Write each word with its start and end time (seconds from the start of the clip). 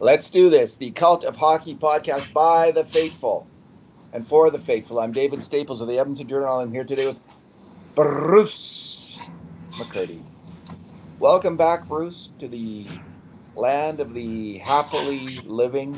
Let's 0.00 0.30
do 0.30 0.48
this. 0.48 0.76
The 0.76 0.92
Cult 0.92 1.24
of 1.24 1.34
Hockey 1.36 1.74
podcast 1.74 2.32
by 2.32 2.70
the 2.70 2.84
faithful 2.84 3.46
and 4.12 4.24
for 4.24 4.48
the 4.50 4.58
faithful. 4.58 5.00
I'm 5.00 5.12
David 5.12 5.42
Staples 5.42 5.80
of 5.80 5.88
the 5.88 5.98
Edmonton 5.98 6.28
Journal. 6.28 6.60
I'm 6.60 6.72
here 6.72 6.84
today 6.84 7.06
with 7.06 7.20
Bruce 7.94 9.18
McCurdy. 9.72 10.24
Welcome 11.18 11.56
back, 11.56 11.88
Bruce, 11.88 12.30
to 12.38 12.46
the 12.46 12.86
land 13.56 14.00
of 14.00 14.14
the 14.14 14.58
happily 14.58 15.40
living. 15.44 15.96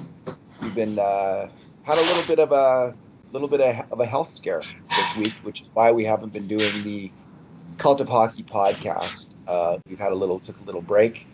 We've 0.63 0.75
been 0.75 0.99
uh, 0.99 1.49
had 1.83 1.99
a 1.99 2.01
little 2.01 2.25
bit 2.25 2.39
of 2.39 2.53
a 2.53 2.97
little 3.33 3.49
bit 3.49 3.61
of 3.61 4.01
a 4.01 4.07
health 4.07 4.31
scare 4.31 4.63
this 4.97 5.17
week, 5.17 5.35
which 5.43 5.63
is 5.63 5.71
why 5.75 5.91
we 5.93 6.05
haven't 6.05 6.33
been 6.33 6.47
doing 6.47 6.83
the 6.85 7.11
Cult 7.79 8.01
of 8.01 8.09
Hockey 8.09 8.43
podcast. 8.43 9.29
Uh, 9.47 9.79
we've 9.89 9.99
had 9.99 10.13
a 10.13 10.15
little 10.15 10.39
took 10.41 10.61
a 10.61 10.65
little 10.65 10.83
break 10.83 11.27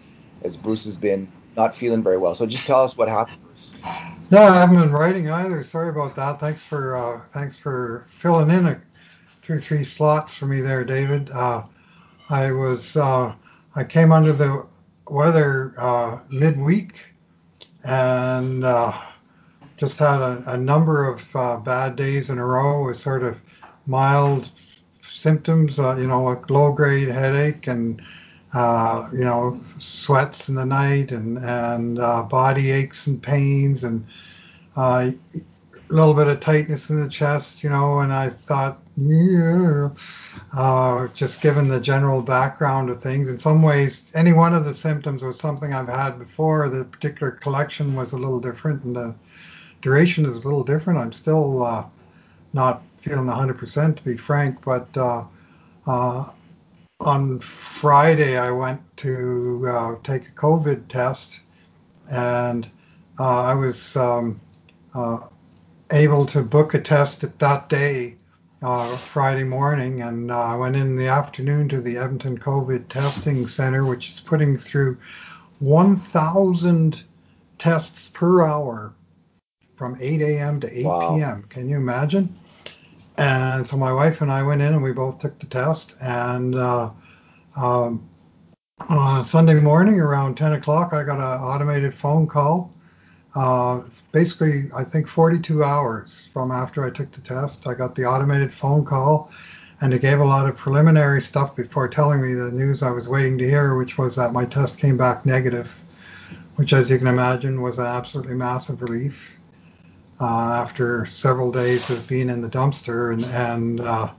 as 0.43 0.57
Bruce 0.57 0.85
has 0.85 0.97
been 0.97 1.29
not 1.57 1.75
feeling 1.75 2.03
very 2.03 2.19
well. 2.19 2.35
So 2.35 2.47
just 2.47 2.67
tell 2.67 2.81
us 2.81 2.97
what 2.97 3.09
happened, 3.09 3.39
Bruce. 3.43 3.73
Yeah, 4.31 4.51
I 4.51 4.61
haven't 4.61 4.81
been 4.81 4.93
writing 4.93 5.31
either. 5.31 5.65
Sorry 5.65 5.89
about 5.89 6.17
that. 6.17 6.41
Thanks 6.41 6.65
for 6.65 6.97
uh, 6.97 7.21
thanks 7.33 7.59
for 7.59 8.07
filling 8.19 8.51
in 8.51 8.67
a 8.67 8.81
two 9.43 9.59
three 9.59 9.85
slots 9.85 10.35
for 10.35 10.47
me 10.47 10.61
there, 10.61 10.85
David. 10.85 11.31
Uh, 11.31 11.65
I 12.29 12.51
was 12.53 12.97
uh, 12.97 13.35
I 13.75 13.85
came 13.85 14.13
under 14.13 14.33
the 14.33 14.67
weather 15.09 15.75
uh, 15.79 16.19
midweek 16.29 17.07
and 17.85 18.65
uh, 18.65 18.93
just 19.77 19.99
had 19.99 20.21
a, 20.21 20.43
a 20.47 20.57
number 20.57 21.05
of 21.07 21.37
uh, 21.37 21.57
bad 21.59 21.97
days 21.97 22.31
in 22.31 22.39
a 22.39 22.45
row 22.45 22.87
with 22.87 22.97
sort 22.97 23.23
of 23.23 23.39
mild 23.87 24.51
symptoms, 25.09 25.79
you 25.79 26.07
know, 26.07 26.23
like 26.25 26.49
low 26.51 26.73
grade 26.73 27.09
headache 27.09 27.67
and 27.67 28.03
uh, 28.55 29.09
you 29.13 29.21
know, 29.21 29.61
sweats 29.79 30.49
in 30.49 30.55
the 30.55 30.65
night 30.65 31.13
and 31.13 31.39
and 31.39 31.99
uh, 31.99 32.23
body 32.23 32.71
aches 32.71 33.07
and 33.07 33.23
pains 33.23 33.85
and 33.85 34.07
uh, 34.77 35.11
a 35.35 35.93
little 35.93 36.15
bit 36.15 36.27
of 36.27 36.41
tightness 36.41 36.89
in 36.89 37.01
the 37.01 37.09
chest, 37.09 37.63
you 37.63 37.69
know. 37.69 37.99
And 38.01 38.13
I 38.13 38.31
thought, 38.31 38.81
yeah, 38.97 39.91
uh, 40.55 41.09
just 41.09 41.43
given 41.43 41.69
the 41.69 41.81
general 41.81 42.23
background 42.23 42.89
of 42.89 43.03
things, 43.03 43.29
in 43.29 43.39
some 43.39 43.63
ways, 43.63 44.05
any 44.15 44.33
one 44.33 44.55
of 44.55 44.65
the 44.65 44.75
symptoms 44.75 45.23
was 45.23 45.39
something 45.39 45.75
I've 45.75 45.89
had 45.89 46.19
before. 46.19 46.69
The 46.71 46.85
particular 46.85 47.33
collection 47.33 47.95
was 47.95 48.13
a 48.13 48.17
little 48.17 48.41
different, 48.41 48.85
and 48.85 48.97
the 48.97 49.15
duration 49.87 50.27
is 50.27 50.43
a 50.43 50.49
little 50.49 50.65
different. 50.65 50.99
I'm 50.99 51.13
still 51.13 51.63
uh, 51.63 51.85
not 52.53 52.83
feeling 52.97 53.27
100% 53.27 53.97
to 53.97 54.03
be 54.03 54.17
frank, 54.17 54.61
but 54.65 54.89
uh, 54.97 55.25
on 56.99 57.39
Friday, 57.39 58.37
I 58.37 58.51
went 58.51 58.81
to 58.97 59.65
uh, 59.71 59.95
take 60.03 60.27
a 60.27 60.33
COVID 60.33 60.89
test, 60.89 61.39
and 62.11 62.69
uh, 63.21 63.43
I 63.43 63.55
was 63.55 63.95
um, 63.95 64.41
uh, 64.93 65.29
able 65.93 66.27
to 66.27 66.43
book 66.43 66.75
a 66.75 66.81
test 66.81 67.23
at 67.23 67.39
that 67.39 67.69
day, 67.69 68.17
uh, 68.63 68.97
Friday 68.97 69.45
morning, 69.45 70.03
and 70.03 70.33
uh, 70.33 70.41
I 70.41 70.57
went 70.57 70.75
in 70.75 70.97
the 70.97 71.07
afternoon 71.07 71.69
to 71.69 71.81
the 71.81 71.97
Edmonton 71.97 72.37
COVID 72.37 72.89
Testing 72.89 73.47
Center, 73.47 73.85
which 73.85 74.09
is 74.09 74.19
putting 74.19 74.59
through 74.59 74.99
1,000 75.61 77.05
tests 77.59 78.09
per 78.09 78.45
hour 78.45 78.93
from 79.77 79.97
8 80.01 80.23
a.m. 80.23 80.61
to 80.61 80.79
8 80.81 80.85
wow. 80.85 81.17
p.m. 81.17 81.43
Can 81.49 81.69
you 81.69 81.77
imagine? 81.77 82.35
And 83.19 83.67
so 83.67 83.77
my 83.77 83.93
wife 83.93 84.21
and 84.21 84.33
I 84.33 84.43
went 84.43 84.63
in 84.63 84.73
and 84.75 84.83
we 84.83 84.93
both 84.93 85.19
took 85.19 85.39
the 85.39 85.47
test. 85.47 85.97
And 86.01 86.55
uh, 86.55 86.91
um, 87.57 88.09
uh, 88.89 89.23
Sunday 89.23 89.55
morning 89.55 90.01
around 90.01 90.37
10 90.37 90.55
o'clock, 90.55 90.93
I 90.93 91.03
got 91.03 91.19
an 91.19 91.41
automated 91.41 91.95
phone 91.95 92.27
call. 92.27 92.73
Uh, 93.35 93.83
basically, 94.13 94.71
I 94.75 94.83
think 94.83 95.07
42 95.07 95.63
hours 95.63 96.29
from 96.33 96.51
after 96.51 96.85
I 96.85 96.91
took 96.91 97.13
the 97.13 97.21
test, 97.21 97.67
I 97.67 97.75
got 97.75 97.95
the 97.95 98.05
automated 98.07 98.53
phone 98.53 98.85
call. 98.85 99.31
And 99.83 99.93
it 99.93 100.01
gave 100.01 100.21
a 100.21 100.25
lot 100.25 100.49
of 100.49 100.57
preliminary 100.57 101.21
stuff 101.21 101.55
before 101.55 101.87
telling 101.87 102.23
me 102.23 102.33
the 102.33 102.51
news 102.51 102.83
I 102.83 102.91
was 102.91 103.11
waiting 103.11 103.37
to 103.37 103.47
hear, 103.47 103.77
which 103.77 103.99
was 103.99 104.17
that 104.17 104.33
my 104.33 104.47
test 104.47 104.79
came 104.79 104.97
back 104.97 105.27
negative, 105.27 105.71
which, 106.55 106.73
as 106.73 106.89
you 106.89 106.97
can 106.97 107.09
imagine, 107.09 107.61
was 107.61 107.79
an 107.79 107.85
absolutely 107.85 108.35
massive 108.35 108.81
relief 108.81 109.36
after 110.21 111.07
several 111.07 111.53
days 111.53 111.91
of 111.91 112.07
being 112.09 112.31
in 112.31 112.41
the 112.41 112.49
dumpster 112.49 113.13
and 113.13 113.25
and 113.27 113.81
uh, 113.81 114.11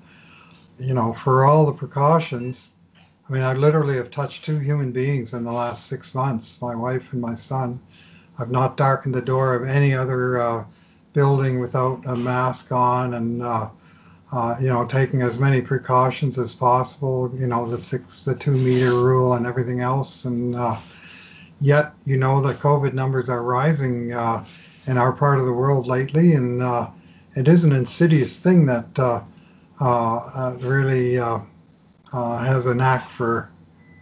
you 0.80 0.94
know 0.94 1.14
for 1.14 1.46
all 1.46 1.66
the 1.66 1.74
precautions. 1.74 2.72
I 3.30 3.34
mean, 3.34 3.44
I 3.44 3.54
literally 3.54 3.98
have 3.98 4.10
touched 4.10 4.46
two 4.46 4.60
human 4.60 4.94
beings 4.94 5.34
in 5.34 5.44
the 5.44 5.52
last 5.52 5.88
six 5.88 6.16
months, 6.16 6.62
my 6.62 6.74
wife 6.74 7.12
and 7.12 7.22
my 7.22 7.36
son. 7.36 7.80
I've 8.40 8.52
not 8.52 8.78
darkened 8.78 9.16
the 9.16 9.22
door 9.22 9.54
of 9.54 9.68
any 9.68 9.94
other 9.94 10.38
uh, 10.38 10.64
building 11.14 11.60
without 11.60 12.06
a 12.06 12.16
mask 12.16 12.72
on 12.72 13.16
and, 13.16 13.42
uh, 13.42 13.70
uh, 14.32 14.56
you 14.62 14.68
know, 14.68 14.86
taking 14.86 15.24
as 15.24 15.40
many 15.40 15.62
precautions 15.62 16.38
as 16.38 16.54
possible, 16.54 17.32
you 17.36 17.48
know, 17.48 17.68
the 17.70 17.80
six, 17.80 18.24
the 18.24 18.36
two 18.36 18.52
meter 18.52 18.94
rule 18.94 19.34
and 19.34 19.48
everything 19.48 19.80
else. 19.80 20.26
And 20.26 20.56
uh, 20.56 20.78
yet, 21.60 21.94
you 22.06 22.18
know, 22.18 22.40
the 22.40 22.54
COVID 22.54 22.94
numbers 22.94 23.30
are 23.30 23.42
rising 23.42 24.14
uh, 24.14 24.46
in 24.88 24.98
our 24.98 25.12
part 25.12 25.40
of 25.40 25.46
the 25.46 25.54
world 25.54 25.86
lately, 25.86 26.34
and 26.34 26.64
uh, 26.64 26.90
it 27.36 27.48
is 27.48 27.64
an 27.64 27.74
insidious 27.74 28.38
thing 28.38 28.66
that 28.66 28.98
uh, 28.98 29.22
uh, 29.80 30.56
really 30.60 31.20
uh, 31.20 31.40
uh, 32.14 32.38
has 32.40 32.66
a 32.66 32.74
knack 32.74 33.10
for 33.10 33.52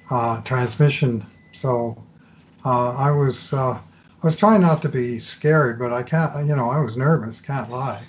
uh, 0.10 0.42
transmission. 0.42 1.26
So 1.54 2.02
I 2.64 3.12
was 3.12 3.54
I 3.54 3.80
was 4.24 4.38
trying 4.38 4.62
not 4.62 4.82
to 4.84 4.90
be 4.90 5.20
scared, 5.20 5.80
but 5.80 5.92
I 5.92 6.04
can't. 6.04 6.48
You 6.48 6.56
know, 6.56 6.70
I 6.70 6.80
was 6.80 6.96
nervous. 6.98 7.42
Can't 7.42 7.70
lie. 7.70 8.02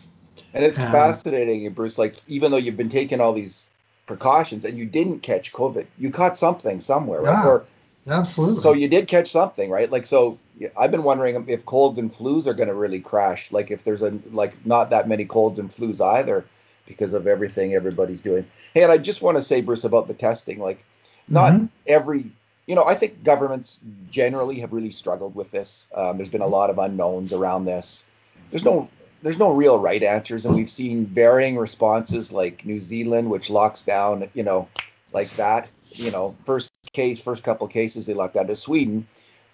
And 0.55 0.65
it's 0.65 0.79
and, 0.79 0.91
fascinating, 0.91 1.71
Bruce. 1.73 1.99
Like 1.99 2.17
even 2.29 2.51
though 2.51 2.57
you've 2.57 2.77
been 2.77 2.89
taking 2.89 3.21
all 3.21 3.33
these 3.33 3.69
precautions 4.07 4.65
and 4.65 4.79
you 4.79 4.87
didn't 4.87 5.21
catch 5.21 5.53
COVID, 5.53 5.87
you 5.99 6.11
caught 6.11 6.39
something 6.39 6.81
somewhere, 6.81 7.21
right? 7.21 7.45
Yeah. 7.45 7.49
Or 7.49 7.67
Absolutely. 8.09 8.61
So 8.61 8.73
you 8.73 8.89
did 8.89 9.09
catch 9.09 9.29
something, 9.29 9.71
right? 9.71 9.91
Like 9.91 10.07
so, 10.07 10.39
I've 10.79 10.91
been 10.91 11.03
wondering 11.03 11.49
if 11.49 11.67
colds 11.67 11.99
and 11.99 12.11
flus 12.11 12.47
are 12.47 12.55
going 12.55 12.69
to 12.69 12.75
really 12.75 13.01
crash. 13.01 13.53
Like 13.53 13.71
if 13.71 13.85
there's 13.85 14.03
a 14.03 14.19
like 14.33 14.55
not 14.67 14.91
that 14.91 15.09
many 15.09 15.25
colds 15.25 15.59
and 15.59 15.69
flus 15.69 16.01
either, 16.01 16.45
because 16.87 17.13
of 17.13 17.27
everything 17.27 17.75
everybody's 17.75 18.21
doing. 18.21 18.47
Hey, 18.73 18.83
and 18.83 18.93
I 18.93 18.99
just 18.99 19.23
want 19.23 19.37
to 19.37 19.43
say, 19.43 19.61
Bruce, 19.61 19.85
about 19.85 20.09
the 20.09 20.15
testing. 20.15 20.59
Like, 20.59 20.85
not 21.29 21.53
mm-hmm. 21.53 21.67
every, 21.87 22.31
you 22.67 22.75
know, 22.75 22.85
I 22.85 22.95
think 22.95 23.23
governments 23.23 23.81
generally 24.11 24.61
have 24.61 24.73
really 24.73 24.91
struggled 24.91 25.35
with 25.35 25.51
this. 25.51 25.87
Um, 25.95 26.17
there's 26.17 26.31
been 26.31 26.41
a 26.41 26.47
lot 26.47 26.71
of 26.71 26.79
unknowns 26.79 27.33
around 27.33 27.65
this. 27.65 28.05
There's 28.51 28.65
no 28.65 28.89
there's 29.23 29.39
no 29.39 29.53
real 29.53 29.79
right 29.79 30.03
answers, 30.03 30.47
and 30.47 30.55
we've 30.55 30.69
seen 30.69 31.07
varying 31.07 31.57
responses, 31.57 32.33
like 32.33 32.65
New 32.65 32.81
Zealand, 32.81 33.29
which 33.29 33.51
locks 33.51 33.83
down, 33.83 34.29
you 34.35 34.45
know, 34.45 34.69
like 35.13 35.31
that. 35.37 35.69
You 35.91 36.11
know, 36.11 36.37
first 36.45 36.71
case, 36.93 37.21
first 37.21 37.43
couple 37.43 37.67
cases, 37.67 38.07
they 38.07 38.15
locked 38.15 38.35
down 38.35 38.47
to 38.47 38.55
Sweden, 38.55 39.07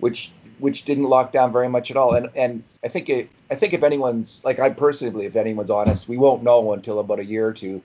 which 0.02 0.32
which 0.58 0.84
didn't 0.84 1.04
lock 1.04 1.30
down 1.30 1.52
very 1.52 1.68
much 1.68 1.92
at 1.92 1.96
all. 1.96 2.14
And 2.14 2.28
and 2.34 2.64
I 2.84 2.88
think 2.88 3.08
it, 3.08 3.30
I 3.52 3.54
think 3.54 3.72
if 3.72 3.84
anyone's 3.84 4.40
like 4.44 4.58
I 4.58 4.70
personally 4.70 5.12
believe 5.12 5.28
if 5.28 5.36
anyone's 5.36 5.70
honest, 5.70 6.08
we 6.08 6.16
won't 6.16 6.42
know 6.42 6.72
until 6.72 6.98
about 6.98 7.20
a 7.20 7.24
year 7.24 7.46
or 7.46 7.52
two 7.52 7.80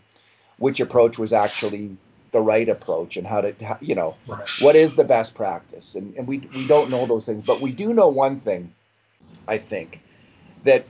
which 0.58 0.80
approach 0.80 1.20
was 1.20 1.32
actually 1.32 1.96
the 2.32 2.42
right 2.42 2.68
approach 2.68 3.18
and 3.18 3.28
how 3.28 3.42
to 3.42 3.54
you 3.82 3.94
know 3.94 4.16
right. 4.28 4.50
what 4.62 4.76
is 4.76 4.96
the 4.96 5.04
best 5.04 5.36
practice 5.36 5.94
and, 5.94 6.16
and 6.16 6.28
we 6.28 6.40
we 6.56 6.68
don't 6.68 6.90
know 6.90 7.06
those 7.06 7.26
things 7.26 7.44
but 7.44 7.62
we 7.62 7.72
do 7.72 7.94
know 7.94 8.08
one 8.08 8.36
thing 8.38 8.74
i 9.48 9.58
think 9.58 10.02
that 10.64 10.86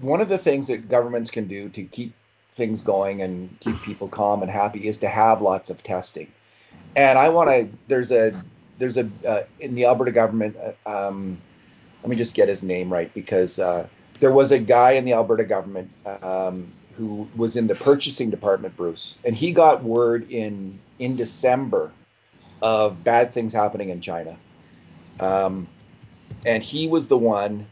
one 0.00 0.20
of 0.20 0.28
the 0.28 0.38
things 0.38 0.66
that 0.66 0.88
governments 0.88 1.30
can 1.30 1.46
do 1.46 1.68
to 1.68 1.84
keep 1.84 2.12
things 2.52 2.80
going 2.80 3.22
and 3.22 3.54
keep 3.60 3.80
people 3.82 4.08
calm 4.08 4.42
and 4.42 4.50
happy 4.50 4.88
is 4.88 4.98
to 4.98 5.08
have 5.08 5.40
lots 5.40 5.70
of 5.70 5.82
testing 5.82 6.26
and 6.96 7.18
I 7.18 7.28
want 7.28 7.50
to. 7.50 7.68
There's 7.88 8.12
a 8.12 8.34
there's 8.82 8.96
a 8.96 9.08
uh, 9.24 9.44
in 9.60 9.76
the 9.76 9.84
Alberta 9.84 10.10
government. 10.10 10.56
Uh, 10.56 11.08
um, 11.08 11.40
let 12.02 12.10
me 12.10 12.16
just 12.16 12.34
get 12.34 12.48
his 12.48 12.64
name 12.64 12.92
right 12.92 13.14
because 13.14 13.60
uh, 13.60 13.86
there 14.18 14.32
was 14.32 14.50
a 14.50 14.58
guy 14.58 14.92
in 14.92 15.04
the 15.04 15.12
Alberta 15.12 15.44
government 15.44 15.88
um, 16.04 16.72
who 16.96 17.28
was 17.36 17.54
in 17.54 17.68
the 17.68 17.76
purchasing 17.76 18.28
department, 18.28 18.76
Bruce, 18.76 19.18
and 19.24 19.36
he 19.36 19.52
got 19.52 19.84
word 19.84 20.28
in 20.32 20.80
in 20.98 21.14
December 21.14 21.92
of 22.60 23.04
bad 23.04 23.30
things 23.30 23.52
happening 23.52 23.90
in 23.90 24.00
China, 24.00 24.36
um, 25.20 25.68
and 26.44 26.60
he 26.60 26.88
was 26.88 27.06
the 27.06 27.18
one 27.18 27.66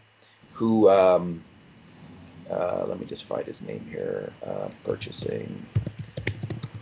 who. 0.52 0.88
Um, 0.88 1.42
uh, 2.48 2.84
let 2.88 2.98
me 2.98 3.06
just 3.06 3.24
find 3.24 3.46
his 3.46 3.62
name 3.62 3.84
here. 3.90 4.32
Uh, 4.44 4.68
purchasing 4.84 5.66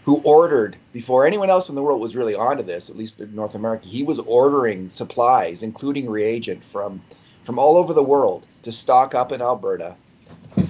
who 0.09 0.23
ordered 0.25 0.75
before 0.95 1.27
anyone 1.27 1.51
else 1.51 1.69
in 1.69 1.75
the 1.75 1.83
world 1.83 2.01
was 2.01 2.17
really 2.17 2.35
onto 2.35 2.63
this, 2.63 2.89
at 2.89 2.97
least 2.97 3.21
in 3.21 3.35
North 3.35 3.55
America, 3.55 3.87
he 3.87 4.03
was 4.03 4.19
ordering 4.21 4.89
supplies, 4.89 5.63
including 5.63 6.09
reagent 6.09 6.65
from 6.65 7.03
from 7.43 7.59
all 7.59 7.77
over 7.77 7.93
the 7.93 8.03
world 8.03 8.47
to 8.63 8.73
stock 8.73 9.15
up 9.15 9.33
in 9.33 9.43
Alberta 9.43 9.95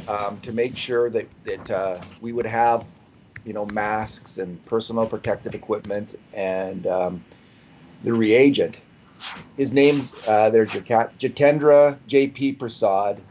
um, 0.08 0.40
to 0.40 0.52
make 0.52 0.76
sure 0.76 1.08
that 1.08 1.29
that 1.44 1.70
uh, 1.70 2.00
we 2.20 2.32
would 2.32 2.46
have 2.46 2.85
you 3.44 3.52
know, 3.52 3.64
masks 3.67 4.38
and 4.38 4.62
personal 4.67 5.06
protective 5.06 5.55
equipment 5.55 6.19
and 6.35 6.88
um, 6.88 7.25
the 8.02 8.12
reagent. 8.12 8.81
His 9.56 9.73
name's 9.73 10.17
uh, 10.26 10.50
there's 10.50 10.73
Jitendra 10.73 11.96
J.P. 12.08 12.55
Prasad 12.55 13.23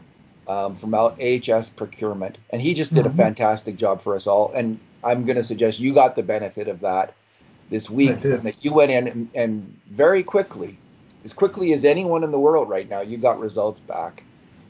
um, 0.48 0.74
from 0.74 0.94
AHS 0.94 1.68
Procurement, 1.68 2.38
and 2.48 2.62
he 2.62 2.72
just 2.72 2.94
did 2.94 3.04
mm-hmm. 3.04 3.20
a 3.20 3.24
fantastic 3.24 3.76
job 3.76 4.00
for 4.00 4.16
us 4.16 4.26
all. 4.26 4.50
And 4.52 4.80
I'm 5.08 5.24
going 5.24 5.36
to 5.36 5.42
suggest 5.42 5.80
you 5.80 5.94
got 5.94 6.16
the 6.16 6.22
benefit 6.22 6.68
of 6.68 6.80
that 6.80 7.14
this 7.70 7.90
week, 7.90 8.22
and 8.24 8.44
that 8.44 8.64
you 8.64 8.72
went 8.72 8.90
in 8.90 9.08
and, 9.08 9.30
and 9.34 9.80
very 9.90 10.22
quickly, 10.22 10.78
as 11.24 11.32
quickly 11.32 11.72
as 11.72 11.84
anyone 11.84 12.24
in 12.24 12.30
the 12.30 12.38
world 12.38 12.68
right 12.68 12.88
now, 12.88 13.00
you 13.02 13.18
got 13.18 13.38
results 13.38 13.80
back 13.80 14.24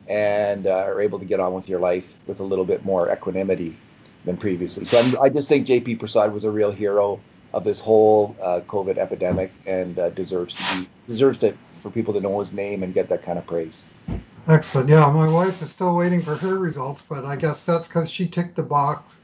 and 0.08 0.66
uh, 0.66 0.84
are 0.84 1.00
able 1.00 1.18
to 1.18 1.24
get 1.24 1.38
on 1.38 1.52
with 1.52 1.68
your 1.68 1.80
life 1.80 2.16
with 2.26 2.40
a 2.40 2.42
little 2.42 2.64
bit 2.64 2.84
more 2.84 3.10
equanimity 3.12 3.76
than 4.24 4.36
previously. 4.36 4.84
So 4.84 4.98
I'm, 4.98 5.18
i 5.20 5.28
just 5.28 5.48
think 5.48 5.66
JP 5.66 5.98
Prasad 5.98 6.32
was 6.32 6.44
a 6.44 6.50
real 6.50 6.70
hero 6.70 7.20
of 7.54 7.64
this 7.64 7.80
whole 7.80 8.36
uh, 8.42 8.60
COVID 8.66 8.98
epidemic 8.98 9.52
and 9.66 9.98
uh, 9.98 10.10
deserves 10.10 10.54
to 10.54 10.62
be 10.76 10.88
deserves 11.06 11.38
to 11.38 11.54
for 11.78 11.90
people 11.90 12.12
to 12.14 12.20
know 12.20 12.38
his 12.38 12.52
name 12.52 12.82
and 12.82 12.92
get 12.92 13.08
that 13.08 13.22
kind 13.22 13.38
of 13.38 13.46
praise. 13.46 13.84
Excellent. 14.48 14.88
Yeah, 14.88 15.10
my 15.10 15.28
wife 15.28 15.62
is 15.62 15.70
still 15.70 15.94
waiting 15.94 16.22
for 16.22 16.34
her 16.34 16.58
results, 16.58 17.02
but 17.02 17.24
I 17.24 17.36
guess 17.36 17.64
that's 17.64 17.86
because 17.86 18.10
she 18.10 18.26
ticked 18.26 18.56
the 18.56 18.62
box 18.62 19.17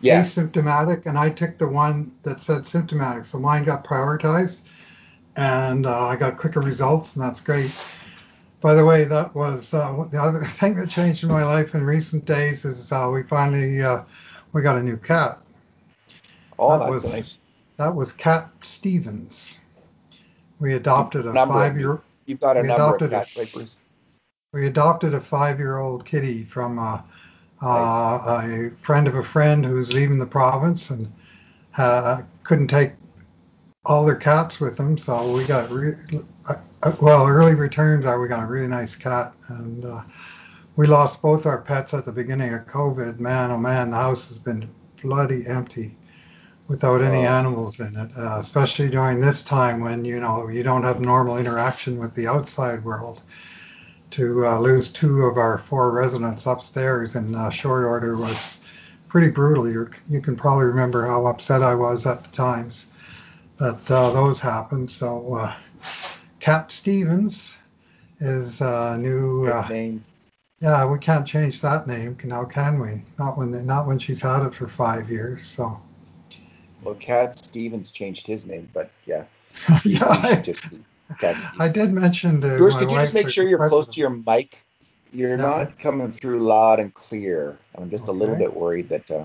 yes. 0.00 0.34
asymptomatic, 0.34 1.06
and 1.06 1.18
I 1.18 1.30
ticked 1.30 1.58
the 1.58 1.68
one 1.68 2.12
that 2.22 2.40
said 2.40 2.66
symptomatic. 2.66 3.26
So 3.26 3.38
mine 3.38 3.64
got 3.64 3.84
prioritized, 3.84 4.60
and 5.36 5.86
uh, 5.86 6.06
I 6.06 6.16
got 6.16 6.38
quicker 6.38 6.60
results, 6.60 7.16
and 7.16 7.24
that's 7.24 7.40
great. 7.40 7.74
By 8.60 8.74
the 8.74 8.84
way, 8.84 9.04
that 9.04 9.34
was 9.34 9.72
uh, 9.72 10.06
the 10.10 10.20
other 10.20 10.44
thing 10.44 10.74
that 10.76 10.90
changed 10.90 11.22
in 11.22 11.28
my 11.28 11.44
life 11.44 11.74
in 11.74 11.84
recent 11.84 12.24
days 12.24 12.64
is 12.64 12.90
uh, 12.92 13.08
we 13.12 13.22
finally 13.22 13.82
uh, 13.82 14.04
we 14.52 14.62
got 14.62 14.76
a 14.76 14.82
new 14.82 14.96
cat. 14.96 15.40
Oh, 16.58 16.72
that 16.72 16.90
that's 16.90 16.90
was, 16.90 17.12
nice. 17.12 17.38
That 17.76 17.94
was 17.94 18.12
Cat 18.12 18.50
Stevens. 18.60 19.60
We 20.58 20.74
adopted 20.74 21.26
a 21.26 21.32
five-year. 21.32 22.00
You've 22.26 22.40
got 22.40 22.56
a 22.56 22.62
number 22.64 22.96
of 22.96 23.10
cats, 23.10 23.36
right, 23.36 23.50
Bruce? 23.52 23.78
We 24.52 24.66
adopted 24.66 25.14
a 25.14 25.20
five-year-old 25.20 26.04
kitty 26.04 26.44
from 26.44 26.80
uh, 26.80 27.00
uh, 27.62 28.40
a 28.42 28.70
friend 28.82 29.08
of 29.08 29.14
a 29.14 29.22
friend 29.22 29.64
who's 29.64 29.92
leaving 29.92 30.18
the 30.18 30.26
province 30.26 30.90
and 30.90 31.12
uh, 31.76 32.22
couldn't 32.44 32.68
take 32.68 32.92
all 33.84 34.04
their 34.04 34.16
cats 34.16 34.60
with 34.60 34.76
them, 34.76 34.98
so 34.98 35.32
we 35.32 35.44
got 35.44 35.70
re- 35.70 35.94
uh, 36.48 36.54
uh, 36.82 36.92
well 37.00 37.26
early 37.26 37.54
returns 37.54 38.06
are 38.06 38.20
we 38.20 38.28
got 38.28 38.42
a 38.42 38.46
really 38.46 38.68
nice 38.68 38.94
cat 38.94 39.34
and 39.48 39.84
uh, 39.84 40.02
we 40.76 40.86
lost 40.86 41.22
both 41.22 41.46
our 41.46 41.58
pets 41.58 41.94
at 41.94 42.04
the 42.04 42.12
beginning 42.12 42.54
of 42.54 42.66
COVID. 42.66 43.18
Man, 43.18 43.50
oh 43.50 43.58
man, 43.58 43.90
the 43.90 43.96
house 43.96 44.28
has 44.28 44.38
been 44.38 44.68
bloody 45.02 45.46
empty 45.46 45.96
without 46.68 47.02
any 47.02 47.26
oh. 47.26 47.30
animals 47.30 47.80
in 47.80 47.96
it, 47.96 48.10
uh, 48.16 48.36
especially 48.38 48.88
during 48.88 49.20
this 49.20 49.42
time 49.42 49.80
when 49.80 50.04
you 50.04 50.20
know 50.20 50.48
you 50.48 50.62
don't 50.62 50.84
have 50.84 51.00
normal 51.00 51.38
interaction 51.38 51.98
with 51.98 52.14
the 52.14 52.28
outside 52.28 52.84
world 52.84 53.22
to 54.10 54.46
uh, 54.46 54.58
lose 54.58 54.92
two 54.92 55.24
of 55.24 55.36
our 55.36 55.58
four 55.58 55.92
residents 55.92 56.46
upstairs 56.46 57.14
in 57.14 57.34
uh, 57.34 57.50
short 57.50 57.84
order 57.84 58.16
was 58.16 58.60
pretty 59.08 59.28
brutal. 59.28 59.70
you 59.70 59.88
you 60.08 60.20
can 60.20 60.36
probably 60.36 60.66
remember 60.66 61.06
how 61.06 61.26
upset 61.26 61.62
I 61.62 61.74
was 61.74 62.06
at 62.06 62.22
the 62.24 62.30
times 62.30 62.88
that 63.58 63.90
uh, 63.90 64.10
those 64.10 64.40
happened. 64.40 64.90
So, 64.90 65.34
uh, 65.34 65.54
Cat 66.40 66.70
Stevens 66.70 67.56
is 68.20 68.60
a 68.60 68.96
new 68.98 69.46
uh, 69.46 69.66
name. 69.68 70.04
Yeah, 70.60 70.84
we 70.86 70.98
can't 70.98 71.26
change 71.26 71.60
that 71.60 71.86
name 71.86 72.16
now, 72.24 72.44
can 72.44 72.80
we? 72.80 73.04
Not 73.18 73.38
when 73.38 73.50
they, 73.50 73.62
not 73.62 73.86
when 73.86 73.98
she's 73.98 74.20
had 74.20 74.44
it 74.44 74.54
for 74.54 74.68
five 74.68 75.08
years. 75.10 75.46
So. 75.46 75.80
Well, 76.82 76.96
Cat 76.96 77.38
Stevens 77.38 77.92
changed 77.92 78.26
his 78.26 78.46
name, 78.46 78.68
but 78.72 78.90
yeah. 79.06 79.24
yeah. 79.84 80.40
just 80.42 80.64
I 81.58 81.68
did 81.68 81.92
mention 81.92 82.40
to 82.42 82.56
Bruce. 82.56 82.76
Could 82.76 82.90
you 82.90 82.96
just 82.96 83.14
make 83.14 83.30
sure 83.30 83.48
you're 83.48 83.58
president. 83.58 83.84
close 83.84 83.94
to 83.94 84.00
your 84.00 84.10
mic? 84.10 84.58
You're 85.12 85.38
not 85.38 85.78
coming 85.78 86.10
through 86.10 86.40
loud 86.40 86.80
and 86.80 86.92
clear. 86.92 87.58
I'm 87.76 87.88
just 87.88 88.04
okay. 88.04 88.12
a 88.12 88.14
little 88.14 88.36
bit 88.36 88.54
worried 88.54 88.88
that 88.90 89.10
uh, 89.10 89.24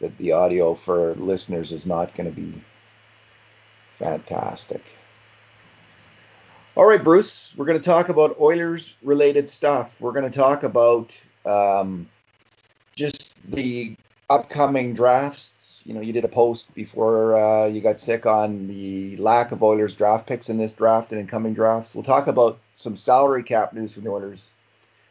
that 0.00 0.16
the 0.18 0.32
audio 0.32 0.74
for 0.74 1.14
listeners 1.14 1.72
is 1.72 1.86
not 1.86 2.14
going 2.14 2.28
to 2.28 2.36
be 2.36 2.62
fantastic. 3.88 4.82
All 6.76 6.86
right, 6.86 7.02
Bruce. 7.02 7.54
We're 7.56 7.64
going 7.64 7.80
to 7.80 7.84
talk 7.84 8.08
about 8.08 8.38
Oilers 8.38 8.94
related 9.02 9.48
stuff. 9.50 10.00
We're 10.00 10.12
going 10.12 10.30
to 10.30 10.36
talk 10.36 10.62
about 10.62 11.18
um, 11.44 12.08
just 12.94 13.34
the 13.50 13.96
upcoming 14.30 14.92
drafts 14.92 15.54
you 15.88 15.94
know, 15.94 16.02
you 16.02 16.12
did 16.12 16.24
a 16.26 16.28
post 16.28 16.74
before 16.74 17.34
uh, 17.34 17.66
you 17.66 17.80
got 17.80 17.98
sick 17.98 18.26
on 18.26 18.68
the 18.68 19.16
lack 19.16 19.52
of 19.52 19.62
Oilers 19.62 19.96
draft 19.96 20.26
picks 20.26 20.50
in 20.50 20.58
this 20.58 20.74
draft 20.74 21.12
and 21.12 21.20
incoming 21.20 21.54
drafts. 21.54 21.94
We'll 21.94 22.04
talk 22.04 22.26
about 22.26 22.58
some 22.74 22.94
salary 22.94 23.42
cap 23.42 23.72
news 23.72 23.94
from 23.94 24.04
the 24.04 24.10
Oilers, 24.10 24.50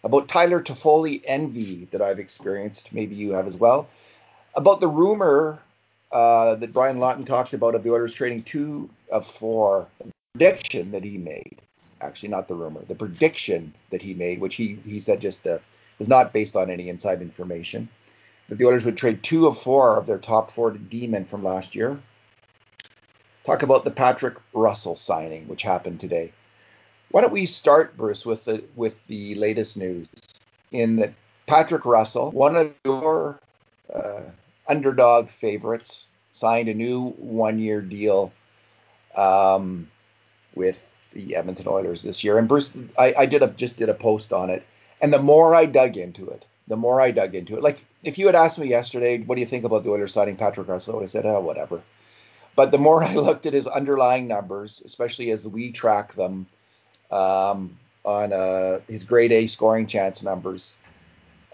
about 0.03 0.27
Tyler 0.27 0.61
Toffoli 0.61 1.23
envy 1.25 1.85
that 1.85 2.03
I've 2.03 2.19
experienced. 2.19 2.93
Maybe 2.93 3.15
you 3.15 3.31
have 3.31 3.47
as 3.47 3.57
well. 3.57 3.89
About 4.55 4.79
the 4.79 4.87
rumor 4.87 5.59
uh, 6.11 6.53
that 6.53 6.73
Brian 6.73 6.99
Lawton 6.99 7.25
talked 7.25 7.55
about 7.55 7.73
of 7.73 7.81
the 7.81 7.91
Oilers 7.91 8.13
trading 8.13 8.43
two 8.43 8.87
of 9.11 9.25
four 9.25 9.87
prediction 10.33 10.91
that 10.91 11.03
he 11.03 11.17
made. 11.17 11.57
Actually, 12.01 12.29
not 12.29 12.47
the 12.47 12.53
rumor, 12.53 12.81
the 12.87 12.93
prediction 12.93 13.73
that 13.89 14.03
he 14.03 14.13
made, 14.13 14.39
which 14.39 14.53
he 14.53 14.77
he 14.85 14.99
said 14.99 15.21
just 15.21 15.47
uh, 15.47 15.57
was 15.97 16.07
not 16.07 16.33
based 16.33 16.55
on 16.55 16.69
any 16.69 16.87
inside 16.87 17.23
information 17.23 17.89
that 18.49 18.57
the 18.57 18.65
Oilers 18.65 18.85
would 18.85 18.97
trade 18.97 19.23
two 19.23 19.47
of 19.47 19.57
four 19.57 19.97
of 19.97 20.05
their 20.05 20.17
top 20.17 20.49
four 20.51 20.71
D-men 20.71 21.25
from 21.25 21.43
last 21.43 21.75
year. 21.75 21.99
Talk 23.43 23.63
about 23.63 23.85
the 23.85 23.91
Patrick 23.91 24.35
Russell 24.53 24.95
signing, 24.95 25.47
which 25.47 25.61
happened 25.61 25.99
today. 25.99 26.33
Why 27.11 27.21
don't 27.21 27.31
we 27.31 27.45
start, 27.45 27.95
Bruce, 27.95 28.25
with 28.25 28.45
the 28.45 28.63
with 28.75 29.05
the 29.07 29.35
latest 29.35 29.77
news 29.77 30.07
in 30.71 30.97
that 30.97 31.13
Patrick 31.45 31.85
Russell, 31.85 32.31
one 32.31 32.57
of 32.57 32.73
your 32.83 33.39
uh, 33.93 34.23
underdog 34.67 35.29
favorites, 35.29 36.09
signed 36.33 36.67
a 36.67 36.73
new 36.73 37.11
one-year 37.11 37.81
deal 37.81 38.33
um, 39.15 39.89
with 40.55 40.85
the 41.13 41.37
Edmonton 41.37 41.67
Oilers 41.69 42.03
this 42.03 42.23
year. 42.23 42.37
And 42.37 42.49
Bruce, 42.49 42.73
I, 42.99 43.13
I 43.19 43.25
did 43.25 43.41
a 43.41 43.47
just 43.47 43.77
did 43.77 43.87
a 43.87 43.93
post 43.93 44.33
on 44.33 44.49
it, 44.49 44.65
and 45.01 45.13
the 45.13 45.21
more 45.21 45.55
I 45.55 45.65
dug 45.65 45.95
into 45.95 46.27
it, 46.27 46.45
the 46.67 46.77
more 46.77 46.99
I 46.99 47.11
dug 47.11 47.35
into 47.35 47.55
it, 47.55 47.63
like 47.63 47.83
if 48.03 48.17
you 48.17 48.25
had 48.25 48.35
asked 48.35 48.59
me 48.59 48.67
yesterday, 48.67 49.19
what 49.19 49.35
do 49.35 49.41
you 49.41 49.47
think 49.47 49.63
about 49.63 49.83
the 49.83 49.91
Oilers 49.91 50.13
signing 50.13 50.35
Patrick 50.35 50.67
Russell? 50.67 50.93
I 50.93 50.95
would 50.97 51.03
have 51.03 51.11
said, 51.11 51.25
oh, 51.25 51.39
whatever. 51.39 51.81
But 52.55 52.71
the 52.71 52.77
more 52.77 53.03
I 53.11 53.13
looked 53.13 53.45
at 53.45 53.53
his 53.53 53.67
underlying 53.67 54.27
numbers, 54.27 54.81
especially 54.83 55.31
as 55.31 55.47
we 55.47 55.71
track 55.71 56.13
them 56.13 56.47
um, 57.11 57.77
on 58.03 58.33
uh, 58.33 58.79
his 58.87 59.05
grade 59.05 59.31
A 59.31 59.47
scoring 59.47 59.87
chance 59.87 60.23
numbers 60.23 60.75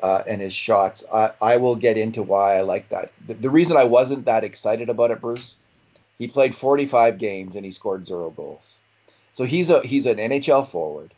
uh, 0.01 0.23
and 0.27 0.41
his 0.41 0.53
shots, 0.53 1.03
I, 1.13 1.31
I, 1.41 1.57
will 1.57 1.75
get 1.75 1.97
into 1.97 2.23
why 2.23 2.57
I 2.57 2.61
like 2.61 2.89
that. 2.89 3.11
The, 3.27 3.35
the 3.35 3.49
reason 3.49 3.77
I 3.77 3.85
wasn't 3.85 4.25
that 4.25 4.43
excited 4.43 4.89
about 4.89 5.11
it, 5.11 5.21
Bruce, 5.21 5.55
he 6.19 6.27
played 6.27 6.53
45 6.53 7.17
games 7.17 7.55
and 7.55 7.63
he 7.63 7.71
scored 7.71 8.05
zero 8.05 8.29
goals. 8.31 8.79
So 9.33 9.45
he's 9.45 9.69
a 9.69 9.81
he's 9.81 10.05
an 10.05 10.17
NHL 10.17 10.69
forward, 10.69 11.11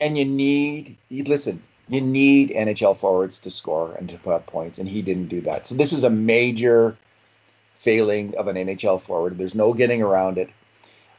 and 0.00 0.18
you 0.18 0.26
need 0.26 0.98
listen 1.10 1.62
you 1.90 2.00
need 2.00 2.50
NHL 2.50 2.96
forwards 2.96 3.40
to 3.40 3.50
score 3.50 3.92
and 3.94 4.08
to 4.08 4.18
put 4.18 4.32
up 4.32 4.46
points, 4.46 4.78
and 4.78 4.88
he 4.88 5.02
didn't 5.02 5.26
do 5.26 5.40
that. 5.42 5.66
So 5.66 5.74
this 5.74 5.92
is 5.92 6.04
a 6.04 6.10
major 6.10 6.96
failing 7.74 8.36
of 8.36 8.46
an 8.46 8.56
NHL 8.56 9.00
forward. 9.00 9.38
There's 9.38 9.56
no 9.56 9.72
getting 9.74 10.00
around 10.00 10.38
it. 10.38 10.50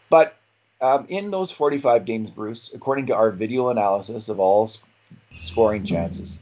But 0.09 0.37
um, 0.79 1.05
in 1.09 1.29
those 1.29 1.51
45 1.51 2.05
games, 2.05 2.29
Bruce, 2.29 2.71
according 2.73 3.07
to 3.07 3.15
our 3.15 3.31
video 3.31 3.67
analysis 3.67 4.29
of 4.29 4.39
all 4.39 4.67
sc- 4.67 4.81
scoring 5.37 5.83
chances, 5.83 6.39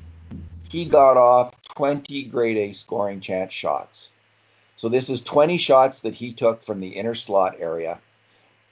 he 0.69 0.85
got 0.85 1.17
off 1.17 1.59
20 1.75 2.23
grade 2.25 2.57
A 2.57 2.73
scoring 2.73 3.19
chance 3.21 3.51
shots. 3.51 4.11
So 4.75 4.89
this 4.89 5.09
is 5.09 5.21
20 5.21 5.57
shots 5.57 6.01
that 6.01 6.13
he 6.13 6.33
took 6.33 6.61
from 6.61 6.79
the 6.79 6.89
inner 6.89 7.15
slot 7.15 7.55
area. 7.59 7.99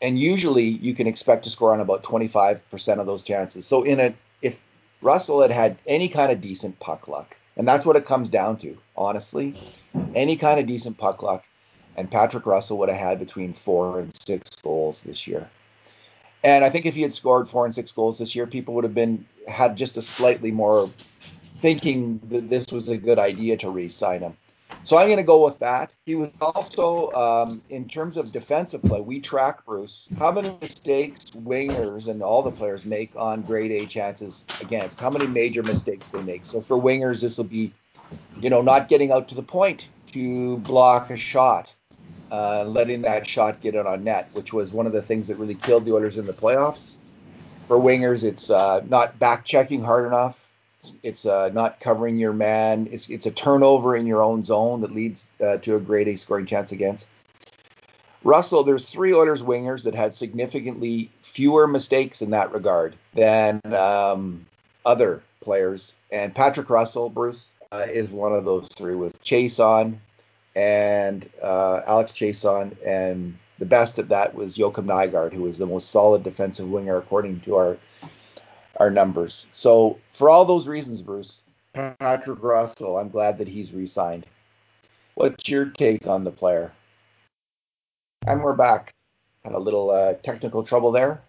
And 0.04 0.20
usually 0.20 0.66
you 0.66 0.94
can 0.94 1.08
expect 1.08 1.46
to 1.46 1.50
score 1.50 1.74
on 1.74 1.80
about 1.80 2.04
25% 2.04 3.00
of 3.00 3.08
those 3.08 3.24
chances. 3.24 3.66
So 3.66 3.82
in 3.82 4.00
a 4.00 4.14
if 4.44 4.62
Russell 5.02 5.42
had 5.42 5.52
had 5.52 5.78
any 5.88 6.08
kind 6.08 6.32
of 6.32 6.42
decent 6.42 6.80
puck 6.80 7.08
luck. 7.08 7.36
And 7.56 7.68
that's 7.68 7.86
what 7.86 7.96
it 7.96 8.06
comes 8.06 8.30
down 8.30 8.58
to, 8.58 8.78
honestly. 8.96 9.56
Any 10.16 10.36
kind 10.36 10.60
of 10.60 10.68
decent 10.68 10.98
puck 10.98 11.24
luck. 11.24 11.44
And 11.96 12.10
Patrick 12.10 12.46
Russell 12.46 12.78
would 12.78 12.90
have 12.90 12.98
had 12.98 13.20
between 13.20 13.54
four 13.54 14.00
and 14.00 14.12
six 14.26 14.52
goals 14.64 15.02
this 15.04 15.28
year. 15.28 15.50
And 16.44 16.64
I 16.64 16.70
think 16.70 16.86
if 16.86 16.94
he 16.96 17.02
had 17.02 17.14
scored 17.14 17.48
four 17.48 17.66
and 17.66 17.74
six 17.74 17.92
goals 17.92 18.20
this 18.20 18.36
year, 18.36 18.46
people 18.46 18.76
would 18.76 18.84
have 18.84 18.94
been 18.94 19.26
had 19.48 19.76
just 19.76 19.98
a 19.98 20.02
slightly 20.02 20.52
more 20.52 20.90
thinking 21.60 22.20
that 22.30 22.50
this 22.50 22.68
was 22.72 22.88
a 22.88 22.98
good 22.98 23.18
idea 23.18 23.58
to 23.58 23.70
re-sign 23.70 24.22
him. 24.22 24.38
So 24.84 24.98
I'm 24.98 25.08
going 25.08 25.18
to 25.18 25.24
go 25.24 25.44
with 25.44 25.60
that. 25.60 25.94
He 26.06 26.16
was 26.16 26.32
also, 26.42 27.12
um, 27.12 27.64
in 27.70 27.88
terms 27.88 28.18
of 28.18 28.32
defensive 28.32 28.86
play, 28.86 29.02
we 29.02 29.20
track 29.20 29.66
Bruce 29.66 30.10
how 30.18 30.32
many 30.32 30.58
mistakes 30.62 31.26
wingers 31.32 32.08
and 32.08 32.24
all 32.24 32.42
the 32.42 32.52
players 32.52 32.86
make 32.86 33.12
on 33.16 33.44
grade 33.44 33.72
A 33.72 33.86
chances 33.86 34.48
against. 34.60 35.00
How 35.00 35.10
many 35.10 35.28
major 35.28 35.64
mistakes 35.64 36.12
they 36.12 36.22
make. 36.22 36.46
So 36.46 36.62
for 36.62 36.78
wingers, 36.82 37.22
this 37.22 37.38
will 37.38 37.46
be, 37.46 37.74
you 38.40 38.50
know, 38.50 38.62
not 38.62 38.88
getting 38.88 39.12
out 39.12 39.28
to 39.30 39.36
the 39.36 39.44
point 39.44 39.90
to 40.08 40.58
block 40.60 41.12
a 41.12 41.18
shot, 41.18 41.76
uh, 42.32 42.66
letting 42.66 43.02
that 43.04 43.28
shot 43.28 43.62
get 43.62 43.76
it 43.76 43.86
on 43.86 44.04
net, 44.04 44.30
which 44.34 44.54
was 44.54 44.72
one 44.72 44.88
of 44.88 44.94
the 44.94 45.02
things 45.02 45.28
that 45.28 45.38
really 45.38 45.56
killed 45.56 45.86
the 45.86 45.94
Oilers 45.94 46.18
in 46.18 46.26
the 46.26 46.34
playoffs. 46.34 46.96
For 47.66 47.78
wingers, 47.78 48.24
it's 48.24 48.50
uh, 48.50 48.82
not 48.88 49.20
back 49.20 49.46
checking 49.46 49.84
hard 49.84 50.06
enough. 50.08 50.47
It's, 51.04 51.26
uh, 51.26 51.50
not 51.50 51.80
covering 51.80 52.18
your 52.18 52.34
man. 52.34 52.88
It's 52.92 53.10
it's 53.10 53.26
a 53.26 53.32
turnover 53.32 53.96
in 53.96 54.06
your 54.06 54.22
own 54.22 54.44
zone 54.44 54.82
that 54.82 54.92
leads 54.92 55.28
uh, 55.42 55.58
to 55.58 55.76
a 55.76 55.80
grade 55.80 56.08
A 56.08 56.16
scoring 56.16 56.46
chance 56.46 56.72
against. 56.72 57.08
Russell, 58.24 58.64
there's 58.64 58.90
three 58.90 59.14
Oilers 59.14 59.44
wingers 59.44 59.84
that 59.84 59.96
had 59.96 60.14
significantly 60.14 61.10
fewer 61.22 61.68
mistakes 61.68 62.22
in 62.22 62.32
that 62.32 62.52
regard 62.52 62.96
than 63.14 63.62
um, 63.74 64.46
other 64.86 65.24
players, 65.40 65.94
and 66.12 66.34
Patrick 66.34 66.70
Russell, 66.70 67.10
Bruce, 67.10 67.52
uh, 67.72 67.86
is 67.90 68.10
one 68.10 68.34
of 68.34 68.46
those 68.46 68.68
three 68.70 68.96
with 68.96 69.22
Chiasson 69.22 69.98
and 70.56 71.30
uh, 71.42 71.82
Alex 71.86 72.12
Chiasson, 72.12 72.76
and 72.86 73.38
the 73.60 73.66
best 73.66 74.00
at 74.00 74.10
that 74.10 74.36
was 74.36 74.58
Joakim 74.58 74.86
Nygard, 74.86 75.34
who 75.34 75.44
was 75.44 75.58
the 75.58 75.66
most 75.66 75.92
solid 75.92 76.24
defensive 76.24 76.70
winger 76.70 76.98
according 76.98 77.42
to 77.42 77.56
our 77.56 77.78
our 78.78 78.90
numbers. 78.90 79.48
So 79.52 80.00
for 80.12 80.30
all 80.30 80.46
those 80.46 80.68
reasons, 80.68 81.02
Bruce, 81.02 81.44
Patrick 81.74 82.42
Russell, 82.42 82.98
I'm 82.98 83.10
glad 83.10 83.38
that 83.38 83.48
he's 83.48 83.74
re-signed. 83.74 84.26
What's 85.16 85.50
your 85.50 85.66
take 85.66 86.08
on 86.08 86.24
the 86.24 86.32
player? 86.32 86.72
And 88.26 88.42
we're 88.42 88.54
back. 88.54 88.94
Had 89.44 89.54
a 89.54 89.60
little 89.60 89.90
uh, 89.90 90.14
technical 90.16 90.64
trouble 90.64 90.92
there. 90.92 91.22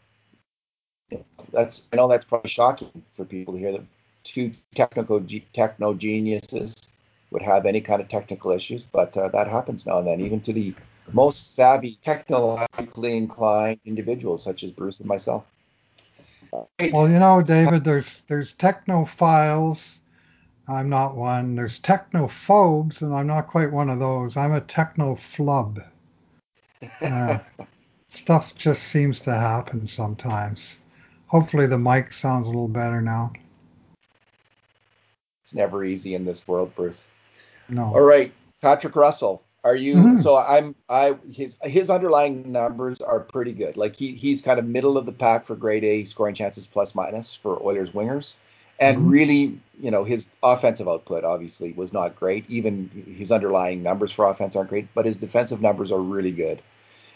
That's 1.52 1.82
I 1.92 1.96
know 1.96 2.08
that's 2.08 2.24
probably 2.24 2.50
shocking 2.50 3.02
for 3.12 3.24
people 3.24 3.54
to 3.54 3.60
hear 3.60 3.72
that 3.72 3.84
two 4.24 4.52
technical 4.74 5.24
techno 5.52 5.94
geniuses 5.94 6.76
would 7.30 7.42
have 7.42 7.66
any 7.66 7.80
kind 7.80 8.00
of 8.02 8.08
technical 8.08 8.50
issues, 8.50 8.84
but 8.84 9.16
uh, 9.16 9.28
that 9.28 9.48
happens 9.48 9.86
now 9.86 9.98
and 9.98 10.06
then, 10.06 10.20
even 10.20 10.40
to 10.42 10.52
the 10.52 10.74
most 11.12 11.54
savvy, 11.54 11.98
technologically 12.02 13.16
inclined 13.16 13.80
individuals 13.84 14.42
such 14.42 14.62
as 14.62 14.70
Bruce 14.70 15.00
and 15.00 15.08
myself. 15.08 15.50
Well, 16.52 17.10
you 17.10 17.18
know, 17.18 17.42
David, 17.42 17.84
there's 17.84 18.22
there's 18.28 18.54
technophiles. 18.54 19.98
I'm 20.68 20.88
not 20.88 21.16
one. 21.16 21.54
There's 21.54 21.78
technophobes, 21.78 23.00
and 23.00 23.14
I'm 23.14 23.26
not 23.26 23.48
quite 23.48 23.72
one 23.72 23.88
of 23.88 23.98
those. 23.98 24.36
I'm 24.36 24.52
a 24.52 24.60
technoflub. 24.60 25.84
Uh, 27.02 27.38
stuff 28.08 28.54
just 28.54 28.84
seems 28.84 29.18
to 29.18 29.34
happen 29.34 29.88
sometimes. 29.88 30.78
Hopefully, 31.26 31.66
the 31.66 31.78
mic 31.78 32.12
sounds 32.12 32.46
a 32.46 32.48
little 32.48 32.68
better 32.68 33.00
now. 33.00 33.32
It's 35.42 35.54
never 35.54 35.82
easy 35.82 36.14
in 36.14 36.24
this 36.24 36.46
world, 36.46 36.72
Bruce. 36.76 37.10
No. 37.68 37.86
All 37.86 38.00
right, 38.00 38.32
Patrick 38.62 38.94
Russell. 38.94 39.42
Are 39.68 39.76
you 39.76 39.96
mm-hmm. 39.96 40.16
so 40.16 40.38
I'm 40.38 40.74
I 40.88 41.18
his 41.30 41.58
his 41.62 41.90
underlying 41.90 42.50
numbers 42.50 43.02
are 43.02 43.20
pretty 43.20 43.52
good. 43.52 43.76
Like 43.76 43.96
he 43.96 44.12
he's 44.12 44.40
kind 44.40 44.58
of 44.58 44.64
middle 44.64 44.96
of 44.96 45.04
the 45.04 45.12
pack 45.12 45.44
for 45.44 45.56
grade 45.56 45.84
A 45.84 46.04
scoring 46.04 46.34
chances 46.34 46.66
plus 46.66 46.94
minus 46.94 47.36
for 47.36 47.62
Oilers 47.62 47.90
wingers. 47.90 48.32
And 48.80 48.96
mm-hmm. 48.96 49.10
really, 49.10 49.60
you 49.78 49.90
know, 49.90 50.04
his 50.04 50.30
offensive 50.42 50.88
output 50.88 51.22
obviously 51.22 51.74
was 51.74 51.92
not 51.92 52.16
great. 52.16 52.48
Even 52.48 52.88
his 53.14 53.30
underlying 53.30 53.82
numbers 53.82 54.10
for 54.10 54.24
offense 54.24 54.56
aren't 54.56 54.70
great, 54.70 54.88
but 54.94 55.04
his 55.04 55.18
defensive 55.18 55.60
numbers 55.60 55.92
are 55.92 56.00
really 56.00 56.32
good. 56.32 56.62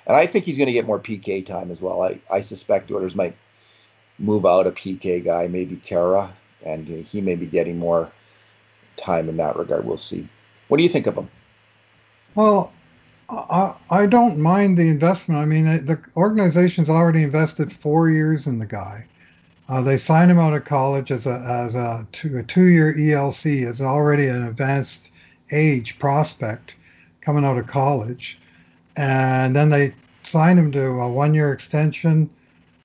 And 0.07 0.15
I 0.15 0.27
think 0.27 0.45
he's 0.45 0.59
going 0.59 0.67
to 0.67 0.75
get 0.75 0.87
more 0.87 0.99
PK 0.99 1.47
time 1.47 1.71
as 1.71 1.81
well. 1.81 2.03
I, 2.03 2.21
I 2.31 2.43
suspect 2.43 2.91
Oilers 2.91 3.17
might 3.17 3.35
move 4.19 4.45
out 4.45 4.67
a 4.67 4.73
PK 4.73 5.25
guy, 5.25 5.47
maybe 5.47 5.77
Khaira, 5.77 6.31
and 6.67 6.87
he 6.87 7.23
may 7.23 7.37
be 7.37 7.47
getting 7.47 7.79
more 7.79 8.13
time 8.97 9.31
in 9.31 9.39
that 9.39 9.57
regard. 9.57 9.87
We'll 9.87 9.97
see. 9.97 10.29
What 10.69 10.77
do 10.77 10.83
you 10.83 10.91
think 10.91 11.07
of 11.07 11.17
him? 11.17 11.31
Well, 12.35 12.73
I, 13.29 13.75
I 13.91 14.07
don't 14.07 14.39
mind 14.39 14.79
the 14.79 14.89
investment. 14.89 15.41
I 15.41 15.45
mean, 15.45 15.65
the 15.65 16.01
organization's 16.17 16.89
already 16.89 17.23
invested 17.23 17.73
four 17.73 18.09
years 18.09 18.47
in 18.47 18.59
the 18.59 18.67
guy. 18.67 19.07
Uh, 19.69 19.81
they 19.81 19.97
signed 19.97 20.31
him 20.31 20.39
out 20.39 20.55
of 20.55 20.65
college 20.65 21.11
as 21.11 21.27
a 21.27 21.39
as 21.65 21.75
a 21.75 22.07
two, 22.13 22.39
a 22.39 22.43
two 22.43 22.65
year 22.65 22.95
ELC 22.95 23.67
as 23.67 23.81
already 23.81 24.27
an 24.27 24.43
advanced 24.43 25.11
age 25.51 25.99
prospect 25.99 26.75
coming 27.21 27.45
out 27.45 27.57
of 27.57 27.67
college, 27.67 28.39
and 28.97 29.55
then 29.55 29.71
they 29.71 29.95
signed 30.25 30.59
him 30.59 30.73
to 30.73 30.85
a 30.85 31.09
one 31.09 31.33
year 31.33 31.53
extension, 31.53 32.29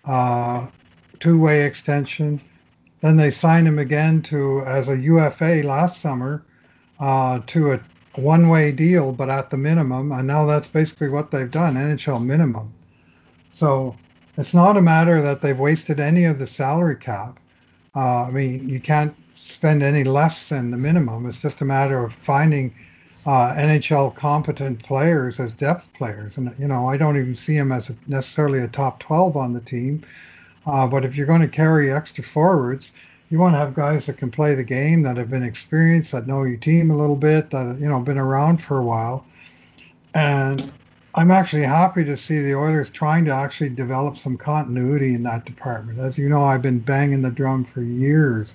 uh, 0.06 0.68
two 1.20 1.40
way 1.40 1.64
extension. 1.64 2.40
Then 3.02 3.18
they 3.18 3.32
signed 3.32 3.68
him 3.68 3.80
again 3.80 4.22
to 4.24 4.62
as 4.62 4.88
a 4.88 4.98
UFA 4.98 5.64
last 5.66 6.00
summer 6.00 6.44
uh, 7.00 7.42
to 7.48 7.74
a 7.74 7.80
one 8.18 8.50
way 8.50 8.72
deal, 8.72 9.12
but 9.12 9.30
at 9.30 9.50
the 9.50 9.58
minimum. 9.58 10.12
And 10.12 10.28
now 10.28 10.46
that's 10.46 10.68
basically 10.68 11.10
what 11.10 11.32
they've 11.32 11.50
done 11.50 11.76
NHL 11.76 12.24
minimum. 12.24 12.74
So 13.54 13.96
it's 14.38 14.54
not 14.54 14.78
a 14.78 14.82
matter 14.82 15.22
that 15.22 15.42
they've 15.42 15.58
wasted 15.58 16.00
any 16.00 16.26
of 16.26 16.40
the 16.40 16.48
salary 16.48 16.96
cap. 16.96 17.40
Uh, 17.96 18.24
I 18.24 18.32
mean, 18.32 18.70
you 18.70 18.80
can't 18.80 19.16
spend 19.42 19.82
any 19.82 20.04
less 20.04 20.50
than 20.50 20.72
the 20.72 20.78
minimum. 20.78 21.28
It's 21.28 21.42
just 21.42 21.62
a 21.62 21.66
matter 21.66 22.04
of 22.04 22.14
finding 22.14 22.74
uh, 23.26 23.54
NHL 23.56 24.16
competent 24.16 24.84
players 24.84 25.40
as 25.40 25.54
depth 25.54 25.94
players. 25.94 26.38
And, 26.38 26.54
you 26.58 26.68
know, 26.68 26.88
I 26.88 26.98
don't 26.98 27.18
even 27.18 27.36
see 27.36 27.56
him 27.56 27.72
as 27.72 27.90
a, 27.90 27.96
necessarily 28.08 28.60
a 28.60 28.68
top 28.68 29.00
12 29.00 29.36
on 29.36 29.54
the 29.54 29.62
team. 29.62 30.04
Uh, 30.66 30.88
but 30.88 31.06
if 31.06 31.16
you're 31.16 31.26
going 31.26 31.42
to 31.42 31.48
carry 31.48 31.92
extra 31.92 32.24
forwards, 32.24 32.92
you 33.30 33.40
want 33.40 33.54
to 33.56 33.60
have 33.60 33.74
guys 33.74 34.06
that 34.06 34.18
can 34.18 34.32
play 34.32 34.56
the 34.56 34.64
game, 34.64 35.04
that 35.04 35.18
have 35.18 35.30
been 35.30 35.44
experienced, 35.44 36.14
that 36.14 36.28
know 36.28 36.44
your 36.44 36.58
team 36.58 36.92
a 36.92 36.98
little 36.98 37.16
bit, 37.16 37.50
that 37.52 37.78
you 37.80 37.88
know 37.88 38.00
been 38.00 38.18
around 38.18 38.62
for 38.62 38.78
a 38.78 38.84
while. 38.84 39.26
And 40.14 40.72
I'm 41.14 41.32
actually 41.32 41.64
happy 41.64 42.04
to 42.06 42.16
see 42.16 42.40
the 42.40 42.56
Oilers 42.56 42.90
trying 42.90 43.26
to 43.26 43.32
actually 43.32 43.70
develop 43.70 44.18
some 44.18 44.38
continuity 44.38 45.14
in 45.14 45.24
that 45.24 45.46
department. 45.46 46.00
As 46.00 46.18
you 46.18 46.30
know, 46.30 46.44
I've 46.44 46.62
been 46.62 46.80
banging 46.80 47.22
the 47.22 47.32
drum 47.32 47.66
for 47.66 47.82
years 47.82 48.54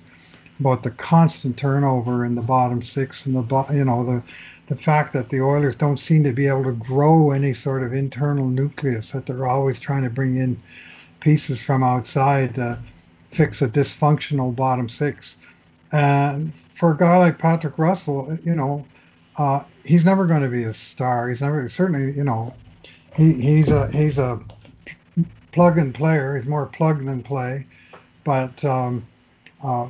about 0.59 0.81
the 0.81 0.91
constant 0.91 1.57
turnover 1.57 2.25
in 2.25 2.35
the 2.35 2.41
bottom 2.41 2.81
six 2.81 3.25
and 3.25 3.35
the 3.35 3.65
you 3.73 3.83
know 3.83 4.05
the 4.05 4.23
the 4.67 4.75
fact 4.75 5.13
that 5.13 5.29
the 5.29 5.41
Oilers 5.41 5.75
don't 5.75 5.99
seem 5.99 6.23
to 6.23 6.31
be 6.31 6.47
able 6.47 6.63
to 6.63 6.71
grow 6.71 7.31
any 7.31 7.53
sort 7.53 7.83
of 7.83 7.93
internal 7.93 8.47
nucleus 8.47 9.11
that 9.11 9.25
they're 9.25 9.45
always 9.45 9.79
trying 9.79 10.03
to 10.03 10.09
bring 10.09 10.35
in 10.35 10.57
pieces 11.19 11.61
from 11.61 11.83
outside. 11.83 12.57
Uh, 12.57 12.77
fix 13.33 13.61
a 13.61 13.67
dysfunctional 13.67 14.55
bottom 14.55 14.87
six. 14.87 15.37
And 15.91 16.53
for 16.75 16.91
a 16.91 16.97
guy 16.97 17.17
like 17.17 17.37
Patrick 17.37 17.77
Russell, 17.77 18.37
you 18.43 18.55
know, 18.55 18.85
uh, 19.37 19.63
he's 19.83 20.05
never 20.05 20.25
going 20.25 20.41
to 20.41 20.49
be 20.49 20.63
a 20.63 20.73
star. 20.73 21.29
He's 21.29 21.41
never 21.41 21.67
certainly, 21.69 22.15
you 22.15 22.23
know, 22.23 22.53
he, 23.15 23.33
he's 23.33 23.71
a 23.71 23.91
he's 23.91 24.17
a 24.17 24.39
plug 25.51 25.77
and 25.77 25.93
player. 25.93 26.35
He's 26.35 26.47
more 26.47 26.65
plug 26.65 27.05
than 27.05 27.23
play, 27.23 27.65
but 28.23 28.63
um, 28.65 29.03
uh, 29.63 29.89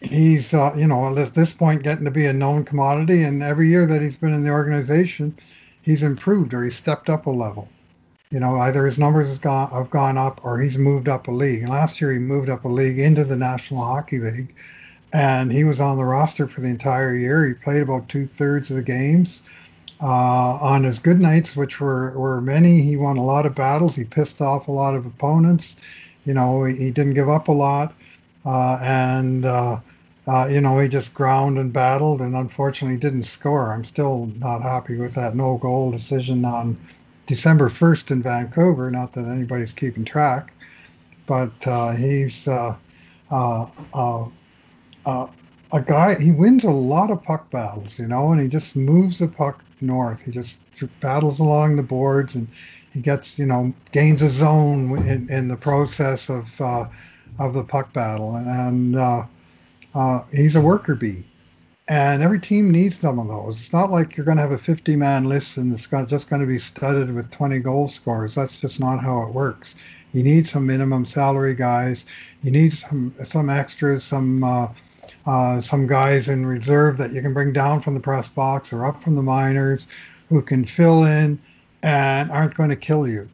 he's 0.00 0.52
uh, 0.52 0.74
you 0.76 0.86
know 0.86 1.16
at 1.16 1.34
this 1.34 1.52
point 1.52 1.82
getting 1.82 2.04
to 2.04 2.10
be 2.10 2.26
a 2.26 2.32
known 2.32 2.64
commodity. 2.64 3.22
And 3.22 3.42
every 3.42 3.68
year 3.68 3.86
that 3.86 4.02
he's 4.02 4.16
been 4.16 4.34
in 4.34 4.44
the 4.44 4.50
organization, 4.50 5.36
he's 5.82 6.02
improved 6.02 6.54
or 6.54 6.64
he's 6.64 6.76
stepped 6.76 7.08
up 7.08 7.26
a 7.26 7.30
level. 7.30 7.68
You 8.32 8.38
know, 8.38 8.58
either 8.60 8.86
his 8.86 8.96
numbers 8.96 9.26
has 9.26 9.40
gone 9.40 9.70
have 9.70 9.90
gone 9.90 10.16
up 10.16 10.40
or 10.44 10.60
he's 10.60 10.78
moved 10.78 11.08
up 11.08 11.26
a 11.26 11.32
league. 11.32 11.68
Last 11.68 12.00
year 12.00 12.12
he 12.12 12.20
moved 12.20 12.48
up 12.48 12.64
a 12.64 12.68
league 12.68 13.00
into 13.00 13.24
the 13.24 13.34
National 13.34 13.84
Hockey 13.84 14.20
League, 14.20 14.54
and 15.12 15.50
he 15.50 15.64
was 15.64 15.80
on 15.80 15.96
the 15.96 16.04
roster 16.04 16.46
for 16.46 16.60
the 16.60 16.68
entire 16.68 17.12
year. 17.12 17.44
He 17.44 17.54
played 17.54 17.82
about 17.82 18.08
two 18.08 18.26
thirds 18.26 18.70
of 18.70 18.76
the 18.76 18.82
games. 18.82 19.42
Uh, 20.00 20.56
on 20.62 20.84
his 20.84 21.00
good 21.00 21.20
nights, 21.20 21.56
which 21.56 21.80
were, 21.80 22.12
were 22.12 22.40
many, 22.40 22.80
he 22.82 22.96
won 22.96 23.18
a 23.18 23.24
lot 23.24 23.44
of 23.44 23.54
battles. 23.54 23.96
He 23.96 24.04
pissed 24.04 24.40
off 24.40 24.68
a 24.68 24.72
lot 24.72 24.94
of 24.94 25.04
opponents. 25.04 25.76
You 26.24 26.32
know, 26.32 26.64
he, 26.64 26.76
he 26.76 26.90
didn't 26.92 27.14
give 27.14 27.28
up 27.28 27.48
a 27.48 27.52
lot. 27.52 27.92
Uh, 28.46 28.78
and, 28.80 29.44
uh, 29.44 29.80
uh 30.26 30.46
you 30.46 30.60
know, 30.60 30.78
he 30.78 30.88
just 30.88 31.12
ground 31.12 31.58
and 31.58 31.72
battled 31.72 32.22
and 32.22 32.34
unfortunately 32.34 32.96
didn't 32.96 33.24
score. 33.24 33.72
I'm 33.72 33.84
still 33.84 34.30
not 34.38 34.62
happy 34.62 34.96
with 34.96 35.14
that 35.14 35.36
no 35.36 35.58
goal 35.58 35.90
decision 35.90 36.46
on 36.46 36.80
December 37.30 37.70
1st 37.70 38.10
in 38.10 38.22
Vancouver. 38.24 38.90
Not 38.90 39.12
that 39.12 39.24
anybody's 39.24 39.72
keeping 39.72 40.04
track, 40.04 40.52
but 41.26 41.52
uh, 41.64 41.92
he's 41.92 42.48
uh, 42.48 42.74
uh, 43.30 43.66
uh, 43.94 44.24
uh, 45.06 45.28
a 45.70 45.80
guy. 45.80 46.20
He 46.20 46.32
wins 46.32 46.64
a 46.64 46.72
lot 46.72 47.12
of 47.12 47.22
puck 47.22 47.48
battles, 47.52 48.00
you 48.00 48.08
know, 48.08 48.32
and 48.32 48.40
he 48.40 48.48
just 48.48 48.74
moves 48.74 49.20
the 49.20 49.28
puck 49.28 49.62
north. 49.80 50.20
He 50.22 50.32
just 50.32 50.58
battles 50.98 51.38
along 51.38 51.76
the 51.76 51.84
boards 51.84 52.34
and 52.34 52.48
he 52.92 53.00
gets, 53.00 53.38
you 53.38 53.46
know, 53.46 53.72
gains 53.92 54.22
a 54.22 54.28
zone 54.28 54.98
in, 55.06 55.30
in 55.30 55.46
the 55.46 55.56
process 55.56 56.30
of 56.30 56.60
of 56.60 57.54
the 57.54 57.62
puck 57.62 57.92
battle, 57.92 58.34
and 58.34 58.96
he's 60.32 60.56
a 60.56 60.60
worker 60.60 60.96
bee 60.96 61.24
and 61.90 62.22
every 62.22 62.38
team 62.38 62.70
needs 62.70 63.00
some 63.00 63.18
of 63.18 63.26
those. 63.26 63.58
It's 63.58 63.72
not 63.72 63.90
like 63.90 64.16
you're 64.16 64.24
going 64.24 64.36
to 64.36 64.42
have 64.42 64.52
a 64.52 64.58
50 64.58 64.94
man 64.94 65.24
list 65.24 65.56
and 65.56 65.74
it's 65.74 65.88
just 66.08 66.30
going 66.30 66.40
to 66.40 66.46
be 66.46 66.58
studded 66.58 67.12
with 67.12 67.32
20 67.32 67.58
goal 67.58 67.88
scorers. 67.88 68.36
That's 68.36 68.60
just 68.60 68.78
not 68.78 69.00
how 69.00 69.24
it 69.24 69.30
works. 69.30 69.74
You 70.12 70.22
need 70.22 70.46
some 70.46 70.64
minimum 70.64 71.04
salary 71.04 71.52
guys. 71.52 72.06
You 72.44 72.52
need 72.52 72.74
some 72.74 73.12
some 73.24 73.50
extras, 73.50 74.04
some 74.04 74.44
uh, 74.44 74.68
uh, 75.26 75.60
some 75.60 75.88
guys 75.88 76.28
in 76.28 76.46
reserve 76.46 76.96
that 76.98 77.12
you 77.12 77.22
can 77.22 77.34
bring 77.34 77.52
down 77.52 77.80
from 77.80 77.94
the 77.94 78.00
press 78.00 78.28
box 78.28 78.72
or 78.72 78.86
up 78.86 79.02
from 79.02 79.16
the 79.16 79.22
minors 79.22 79.88
who 80.28 80.42
can 80.42 80.64
fill 80.64 81.04
in 81.04 81.40
and 81.82 82.30
aren't 82.30 82.54
going 82.54 82.70
to 82.70 82.76
kill 82.76 83.08
you. 83.08 83.28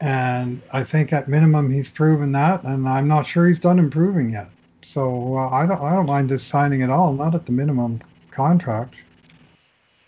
And 0.00 0.60
I 0.72 0.82
think 0.82 1.12
at 1.12 1.28
minimum 1.28 1.70
he's 1.70 1.90
proven 1.90 2.32
that, 2.32 2.64
and 2.64 2.88
I'm 2.88 3.06
not 3.06 3.28
sure 3.28 3.46
he's 3.46 3.60
done 3.60 3.78
improving 3.78 4.30
yet. 4.30 4.48
So 4.82 5.36
uh, 5.36 5.48
I 5.48 5.66
don't 5.66 5.80
I 5.80 5.92
don't 5.94 6.06
mind 6.06 6.28
just 6.28 6.48
signing 6.48 6.82
at 6.82 6.90
all, 6.90 7.12
not 7.12 7.34
at 7.34 7.46
the 7.46 7.52
minimum 7.52 8.00
contract. 8.30 8.94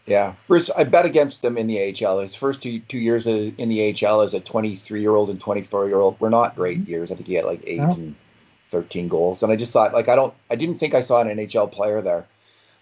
Yeah, 0.06 0.34
Bruce, 0.48 0.68
I 0.70 0.84
bet 0.84 1.06
against 1.06 1.42
him 1.42 1.56
in 1.56 1.66
the 1.66 1.80
AHL. 1.80 2.18
His 2.18 2.34
first 2.34 2.62
two 2.62 2.80
two 2.80 2.98
years 2.98 3.26
in 3.26 3.68
the 3.68 4.06
AHL 4.06 4.20
as 4.20 4.34
a 4.34 4.40
23 4.40 5.00
year 5.00 5.14
old 5.14 5.30
and 5.30 5.40
24 5.40 5.88
year 5.88 5.98
old 5.98 6.20
were 6.20 6.30
not 6.30 6.56
great 6.56 6.80
mm-hmm. 6.80 6.90
years. 6.90 7.10
I 7.10 7.14
think 7.14 7.26
he 7.26 7.34
had 7.34 7.44
like 7.44 7.62
eight 7.66 7.78
no. 7.78 7.90
and 7.90 8.14
13 8.68 9.08
goals, 9.08 9.42
and 9.42 9.50
I 9.50 9.56
just 9.56 9.72
thought 9.72 9.94
like 9.94 10.08
I 10.08 10.16
don't 10.16 10.34
I 10.50 10.56
didn't 10.56 10.76
think 10.76 10.94
I 10.94 11.00
saw 11.00 11.20
an 11.20 11.28
NHL 11.28 11.72
player 11.72 12.02
there, 12.02 12.26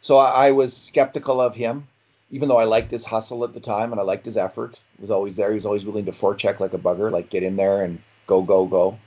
so 0.01 0.17
I, 0.17 0.49
I 0.49 0.51
was 0.51 0.77
skeptical 0.77 1.41
of 1.41 1.55
him 1.55 1.87
even 2.33 2.49
though 2.49 2.57
I 2.57 2.65
liked 2.65 2.91
his 2.91 3.05
hustle 3.05 3.45
at 3.45 3.53
the 3.53 3.61
time 3.61 3.93
and 3.93 4.01
I 4.01 4.05
liked 4.05 4.25
his 4.25 4.39
effort, 4.39 4.81
he 4.97 5.03
was 5.03 5.11
always 5.11 5.37
there. 5.37 5.51
He 5.51 5.55
was 5.55 5.67
always 5.67 5.85
willing 5.85 6.07
to 6.07 6.13
forecheck 6.13 6.61
like 6.61 6.73
a 6.73 6.79
bugger, 6.79 7.13
like 7.13 7.29
get 7.29 7.43
in 7.43 7.57
there 7.57 7.85
and 7.85 8.01
go, 8.27 8.43
go, 8.43 8.67
go. 8.67 8.99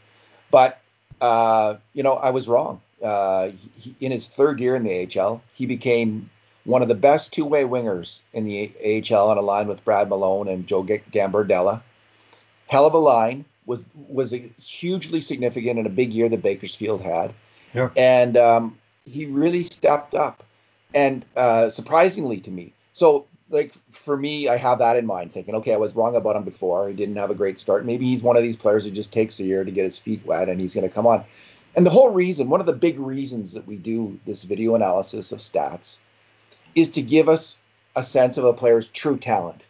But 0.52 0.80
uh, 1.22 1.76
you 1.94 2.04
know, 2.04 2.14
I 2.14 2.32
was 2.32 2.48
wrong. 2.48 2.82
Uh, 3.04 3.50
he, 3.78 3.96
in 4.00 4.12
his 4.12 4.28
third 4.28 4.60
year 4.60 4.76
in 4.76 4.84
the 4.84 5.08
AHL, 5.20 5.42
he 5.54 5.66
became 5.66 6.30
one 6.64 6.82
of 6.82 6.88
the 6.88 6.96
best 6.96 7.32
two-way 7.32 7.64
wingers 7.64 8.22
in 8.34 8.46
the 8.46 8.72
AHL 8.84 9.30
on 9.30 9.38
a 9.38 9.42
line 9.42 9.68
with 9.68 9.86
Brad 9.86 10.10
Malone 10.10 10.48
and 10.48 10.66
Joe 10.68 10.84
Gambardella. 10.84 11.82
Hell 12.68 12.86
of 12.86 12.94
a 12.94 13.00
line 13.00 13.46
was 13.66 13.86
was 14.08 14.32
hugely 14.32 15.22
significant 15.22 15.80
in 15.80 15.86
a 15.86 15.90
big 15.90 16.14
year 16.14 16.30
that 16.30 16.42
Bakersfield 16.42 17.02
had, 17.02 17.34
yeah. 17.74 17.90
and 17.96 18.38
um, 18.38 18.78
he 19.06 19.26
really 19.26 19.64
stepped 19.64 20.16
up. 20.16 20.44
And 20.94 21.26
uh, 21.36 21.70
surprisingly 21.72 22.40
to 22.42 22.52
me, 22.52 22.74
so 22.94 23.26
like 23.50 23.74
for 23.92 24.18
me, 24.18 24.48
I 24.48 24.58
have 24.58 24.80
that 24.80 24.98
in 24.98 25.06
mind, 25.06 25.32
thinking, 25.32 25.56
okay, 25.56 25.74
I 25.74 25.78
was 25.78 25.96
wrong 25.96 26.16
about 26.16 26.36
him 26.36 26.44
before. 26.44 26.88
He 26.88 26.94
didn't 26.94 27.16
have 27.18 27.30
a 27.30 27.36
great 27.36 27.60
start. 27.60 27.86
Maybe 27.86 28.06
he's 28.06 28.24
one 28.24 28.38
of 28.38 28.44
these 28.44 28.58
players 28.58 28.86
who 28.86 28.92
just 28.92 29.14
takes 29.14 29.40
a 29.40 29.44
year 29.44 29.64
to 29.64 29.72
get 29.72 29.84
his 29.84 30.00
feet 30.00 30.26
wet 30.26 30.50
and 30.50 30.60
he's 30.60 30.74
going 30.74 30.88
to 30.88 30.94
come 30.94 31.06
on. 31.06 31.24
And 31.76 31.86
the 31.86 31.92
whole 31.92 32.10
reason, 32.10 32.50
one 32.50 32.60
of 32.60 32.66
the 32.66 32.74
big 32.74 33.00
reasons 33.00 33.54
that 33.54 33.68
we 33.68 33.76
do 33.76 34.20
this 34.26 34.44
video 34.44 34.76
analysis 34.76 35.32
of 35.32 35.40
stats 35.40 36.00
is 36.74 36.90
to 36.92 37.02
give 37.02 37.30
us 37.30 37.58
a 37.96 38.04
sense 38.04 38.38
of 38.38 38.46
a 38.46 38.54
player's 38.54 38.88
true 38.88 39.18
talent. 39.18 39.64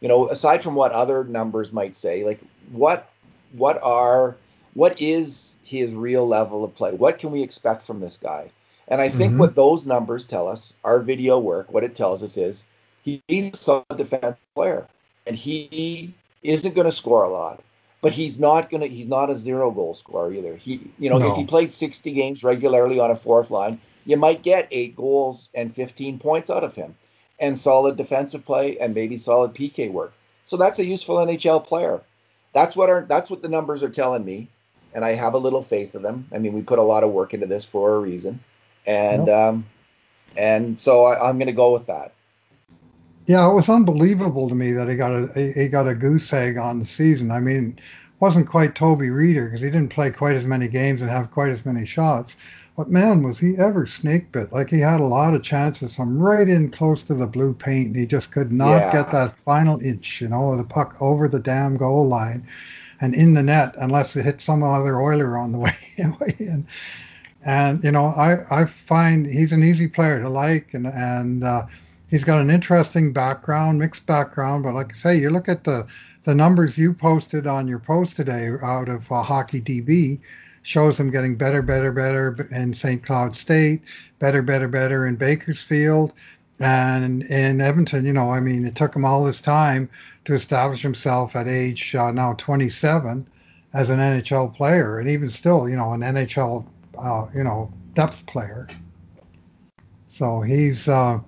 You 0.00 0.08
know, 0.08 0.28
aside 0.28 0.62
from 0.62 0.74
what 0.74 0.92
other 0.92 1.24
numbers 1.24 1.72
might 1.72 1.96
say, 1.96 2.24
like 2.24 2.40
what 2.70 3.10
what 3.52 3.82
are 3.82 4.36
what 4.74 5.00
is 5.02 5.56
his 5.64 5.94
real 5.94 6.26
level 6.26 6.62
of 6.62 6.74
play? 6.74 6.92
What 6.92 7.18
can 7.18 7.32
we 7.32 7.42
expect 7.42 7.82
from 7.82 7.98
this 7.98 8.16
guy? 8.16 8.52
And 8.86 9.00
I 9.00 9.08
think 9.08 9.32
mm-hmm. 9.32 9.40
what 9.40 9.54
those 9.54 9.84
numbers 9.84 10.24
tell 10.24 10.48
us, 10.48 10.72
our 10.84 11.00
video 11.00 11.38
work, 11.38 11.72
what 11.72 11.84
it 11.84 11.94
tells 11.94 12.22
us 12.22 12.36
is 12.36 12.64
he's 13.02 13.50
a 13.50 13.56
solid 13.56 13.96
defensive 13.96 14.36
player, 14.54 14.86
and 15.26 15.36
he 15.36 16.12
isn't 16.42 16.74
going 16.74 16.86
to 16.86 16.92
score 16.92 17.24
a 17.24 17.28
lot, 17.28 17.62
but 18.00 18.12
he's 18.12 18.38
not 18.38 18.70
going 18.70 18.82
to. 18.82 18.88
He's 18.88 19.08
not 19.08 19.30
a 19.30 19.36
zero 19.36 19.70
goal 19.70 19.94
scorer 19.94 20.32
either. 20.32 20.56
He, 20.56 20.90
you 20.98 21.10
know, 21.10 21.18
no. 21.18 21.30
if 21.30 21.36
he 21.36 21.44
played 21.44 21.72
sixty 21.72 22.12
games 22.12 22.44
regularly 22.44 22.98
on 22.98 23.10
a 23.10 23.16
fourth 23.16 23.50
line, 23.50 23.80
you 24.04 24.16
might 24.16 24.42
get 24.42 24.68
eight 24.70 24.96
goals 24.96 25.48
and 25.54 25.74
fifteen 25.74 26.18
points 26.18 26.50
out 26.50 26.64
of 26.64 26.74
him, 26.74 26.94
and 27.40 27.58
solid 27.58 27.96
defensive 27.96 28.44
play 28.44 28.78
and 28.78 28.94
maybe 28.94 29.16
solid 29.16 29.54
PK 29.54 29.90
work. 29.90 30.12
So 30.44 30.56
that's 30.56 30.78
a 30.78 30.84
useful 30.84 31.16
NHL 31.16 31.64
player. 31.64 32.00
That's 32.52 32.76
what 32.76 32.88
our. 32.90 33.02
That's 33.02 33.30
what 33.30 33.42
the 33.42 33.48
numbers 33.48 33.82
are 33.82 33.90
telling 33.90 34.24
me, 34.24 34.48
and 34.94 35.04
I 35.04 35.12
have 35.12 35.34
a 35.34 35.38
little 35.38 35.62
faith 35.62 35.94
in 35.94 36.02
them. 36.02 36.28
I 36.32 36.38
mean, 36.38 36.52
we 36.52 36.62
put 36.62 36.78
a 36.78 36.82
lot 36.82 37.04
of 37.04 37.10
work 37.10 37.34
into 37.34 37.46
this 37.46 37.64
for 37.64 37.94
a 37.94 37.98
reason 37.98 38.40
and 38.88 39.26
yep. 39.26 39.36
um, 39.36 39.66
and 40.36 40.80
so 40.80 41.04
I, 41.04 41.28
am 41.28 41.38
going 41.38 41.46
to 41.46 41.52
go 41.52 41.72
with 41.72 41.86
that. 41.86 42.12
Yeah, 43.28 43.50
it 43.50 43.52
was 43.52 43.68
unbelievable 43.68 44.48
to 44.48 44.54
me 44.54 44.72
that 44.72 44.88
he 44.88 44.96
got 44.96 45.12
a 45.12 45.52
he 45.54 45.68
got 45.68 45.86
a 45.86 45.94
goose 45.94 46.32
egg 46.32 46.56
on 46.56 46.78
the 46.78 46.86
season. 46.86 47.30
I 47.30 47.40
mean, 47.40 47.74
it 47.76 47.82
wasn't 48.20 48.48
quite 48.48 48.74
Toby 48.74 49.08
Rieder 49.08 49.44
because 49.44 49.60
he 49.60 49.70
didn't 49.70 49.92
play 49.92 50.10
quite 50.10 50.34
as 50.34 50.46
many 50.46 50.66
games 50.66 51.02
and 51.02 51.10
have 51.10 51.30
quite 51.30 51.50
as 51.50 51.66
many 51.66 51.84
shots. 51.84 52.36
But 52.74 52.90
man, 52.90 53.22
was 53.22 53.38
he 53.38 53.58
ever 53.58 53.86
snake 53.86 54.32
bit? 54.32 54.50
Like 54.50 54.70
he 54.70 54.80
had 54.80 55.00
a 55.00 55.04
lot 55.04 55.34
of 55.34 55.42
chances 55.42 55.94
from 55.94 56.18
right 56.18 56.48
in 56.48 56.70
close 56.70 57.02
to 57.02 57.14
the 57.14 57.26
blue 57.26 57.52
paint, 57.52 57.88
and 57.88 57.96
he 57.96 58.06
just 58.06 58.32
could 58.32 58.50
not 58.50 58.78
yeah. 58.78 58.92
get 58.92 59.12
that 59.12 59.36
final 59.36 59.78
inch, 59.80 60.22
you 60.22 60.28
know, 60.28 60.52
of 60.52 60.58
the 60.58 60.64
puck 60.64 60.96
over 60.98 61.28
the 61.28 61.40
damn 61.40 61.76
goal 61.76 62.08
line 62.08 62.46
and 63.02 63.14
in 63.14 63.34
the 63.34 63.42
net 63.42 63.74
unless 63.76 64.16
it 64.16 64.24
hit 64.24 64.40
some 64.40 64.62
other 64.62 65.02
Oiler 65.02 65.36
on 65.36 65.52
the 65.52 65.58
way 65.58 66.34
in. 66.38 66.66
And 67.44 67.84
you 67.84 67.92
know, 67.92 68.06
I 68.06 68.62
I 68.62 68.64
find 68.64 69.26
he's 69.26 69.52
an 69.52 69.62
easy 69.62 69.86
player 69.86 70.18
to 70.22 70.30
like, 70.30 70.72
and 70.72 70.86
and 70.86 71.44
uh, 71.44 71.66
he's 72.08 72.24
got 72.24 72.40
an 72.40 72.50
interesting 72.50 73.12
background, 73.12 73.78
mixed 73.78 74.06
background. 74.06 74.64
But 74.64 74.74
like 74.74 74.92
I 74.92 74.96
say, 74.96 75.16
you 75.16 75.30
look 75.30 75.48
at 75.48 75.64
the 75.64 75.86
the 76.24 76.34
numbers 76.34 76.76
you 76.76 76.92
posted 76.92 77.46
on 77.46 77.68
your 77.68 77.78
post 77.78 78.16
today 78.16 78.50
out 78.62 78.88
of 78.88 79.10
uh, 79.10 79.22
Hockey 79.22 79.60
DB 79.60 80.20
shows 80.62 81.00
him 81.00 81.10
getting 81.10 81.36
better, 81.36 81.62
better, 81.62 81.90
better 81.92 82.46
in 82.50 82.74
St. 82.74 83.02
Cloud 83.02 83.34
State, 83.34 83.80
better, 84.18 84.42
better, 84.42 84.68
better 84.68 85.06
in 85.06 85.16
Bakersfield, 85.16 86.12
and 86.58 87.22
in 87.22 87.60
Edmonton. 87.60 88.04
You 88.04 88.12
know, 88.12 88.30
I 88.30 88.40
mean, 88.40 88.66
it 88.66 88.74
took 88.74 88.94
him 88.94 89.04
all 89.04 89.24
this 89.24 89.40
time 89.40 89.88
to 90.26 90.34
establish 90.34 90.82
himself 90.82 91.34
at 91.34 91.48
age 91.48 91.94
uh, 91.94 92.10
now 92.10 92.34
27 92.34 93.26
as 93.72 93.88
an 93.88 93.98
NHL 93.98 94.54
player, 94.54 94.98
and 94.98 95.08
even 95.08 95.30
still, 95.30 95.68
you 95.68 95.76
know, 95.76 95.92
an 95.92 96.00
NHL 96.00 96.66
uh, 96.98 97.26
you 97.34 97.44
know, 97.44 97.72
depth 97.94 98.26
player. 98.26 98.68
So 100.08 100.40
he's, 100.40 100.88
uh, 100.88 101.20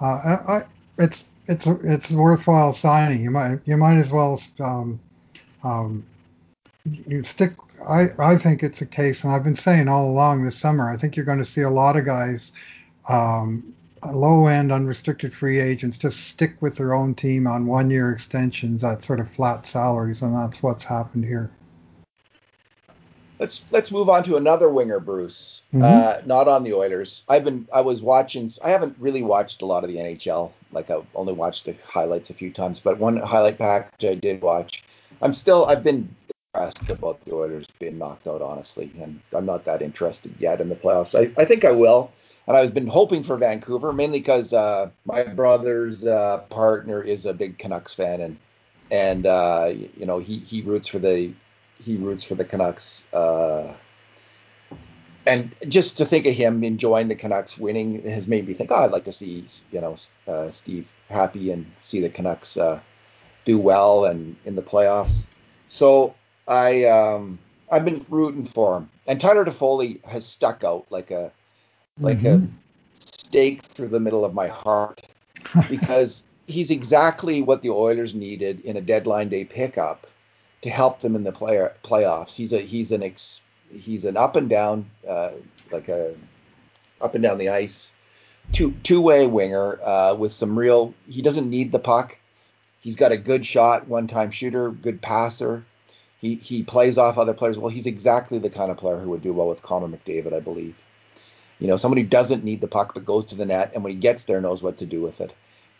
I, 0.00 0.64
it's 0.98 1.28
it's 1.46 1.66
it's 1.66 2.10
worthwhile 2.10 2.72
signing. 2.72 3.22
You 3.22 3.30
might 3.30 3.60
you 3.64 3.76
might 3.76 3.98
as 3.98 4.10
well 4.10 4.40
um, 4.60 5.00
um, 5.62 6.04
you 6.84 7.24
stick. 7.24 7.52
I 7.88 8.10
I 8.18 8.36
think 8.36 8.62
it's 8.62 8.80
a 8.80 8.86
case, 8.86 9.24
and 9.24 9.32
I've 9.32 9.44
been 9.44 9.56
saying 9.56 9.88
all 9.88 10.10
along 10.10 10.44
this 10.44 10.56
summer. 10.56 10.90
I 10.90 10.96
think 10.96 11.16
you're 11.16 11.24
going 11.24 11.38
to 11.38 11.44
see 11.44 11.62
a 11.62 11.70
lot 11.70 11.96
of 11.96 12.04
guys, 12.04 12.52
um, 13.08 13.74
low 14.10 14.46
end 14.46 14.72
unrestricted 14.72 15.34
free 15.34 15.60
agents, 15.60 15.98
just 15.98 16.20
stick 16.20 16.56
with 16.60 16.76
their 16.76 16.94
own 16.94 17.14
team 17.14 17.46
on 17.46 17.66
one 17.66 17.90
year 17.90 18.10
extensions 18.10 18.84
at 18.84 19.04
sort 19.04 19.20
of 19.20 19.30
flat 19.30 19.66
salaries, 19.66 20.22
and 20.22 20.34
that's 20.34 20.62
what's 20.62 20.84
happened 20.84 21.24
here. 21.24 21.50
Let's 23.38 23.64
let's 23.70 23.90
move 23.90 24.08
on 24.08 24.22
to 24.24 24.36
another 24.36 24.68
winger, 24.68 25.00
Bruce. 25.00 25.62
Mm-hmm. 25.72 25.84
Uh, 25.84 26.22
not 26.24 26.46
on 26.46 26.62
the 26.62 26.72
Oilers. 26.72 27.24
I've 27.28 27.44
been 27.44 27.66
I 27.74 27.80
was 27.80 28.00
watching. 28.00 28.48
I 28.62 28.70
haven't 28.70 28.96
really 28.98 29.22
watched 29.22 29.62
a 29.62 29.66
lot 29.66 29.82
of 29.82 29.90
the 29.90 29.96
NHL. 29.96 30.52
Like 30.72 30.90
I've 30.90 31.06
only 31.14 31.32
watched 31.32 31.64
the 31.64 31.74
highlights 31.84 32.30
a 32.30 32.34
few 32.34 32.50
times, 32.50 32.78
but 32.80 32.98
one 32.98 33.16
highlight 33.16 33.58
package 33.58 34.04
I 34.04 34.14
did 34.14 34.40
watch. 34.40 34.84
I'm 35.20 35.32
still 35.32 35.66
I've 35.66 35.82
been 35.82 36.14
impressed 36.54 36.88
about 36.90 37.24
the 37.24 37.34
Oilers 37.34 37.66
being 37.78 37.98
knocked 37.98 38.28
out, 38.28 38.40
honestly, 38.40 38.92
and 39.00 39.20
I'm 39.32 39.46
not 39.46 39.64
that 39.64 39.82
interested 39.82 40.34
yet 40.38 40.60
in 40.60 40.68
the 40.68 40.76
playoffs. 40.76 41.18
I, 41.18 41.32
I 41.40 41.44
think 41.44 41.64
I 41.64 41.72
will, 41.72 42.12
and 42.46 42.56
I've 42.56 42.74
been 42.74 42.86
hoping 42.86 43.24
for 43.24 43.36
Vancouver 43.36 43.92
mainly 43.92 44.20
because 44.20 44.52
uh, 44.52 44.90
my 45.04 45.24
brother's 45.24 46.04
uh, 46.04 46.38
partner 46.50 47.02
is 47.02 47.26
a 47.26 47.34
big 47.34 47.58
Canucks 47.58 47.94
fan, 47.94 48.20
and 48.20 48.36
and 48.92 49.26
uh, 49.26 49.72
you 49.96 50.06
know 50.06 50.18
he 50.18 50.36
he 50.36 50.62
roots 50.62 50.86
for 50.86 51.00
the 51.00 51.34
he 51.84 51.96
roots 51.96 52.24
for 52.24 52.34
the 52.34 52.44
Canucks. 52.44 53.04
Uh, 53.12 53.74
and 55.26 55.54
just 55.68 55.96
to 55.98 56.04
think 56.04 56.26
of 56.26 56.34
him 56.34 56.62
enjoying 56.64 57.08
the 57.08 57.14
Canucks 57.14 57.56
winning 57.58 58.02
has 58.02 58.28
made 58.28 58.46
me 58.46 58.54
think, 58.54 58.70
oh, 58.70 58.84
I'd 58.84 58.90
like 58.90 59.04
to 59.04 59.12
see 59.12 59.44
you 59.70 59.80
know 59.80 59.94
uh, 60.26 60.48
Steve 60.48 60.94
happy 61.08 61.50
and 61.50 61.70
see 61.80 62.00
the 62.00 62.10
Canucks 62.10 62.56
uh, 62.56 62.80
do 63.44 63.58
well 63.58 64.04
and 64.04 64.36
in 64.44 64.56
the 64.56 64.62
playoffs. 64.62 65.26
So 65.68 66.14
I 66.48 66.84
um, 66.84 67.38
I've 67.70 67.84
been 67.84 68.04
rooting 68.08 68.44
for 68.44 68.76
him, 68.76 68.90
and 69.06 69.20
Tyler 69.20 69.44
Toffoli 69.44 70.04
has 70.04 70.26
stuck 70.26 70.64
out 70.64 70.86
like 70.90 71.10
a 71.10 71.32
like 71.98 72.18
mm-hmm. 72.18 72.44
a 72.44 72.48
stake 72.94 73.62
through 73.62 73.88
the 73.88 74.00
middle 74.00 74.24
of 74.24 74.34
my 74.34 74.48
heart 74.48 75.02
because 75.68 76.24
he's 76.46 76.70
exactly 76.70 77.40
what 77.40 77.62
the 77.62 77.70
Oilers 77.70 78.14
needed 78.14 78.60
in 78.60 78.76
a 78.76 78.80
deadline 78.80 79.28
day 79.28 79.44
pickup 79.44 80.06
to 80.64 80.70
help 80.70 81.00
them 81.00 81.14
in 81.14 81.24
the 81.24 81.32
player 81.32 81.74
playoffs. 81.84 82.34
He's 82.34 82.50
a 82.50 82.58
he's 82.58 82.90
an 82.90 83.02
ex, 83.02 83.42
he's 83.70 84.06
an 84.06 84.16
up 84.16 84.34
and 84.34 84.48
down 84.48 84.88
uh, 85.06 85.32
like 85.70 85.90
a 85.90 86.14
up 87.02 87.14
and 87.14 87.22
down 87.22 87.36
the 87.36 87.50
ice 87.50 87.90
two 88.52 88.72
two 88.82 89.02
way 89.02 89.26
winger 89.26 89.78
uh, 89.82 90.14
with 90.14 90.32
some 90.32 90.58
real. 90.58 90.94
He 91.06 91.20
doesn't 91.20 91.50
need 91.50 91.70
the 91.70 91.78
puck. 91.78 92.18
He's 92.80 92.96
got 92.96 93.12
a 93.12 93.18
good 93.18 93.44
shot, 93.44 93.88
one 93.88 94.06
time 94.06 94.30
shooter, 94.30 94.70
good 94.70 95.02
passer. 95.02 95.66
He 96.18 96.36
he 96.36 96.62
plays 96.62 96.96
off 96.96 97.18
other 97.18 97.34
players 97.34 97.58
well. 97.58 97.68
He's 97.68 97.86
exactly 97.86 98.38
the 98.38 98.48
kind 98.48 98.70
of 98.70 98.78
player 98.78 98.98
who 98.98 99.10
would 99.10 99.22
do 99.22 99.34
well 99.34 99.48
with 99.48 99.60
Connor 99.60 99.88
McDavid, 99.88 100.32
I 100.32 100.40
believe. 100.40 100.82
You 101.58 101.68
know, 101.68 101.76
somebody 101.76 102.02
who 102.02 102.08
doesn't 102.08 102.42
need 102.42 102.62
the 102.62 102.68
puck 102.68 102.94
but 102.94 103.04
goes 103.04 103.26
to 103.26 103.36
the 103.36 103.44
net, 103.44 103.72
and 103.74 103.84
when 103.84 103.92
he 103.92 103.98
gets 103.98 104.24
there, 104.24 104.40
knows 104.40 104.62
what 104.62 104.78
to 104.78 104.86
do 104.86 105.02
with 105.02 105.20
it. 105.20 105.34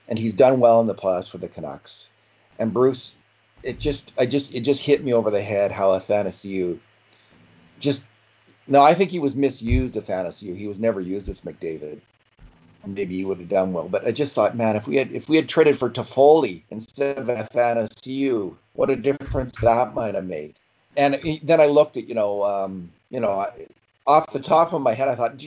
And 0.09 0.18
he's 0.18 0.35
done 0.35 0.61
well 0.61 0.83
in 0.83 0.87
the 0.87 0.94
playoffs 0.94 1.31
for 1.31 1.38
the 1.38 1.49
Canucks. 1.49 2.11
And 2.59 2.75
Bruce, 2.75 3.14
it 3.64 3.79
just 3.79 4.12
I 4.18 4.27
just 4.27 4.55
it 4.55 4.61
just 4.61 4.83
hit 4.83 5.03
me 5.03 5.12
over 5.12 5.31
the 5.31 5.42
head 5.42 5.72
how 5.72 5.90
Athanasiou 5.90 6.79
just 7.81 8.05
No, 8.68 8.83
I 8.83 8.94
think 8.94 9.11
he 9.11 9.18
was 9.18 9.35
misused 9.35 9.94
Athanasiou. 9.94 10.55
He 10.55 10.68
was 10.68 10.79
never 10.79 11.00
used 11.00 11.29
with 11.29 11.44
McDavid. 11.44 12.00
Maybe 12.87 13.16
he 13.16 13.24
would 13.24 13.38
have 13.38 13.48
done 13.48 13.72
well, 13.72 13.88
but 13.88 14.07
I 14.07 14.12
just 14.12 14.35
thought, 14.35 14.55
man, 14.55 14.77
if 14.77 14.87
we 14.87 14.96
had 14.96 15.11
if 15.12 15.29
we 15.29 15.37
had 15.37 15.48
traded 15.48 15.79
for 15.79 15.88
Toffoli 15.88 16.62
instead 16.70 17.18
of 17.18 17.29
Athanasiou, 17.29 18.55
what 18.74 18.90
a 18.90 18.96
difference 18.96 19.53
that 19.62 19.94
might 19.94 20.14
have 20.14 20.27
made. 20.27 20.55
And 20.96 21.18
then 21.42 21.61
I 21.61 21.66
looked 21.66 21.96
at, 21.96 22.07
you 22.09 22.14
know, 22.14 22.44
um, 22.44 22.92
you 23.11 23.18
know, 23.18 23.46
off 24.07 24.33
the 24.33 24.38
top 24.38 24.72
of 24.72 24.83
my 24.83 24.92
head, 24.92 25.09
I 25.09 25.14
thought, 25.14 25.42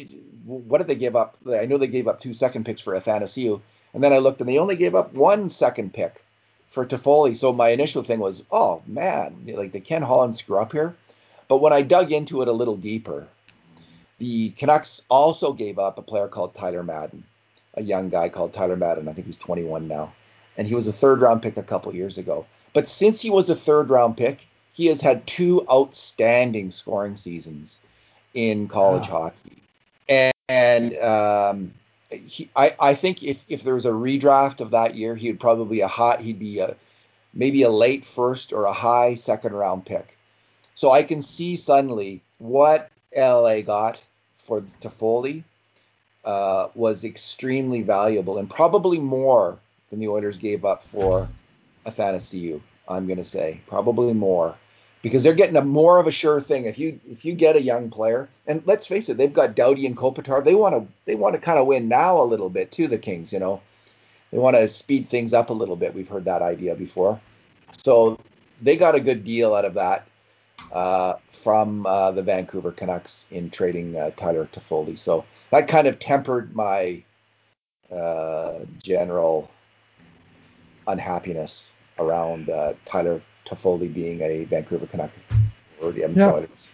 what 0.46 0.80
did 0.80 0.88
they 0.88 0.96
give 0.96 1.16
up? 1.16 1.38
I 1.48 1.66
know 1.68 1.78
they 1.78 1.88
gave 1.88 2.08
up 2.08 2.20
two 2.20 2.34
second 2.34 2.66
picks 2.66 2.82
for 2.82 2.94
Athanasiou, 2.94 3.62
and 3.94 4.04
then 4.04 4.12
I 4.12 4.18
looked 4.18 4.42
and 4.42 4.50
they 4.50 4.58
only 4.58 4.76
gave 4.76 4.96
up 4.96 5.14
one 5.14 5.50
second 5.50 5.94
pick 5.94 6.24
for 6.68 6.86
Toffoli. 6.86 7.36
So 7.36 7.52
my 7.54 7.70
initial 7.70 8.04
thing 8.04 8.20
was, 8.20 8.44
oh 8.52 8.82
man, 8.86 9.36
like 9.48 9.72
the 9.72 9.80
Ken 9.80 10.02
Holland 10.02 10.36
screw 10.36 10.58
up 10.58 10.72
here. 10.72 10.96
But 11.48 11.58
when 11.58 11.74
I 11.74 11.82
dug 11.82 12.12
into 12.12 12.42
it 12.42 12.48
a 12.48 12.52
little 12.52 12.76
deeper, 12.76 13.28
the 14.20 14.50
Canucks 14.52 15.04
also 15.10 15.54
gave 15.54 15.80
up 15.80 15.98
a 15.98 16.02
player 16.02 16.28
called 16.28 16.54
Tyler 16.54 16.84
Madden, 16.84 17.24
a 17.76 17.82
young 17.82 18.10
guy 18.10 18.30
called 18.30 18.54
Tyler 18.54 18.76
Madden. 18.76 19.08
I 19.08 19.14
think 19.14 19.28
he's 19.28 19.38
21 19.38 19.88
now. 19.88 20.14
And 20.58 20.68
he 20.68 20.76
was 20.76 20.88
a 20.88 20.92
third 20.92 21.22
round 21.22 21.42
pick 21.42 21.56
a 21.56 21.64
couple 21.64 21.94
years 21.96 22.18
ago. 22.18 22.46
But 22.74 22.88
since 22.88 23.22
he 23.22 23.30
was 23.30 23.50
a 23.50 23.56
third 23.56 23.90
round 23.90 24.18
pick, 24.18 24.46
he 24.74 24.88
has 24.88 25.02
had 25.02 25.26
two 25.26 25.66
outstanding 25.72 26.72
scoring 26.72 27.16
seasons 27.16 27.80
in 28.34 28.68
college 28.68 29.08
wow. 29.10 29.32
hockey. 29.32 29.64
And, 30.10 30.34
and 30.50 30.98
um, 30.98 31.74
he, 32.12 32.50
I, 32.56 32.76
I 32.80 32.94
think 32.94 33.24
if, 33.24 33.46
if 33.50 33.64
there 33.64 33.74
was 33.74 33.86
a 33.86 33.92
redraft 33.92 34.62
of 34.62 34.72
that 34.72 34.96
year, 34.96 35.16
he 35.16 35.30
would 35.30 35.40
probably 35.40 35.82
a 35.82 35.88
hot, 35.88 36.22
he'd 36.22 36.40
be 36.40 36.60
a 36.60 36.76
maybe 37.34 37.64
a 37.64 37.70
late 37.70 38.06
first 38.06 38.54
or 38.54 38.66
a 38.66 38.74
high 38.74 39.16
second 39.16 39.54
round 39.54 39.86
pick. 39.86 40.18
So 40.74 40.92
I 40.92 41.04
can 41.04 41.22
see 41.22 41.56
suddenly 41.56 42.22
what 42.38 42.90
LA 43.16 43.62
got 43.62 44.04
for 44.36 44.62
Toffoli 44.82 45.44
uh, 46.24 46.68
was 46.76 47.04
extremely 47.04 47.82
valuable 47.82 48.38
and 48.38 48.50
probably 48.50 49.00
more 49.00 49.60
than 49.90 50.00
the 50.00 50.08
Oilers 50.08 50.38
gave 50.38 50.66
up 50.66 50.82
for 50.82 51.30
Athanasiou. 51.86 52.62
I'm 52.88 53.06
going 53.08 53.18
to 53.18 53.24
say 53.24 53.62
probably 53.66 54.14
more 54.14 54.56
because 55.08 55.24
they're 55.24 55.34
getting 55.34 55.56
a 55.56 55.64
more 55.64 56.00
of 56.00 56.08
a 56.08 56.12
sure 56.12 56.40
thing. 56.40 56.66
If 56.66 56.78
you 56.78 57.00
if 57.08 57.24
you 57.24 57.34
get 57.34 57.56
a 57.56 57.62
young 57.62 57.90
player, 57.90 58.30
and 58.46 58.62
let's 58.66 58.88
face 58.88 59.10
it, 59.10 59.18
they've 59.18 59.34
got 59.34 59.56
Doughty 59.56 59.86
and 59.86 59.96
Kopitar. 59.96 60.44
They 60.44 60.56
want 60.56 60.76
to 60.76 60.88
they 61.06 61.16
want 61.16 61.36
to 61.36 61.42
kind 61.42 61.58
of 61.58 61.68
win 61.68 61.88
now 61.88 62.20
a 62.20 62.24
little 62.24 62.50
bit 62.50 62.72
too. 62.72 62.88
The 62.88 62.98
Kings, 62.98 63.32
you 63.32 63.40
know, 63.40 63.62
they 64.32 64.38
want 64.38 64.56
to 64.56 64.68
speed 64.68 65.08
things 65.08 65.34
up 65.34 65.50
a 65.50 65.54
little 65.54 65.76
bit. 65.76 65.94
We've 65.94 66.08
heard 66.08 66.26
that 66.26 66.42
idea 66.42 66.76
before, 66.76 67.20
so 67.72 68.20
they 68.62 68.76
got 68.76 68.96
a 68.96 69.00
good 69.00 69.24
deal 69.24 69.56
out 69.56 69.66
of 69.66 69.74
that 69.76 70.08
uh, 70.72 71.16
from 71.32 71.86
uh, 71.86 72.12
the 72.12 72.24
Vancouver 72.24 72.72
Canucks 72.72 73.26
in 73.32 73.50
trading 73.50 73.96
uh, 73.96 74.12
Tyler 74.16 74.50
Toffoli. 74.52 74.98
So 74.98 75.26
that 75.52 75.68
kind 75.68 75.88
of 75.88 76.00
tempered 76.00 76.56
my 76.56 77.04
uh, 77.92 78.60
general 78.84 79.50
unhappiness 80.88 81.72
around 82.00 82.50
uh, 82.50 82.74
Tyler 82.86 83.22
Toffoli 83.48 83.92
being 83.94 84.22
a 84.22 84.46
Vancouver 84.46 84.86
Canuck 84.86 85.12
or 85.82 85.92
the 85.92 86.04
Edmonton 86.04 86.30
yeah. 86.30 86.36
Oilers. 86.36 86.70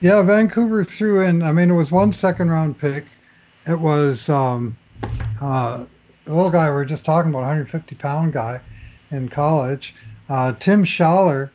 Yeah, 0.00 0.22
Vancouver 0.22 0.84
threw 0.84 1.22
in. 1.22 1.42
I 1.42 1.52
mean, 1.52 1.70
it 1.70 1.74
was 1.74 1.90
one 1.90 2.12
second 2.12 2.50
round 2.50 2.78
pick. 2.78 3.04
It 3.66 3.78
was 3.78 4.28
um, 4.28 4.76
uh, 5.40 5.84
the 6.24 6.34
little 6.34 6.50
guy 6.50 6.68
we 6.68 6.74
were 6.74 6.84
just 6.84 7.04
talking 7.04 7.30
about, 7.30 7.40
150 7.40 7.94
pound 7.96 8.32
guy 8.32 8.60
in 9.10 9.28
college, 9.28 9.94
uh, 10.28 10.52
Tim 10.54 10.84
Schaller, 10.84 11.50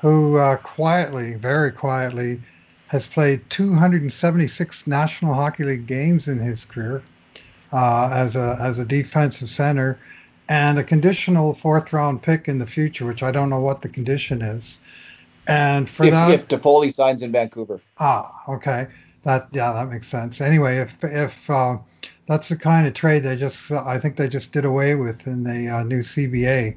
who 0.00 0.38
uh, 0.38 0.56
quietly, 0.56 1.34
very 1.34 1.70
quietly, 1.70 2.40
has 2.88 3.06
played 3.06 3.48
276 3.50 4.86
National 4.86 5.34
Hockey 5.34 5.64
League 5.64 5.86
games 5.86 6.28
in 6.28 6.38
his 6.38 6.64
career 6.64 7.02
uh, 7.72 8.08
as 8.12 8.36
a 8.36 8.56
as 8.60 8.78
a 8.78 8.84
defensive 8.84 9.50
center 9.50 9.98
and 10.48 10.78
a 10.78 10.84
conditional 10.84 11.54
fourth 11.54 11.92
round 11.92 12.22
pick 12.22 12.48
in 12.48 12.58
the 12.58 12.66
future, 12.66 13.06
which 13.06 13.22
I 13.22 13.30
don't 13.30 13.50
know 13.50 13.60
what 13.60 13.82
the 13.82 13.88
condition 13.88 14.42
is. 14.42 14.78
And 15.46 15.88
for 15.88 16.04
if, 16.04 16.12
that, 16.12 16.30
if 16.30 16.48
Toffoli 16.48 16.92
signs 16.92 17.22
in 17.22 17.32
Vancouver, 17.32 17.80
ah, 17.98 18.42
okay, 18.48 18.86
that 19.24 19.48
yeah, 19.52 19.72
that 19.72 19.90
makes 19.90 20.08
sense. 20.08 20.40
Anyway, 20.40 20.78
if 20.78 20.96
if 21.02 21.50
uh, 21.50 21.76
that's 22.26 22.48
the 22.48 22.56
kind 22.56 22.86
of 22.86 22.94
trade 22.94 23.22
they 23.22 23.36
just, 23.36 23.70
I 23.70 23.98
think 23.98 24.16
they 24.16 24.28
just 24.28 24.52
did 24.52 24.64
away 24.64 24.94
with 24.94 25.26
in 25.26 25.44
the 25.44 25.68
uh, 25.68 25.84
new 25.84 26.00
CBA 26.00 26.76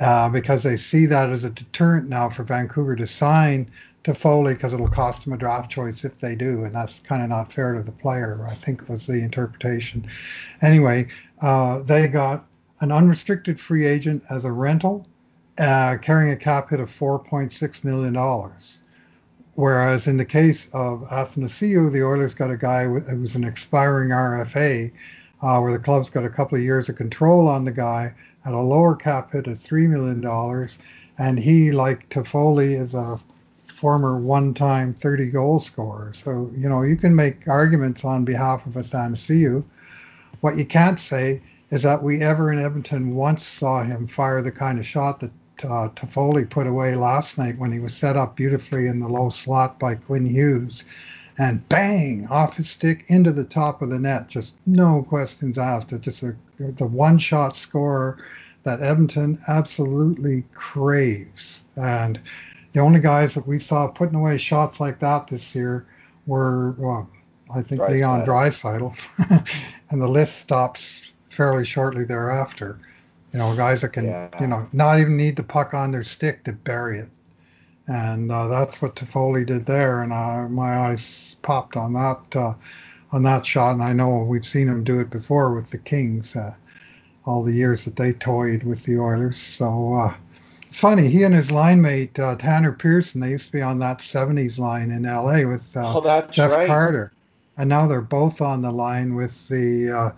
uh, 0.00 0.28
because 0.28 0.62
they 0.62 0.76
see 0.76 1.06
that 1.06 1.30
as 1.30 1.44
a 1.44 1.50
deterrent 1.50 2.08
now 2.08 2.28
for 2.28 2.42
Vancouver 2.42 2.94
to 2.96 3.06
sign 3.06 3.70
Toffoli 4.04 4.54
because 4.54 4.74
it'll 4.74 4.88
cost 4.88 5.24
them 5.24 5.32
a 5.32 5.38
draft 5.38 5.70
choice 5.70 6.04
if 6.04 6.20
they 6.20 6.34
do, 6.34 6.64
and 6.64 6.74
that's 6.74 7.00
kind 7.00 7.22
of 7.22 7.30
not 7.30 7.52
fair 7.52 7.72
to 7.72 7.82
the 7.82 7.92
player. 7.92 8.46
I 8.48 8.54
think 8.54 8.86
was 8.88 9.06
the 9.06 9.22
interpretation. 9.22 10.06
Anyway, 10.60 11.08
uh, 11.40 11.82
they 11.82 12.06
got 12.06 12.44
an 12.84 12.92
unrestricted 12.92 13.58
free 13.58 13.86
agent 13.86 14.22
as 14.28 14.44
a 14.44 14.52
rental, 14.52 15.06
uh, 15.56 15.96
carrying 16.02 16.30
a 16.32 16.36
cap 16.36 16.68
hit 16.68 16.80
of 16.80 16.90
$4.6 16.90 17.82
million. 17.82 18.14
Whereas 19.54 20.06
in 20.06 20.18
the 20.18 20.24
case 20.26 20.68
of 20.74 21.00
Athanasiou, 21.08 21.90
the 21.90 22.02
Oilers 22.02 22.34
got 22.34 22.50
a 22.50 22.58
guy 22.58 22.84
who 22.84 23.22
was 23.22 23.36
an 23.36 23.44
expiring 23.44 24.10
RFA, 24.10 24.92
uh, 25.40 25.58
where 25.60 25.72
the 25.72 25.78
club's 25.78 26.10
got 26.10 26.26
a 26.26 26.28
couple 26.28 26.58
of 26.58 26.64
years 26.64 26.90
of 26.90 26.96
control 26.96 27.48
on 27.48 27.64
the 27.64 27.72
guy 27.72 28.12
at 28.44 28.52
a 28.52 28.60
lower 28.60 28.94
cap 28.94 29.32
hit 29.32 29.46
of 29.46 29.56
$3 29.56 29.88
million. 29.88 30.68
And 31.16 31.38
he, 31.38 31.72
like 31.72 32.10
Toffoli, 32.10 32.78
is 32.78 32.92
a 32.92 33.18
former 33.66 34.18
one-time 34.18 34.92
30 34.92 35.28
goal 35.28 35.58
scorer. 35.58 36.12
So, 36.12 36.50
you 36.54 36.68
know, 36.68 36.82
you 36.82 36.96
can 36.96 37.16
make 37.16 37.48
arguments 37.48 38.04
on 38.04 38.26
behalf 38.26 38.66
of 38.66 38.74
Athanasiou. 38.74 39.64
What 40.42 40.58
you 40.58 40.66
can't 40.66 41.00
say 41.00 41.40
is 41.74 41.82
that 41.82 42.04
we 42.04 42.22
ever 42.22 42.52
in 42.52 42.60
Edmonton 42.60 43.16
once 43.16 43.44
saw 43.44 43.82
him 43.82 44.06
fire 44.06 44.40
the 44.40 44.52
kind 44.52 44.78
of 44.78 44.86
shot 44.86 45.18
that 45.18 45.32
uh, 45.64 45.88
Toffoli 45.88 46.48
put 46.48 46.68
away 46.68 46.94
last 46.94 47.36
night 47.36 47.58
when 47.58 47.72
he 47.72 47.80
was 47.80 47.96
set 47.96 48.16
up 48.16 48.36
beautifully 48.36 48.86
in 48.86 49.00
the 49.00 49.08
low 49.08 49.28
slot 49.28 49.76
by 49.80 49.96
Quinn 49.96 50.24
Hughes. 50.24 50.84
And 51.36 51.68
bang, 51.68 52.28
off 52.28 52.58
his 52.58 52.70
stick 52.70 53.06
into 53.08 53.32
the 53.32 53.42
top 53.42 53.82
of 53.82 53.90
the 53.90 53.98
net. 53.98 54.28
Just 54.28 54.54
no 54.66 55.02
questions 55.02 55.58
asked. 55.58 55.92
It 55.92 56.02
just 56.02 56.22
a, 56.22 56.36
the 56.60 56.86
one 56.86 57.18
shot 57.18 57.56
scorer 57.56 58.18
that 58.62 58.80
Edmonton 58.80 59.40
absolutely 59.48 60.44
craves. 60.54 61.64
And 61.74 62.20
the 62.72 62.78
only 62.78 63.00
guys 63.00 63.34
that 63.34 63.48
we 63.48 63.58
saw 63.58 63.88
putting 63.88 64.14
away 64.14 64.38
shots 64.38 64.78
like 64.78 65.00
that 65.00 65.26
this 65.26 65.56
year 65.56 65.86
were, 66.28 66.76
well, 66.78 67.10
I 67.52 67.62
think 67.62 67.80
Dry 67.80 67.94
Leon 67.94 68.26
Draisaitl. 68.26 68.96
and 69.90 70.00
the 70.00 70.08
list 70.08 70.38
stops 70.38 71.10
fairly 71.34 71.64
shortly 71.64 72.04
thereafter. 72.04 72.78
You 73.32 73.40
know, 73.40 73.54
guys 73.56 73.80
that 73.80 73.90
can, 73.90 74.06
yeah. 74.06 74.28
you 74.40 74.46
know, 74.46 74.68
not 74.72 75.00
even 75.00 75.16
need 75.16 75.36
the 75.36 75.42
puck 75.42 75.74
on 75.74 75.90
their 75.90 76.04
stick 76.04 76.44
to 76.44 76.52
bury 76.52 77.00
it. 77.00 77.08
And 77.86 78.30
uh, 78.30 78.48
that's 78.48 78.80
what 78.80 78.96
Toffoli 78.96 79.44
did 79.44 79.66
there. 79.66 80.02
And 80.02 80.12
uh, 80.12 80.48
my 80.48 80.88
eyes 80.88 81.36
popped 81.42 81.76
on 81.76 81.92
that 81.94 82.36
uh, 82.36 82.54
on 83.12 83.22
that 83.24 83.44
shot. 83.44 83.74
And 83.74 83.82
I 83.82 83.92
know 83.92 84.18
we've 84.18 84.46
seen 84.46 84.68
him 84.68 84.84
do 84.84 85.00
it 85.00 85.10
before 85.10 85.54
with 85.54 85.70
the 85.70 85.78
Kings, 85.78 86.36
uh, 86.36 86.54
all 87.26 87.42
the 87.42 87.52
years 87.52 87.84
that 87.84 87.96
they 87.96 88.12
toyed 88.12 88.62
with 88.62 88.84
the 88.84 88.98
Oilers. 88.98 89.40
So 89.40 89.94
uh, 89.94 90.14
it's 90.74 90.80
funny. 90.80 91.08
He 91.08 91.24
and 91.24 91.34
his 91.34 91.50
line 91.50 91.82
mate 91.82 92.18
uh, 92.18 92.36
Tanner 92.36 92.72
Pearson, 92.72 93.20
they 93.20 93.30
used 93.30 93.46
to 93.46 93.52
be 93.52 93.62
on 93.62 93.78
that 93.80 93.98
'70s 93.98 94.58
line 94.58 94.90
in 94.90 95.02
LA 95.02 95.48
with 95.48 95.70
oh, 95.76 96.26
Jeff 96.30 96.50
right. 96.50 96.66
Carter, 96.66 97.12
and 97.56 97.68
now 97.68 97.86
they're 97.86 98.00
both 98.00 98.40
on 98.40 98.62
the 98.62 98.72
line 98.72 99.14
with 99.14 99.46
the 99.48 99.90
uh, 99.90 100.10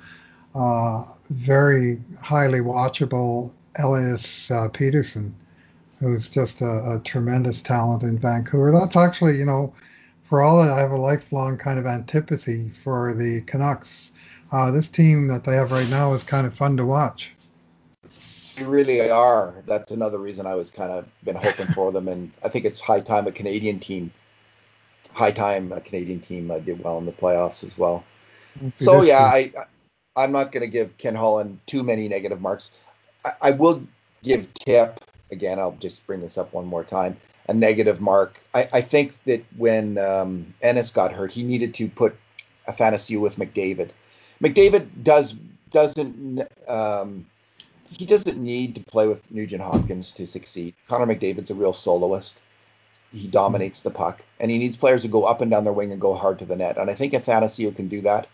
very 1.30 2.00
highly 2.22 2.60
watchable 2.60 3.52
Elias 3.78 4.50
uh, 4.50 4.68
Pettersson, 4.68 5.32
who's 6.00 6.28
just 6.28 6.60
a, 6.60 6.94
a, 6.94 7.00
tremendous 7.04 7.60
talent 7.62 8.02
in 8.02 8.18
Vancouver. 8.18 8.70
That's 8.70 8.96
actually, 8.96 9.36
you 9.36 9.44
know, 9.44 9.74
for 10.24 10.42
all 10.42 10.62
that 10.62 10.72
I 10.72 10.80
have 10.80 10.92
a 10.92 10.96
lifelong 10.96 11.58
kind 11.58 11.78
of 11.78 11.86
antipathy 11.86 12.70
for 12.82 13.14
the 13.14 13.42
Canucks. 13.42 14.12
Uh, 14.52 14.70
this 14.70 14.88
team 14.88 15.26
that 15.28 15.44
they 15.44 15.54
have 15.54 15.72
right 15.72 15.88
now 15.88 16.14
is 16.14 16.22
kind 16.22 16.46
of 16.46 16.54
fun 16.54 16.76
to 16.76 16.86
watch. 16.86 17.32
They 18.56 18.64
really 18.64 19.10
are. 19.10 19.62
That's 19.66 19.92
another 19.92 20.18
reason 20.18 20.46
I 20.46 20.54
was 20.54 20.70
kind 20.70 20.90
of 20.90 21.06
been 21.24 21.36
hoping 21.36 21.66
for 21.66 21.92
them, 21.92 22.08
and 22.08 22.30
I 22.44 22.48
think 22.48 22.64
it's 22.64 22.80
high 22.80 23.00
time 23.00 23.26
a 23.26 23.32
Canadian 23.32 23.78
team, 23.80 24.10
high 25.12 25.32
time 25.32 25.72
a 25.72 25.80
Canadian 25.80 26.20
team 26.20 26.50
uh, 26.50 26.60
did 26.60 26.82
well 26.82 26.96
in 26.98 27.04
the 27.04 27.12
playoffs 27.12 27.64
as 27.64 27.76
well. 27.76 28.04
So 28.76 29.02
yeah, 29.02 29.18
I, 29.18 29.52
I'm 30.16 30.32
not 30.32 30.52
going 30.52 30.62
to 30.62 30.68
give 30.68 30.96
Ken 30.98 31.14
Holland 31.14 31.58
too 31.66 31.82
many 31.82 32.08
negative 32.08 32.40
marks. 32.40 32.70
I, 33.24 33.32
I, 33.42 33.50
will 33.50 33.82
give 34.22 34.52
Tip 34.54 35.00
again. 35.30 35.58
I'll 35.58 35.76
just 35.78 36.06
bring 36.06 36.20
this 36.20 36.38
up 36.38 36.52
one 36.52 36.66
more 36.66 36.84
time. 36.84 37.16
A 37.48 37.54
negative 37.54 38.00
mark. 38.00 38.40
I, 38.54 38.68
I 38.72 38.80
think 38.80 39.22
that 39.24 39.44
when 39.56 39.98
um, 39.98 40.54
Ennis 40.62 40.90
got 40.90 41.12
hurt, 41.12 41.30
he 41.30 41.42
needed 41.42 41.74
to 41.74 41.88
put 41.88 42.16
Athanasiou 42.68 43.20
with 43.20 43.36
McDavid. 43.36 43.90
McDavid 44.42 44.88
does 45.02 45.34
doesn't 45.70 46.42
um, 46.68 47.26
he 47.90 48.06
doesn't 48.06 48.38
need 48.38 48.74
to 48.74 48.82
play 48.82 49.06
with 49.06 49.30
Nugent 49.30 49.62
Hopkins 49.62 50.10
to 50.12 50.26
succeed. 50.26 50.74
Connor 50.88 51.06
McDavid's 51.14 51.50
a 51.50 51.54
real 51.54 51.72
soloist, 51.72 52.42
he 53.12 53.28
dominates 53.28 53.82
the 53.82 53.90
puck, 53.90 54.24
and 54.40 54.50
he 54.50 54.58
needs 54.58 54.76
players 54.76 55.02
to 55.02 55.08
go 55.08 55.24
up 55.24 55.40
and 55.40 55.50
down 55.50 55.64
their 55.64 55.72
wing 55.72 55.92
and 55.92 56.00
go 56.00 56.14
hard 56.14 56.38
to 56.40 56.44
the 56.44 56.56
net. 56.56 56.78
And 56.78 56.90
I 56.90 56.94
think 56.94 57.12
Athanasiou 57.12 57.74
can 57.74 57.88
do 57.88 58.00
that. 58.02 58.28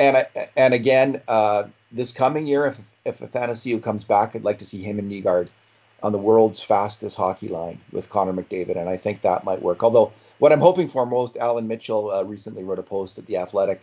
And 0.00 0.26
and 0.56 0.74
again, 0.74 1.20
uh, 1.28 1.64
this 1.92 2.10
coming 2.10 2.46
year, 2.46 2.66
if 2.66 2.96
if 3.04 3.18
Athanasiou 3.18 3.82
comes 3.82 4.02
back, 4.02 4.34
I'd 4.34 4.44
like 4.44 4.58
to 4.58 4.64
see 4.64 4.82
him 4.82 4.98
and 4.98 5.10
Nygard 5.10 5.48
on 6.02 6.12
the 6.12 6.18
world's 6.18 6.62
fastest 6.62 7.16
hockey 7.16 7.48
line 7.48 7.78
with 7.92 8.08
Connor 8.08 8.32
McDavid, 8.32 8.76
and 8.76 8.88
I 8.88 8.96
think 8.96 9.20
that 9.20 9.44
might 9.44 9.60
work. 9.60 9.84
Although 9.84 10.12
what 10.38 10.52
I'm 10.52 10.60
hoping 10.60 10.88
for 10.88 11.04
most, 11.04 11.36
Alan 11.36 11.68
Mitchell 11.68 12.10
uh, 12.10 12.24
recently 12.24 12.64
wrote 12.64 12.78
a 12.78 12.82
post 12.82 13.18
at 13.18 13.26
the 13.26 13.36
Athletic, 13.36 13.82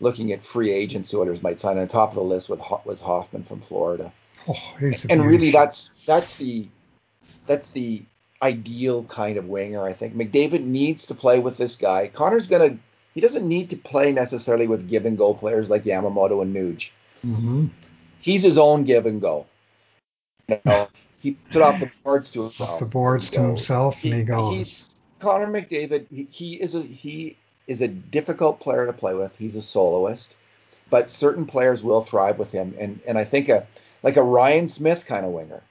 looking 0.00 0.32
at 0.32 0.42
free 0.42 0.70
agents 0.70 1.10
who 1.10 1.20
others 1.20 1.42
might 1.42 1.60
sign. 1.60 1.76
On 1.76 1.86
top 1.86 2.08
of 2.08 2.14
the 2.14 2.22
list 2.22 2.48
with 2.48 2.62
was 2.86 3.00
Hoffman 3.00 3.44
from 3.44 3.60
Florida, 3.60 4.10
oh, 4.48 4.74
and 5.10 5.26
really 5.26 5.50
that's 5.50 5.90
that's 6.06 6.36
the 6.36 6.66
that's 7.46 7.70
the 7.70 8.02
ideal 8.40 9.04
kind 9.04 9.36
of 9.36 9.46
winger. 9.48 9.84
I 9.84 9.92
think 9.92 10.14
McDavid 10.14 10.64
needs 10.64 11.04
to 11.06 11.14
play 11.14 11.38
with 11.38 11.58
this 11.58 11.76
guy. 11.76 12.08
Connor's 12.08 12.46
gonna 12.46 12.78
he 13.14 13.20
doesn't 13.20 13.46
need 13.46 13.70
to 13.70 13.76
play 13.76 14.12
necessarily 14.12 14.66
with 14.66 14.88
give 14.88 15.06
and 15.06 15.18
go 15.18 15.34
players 15.34 15.68
like 15.68 15.84
Yamamoto 15.84 16.42
and 16.42 16.54
Nuge. 16.54 16.90
Mm-hmm. 17.24 17.66
He's 18.20 18.42
his 18.42 18.58
own 18.58 18.84
give 18.84 19.06
and 19.06 19.20
go. 19.20 19.46
You 20.48 20.60
know, 20.64 20.88
he 21.20 21.32
put 21.32 21.56
it 21.56 21.62
off 21.62 21.80
the 21.80 21.90
boards 22.04 22.30
to 22.32 22.42
himself. 22.42 22.70
Off 22.70 22.80
the 22.80 22.86
boards 22.86 23.30
to 23.30 23.40
himself, 23.40 23.96
he, 23.96 24.10
and 24.10 24.18
he 24.18 24.24
goes. 24.24 24.54
He's 24.54 24.96
Connor 25.20 25.46
McDavid. 25.46 26.06
He, 26.10 26.24
he 26.24 26.54
is 26.54 26.74
a 26.74 26.82
he 26.82 27.36
is 27.66 27.82
a 27.82 27.88
difficult 27.88 28.60
player 28.60 28.86
to 28.86 28.92
play 28.92 29.14
with. 29.14 29.36
He's 29.36 29.56
a 29.56 29.62
soloist, 29.62 30.36
but 30.90 31.10
certain 31.10 31.46
players 31.46 31.84
will 31.84 32.00
thrive 32.00 32.38
with 32.38 32.50
him. 32.50 32.74
And 32.78 33.00
and 33.06 33.18
I 33.18 33.24
think 33.24 33.48
a 33.48 33.66
like 34.02 34.16
a 34.16 34.22
Ryan 34.22 34.68
Smyth 34.68 35.06
kind 35.06 35.24
of 35.24 35.32
winger, 35.32 35.62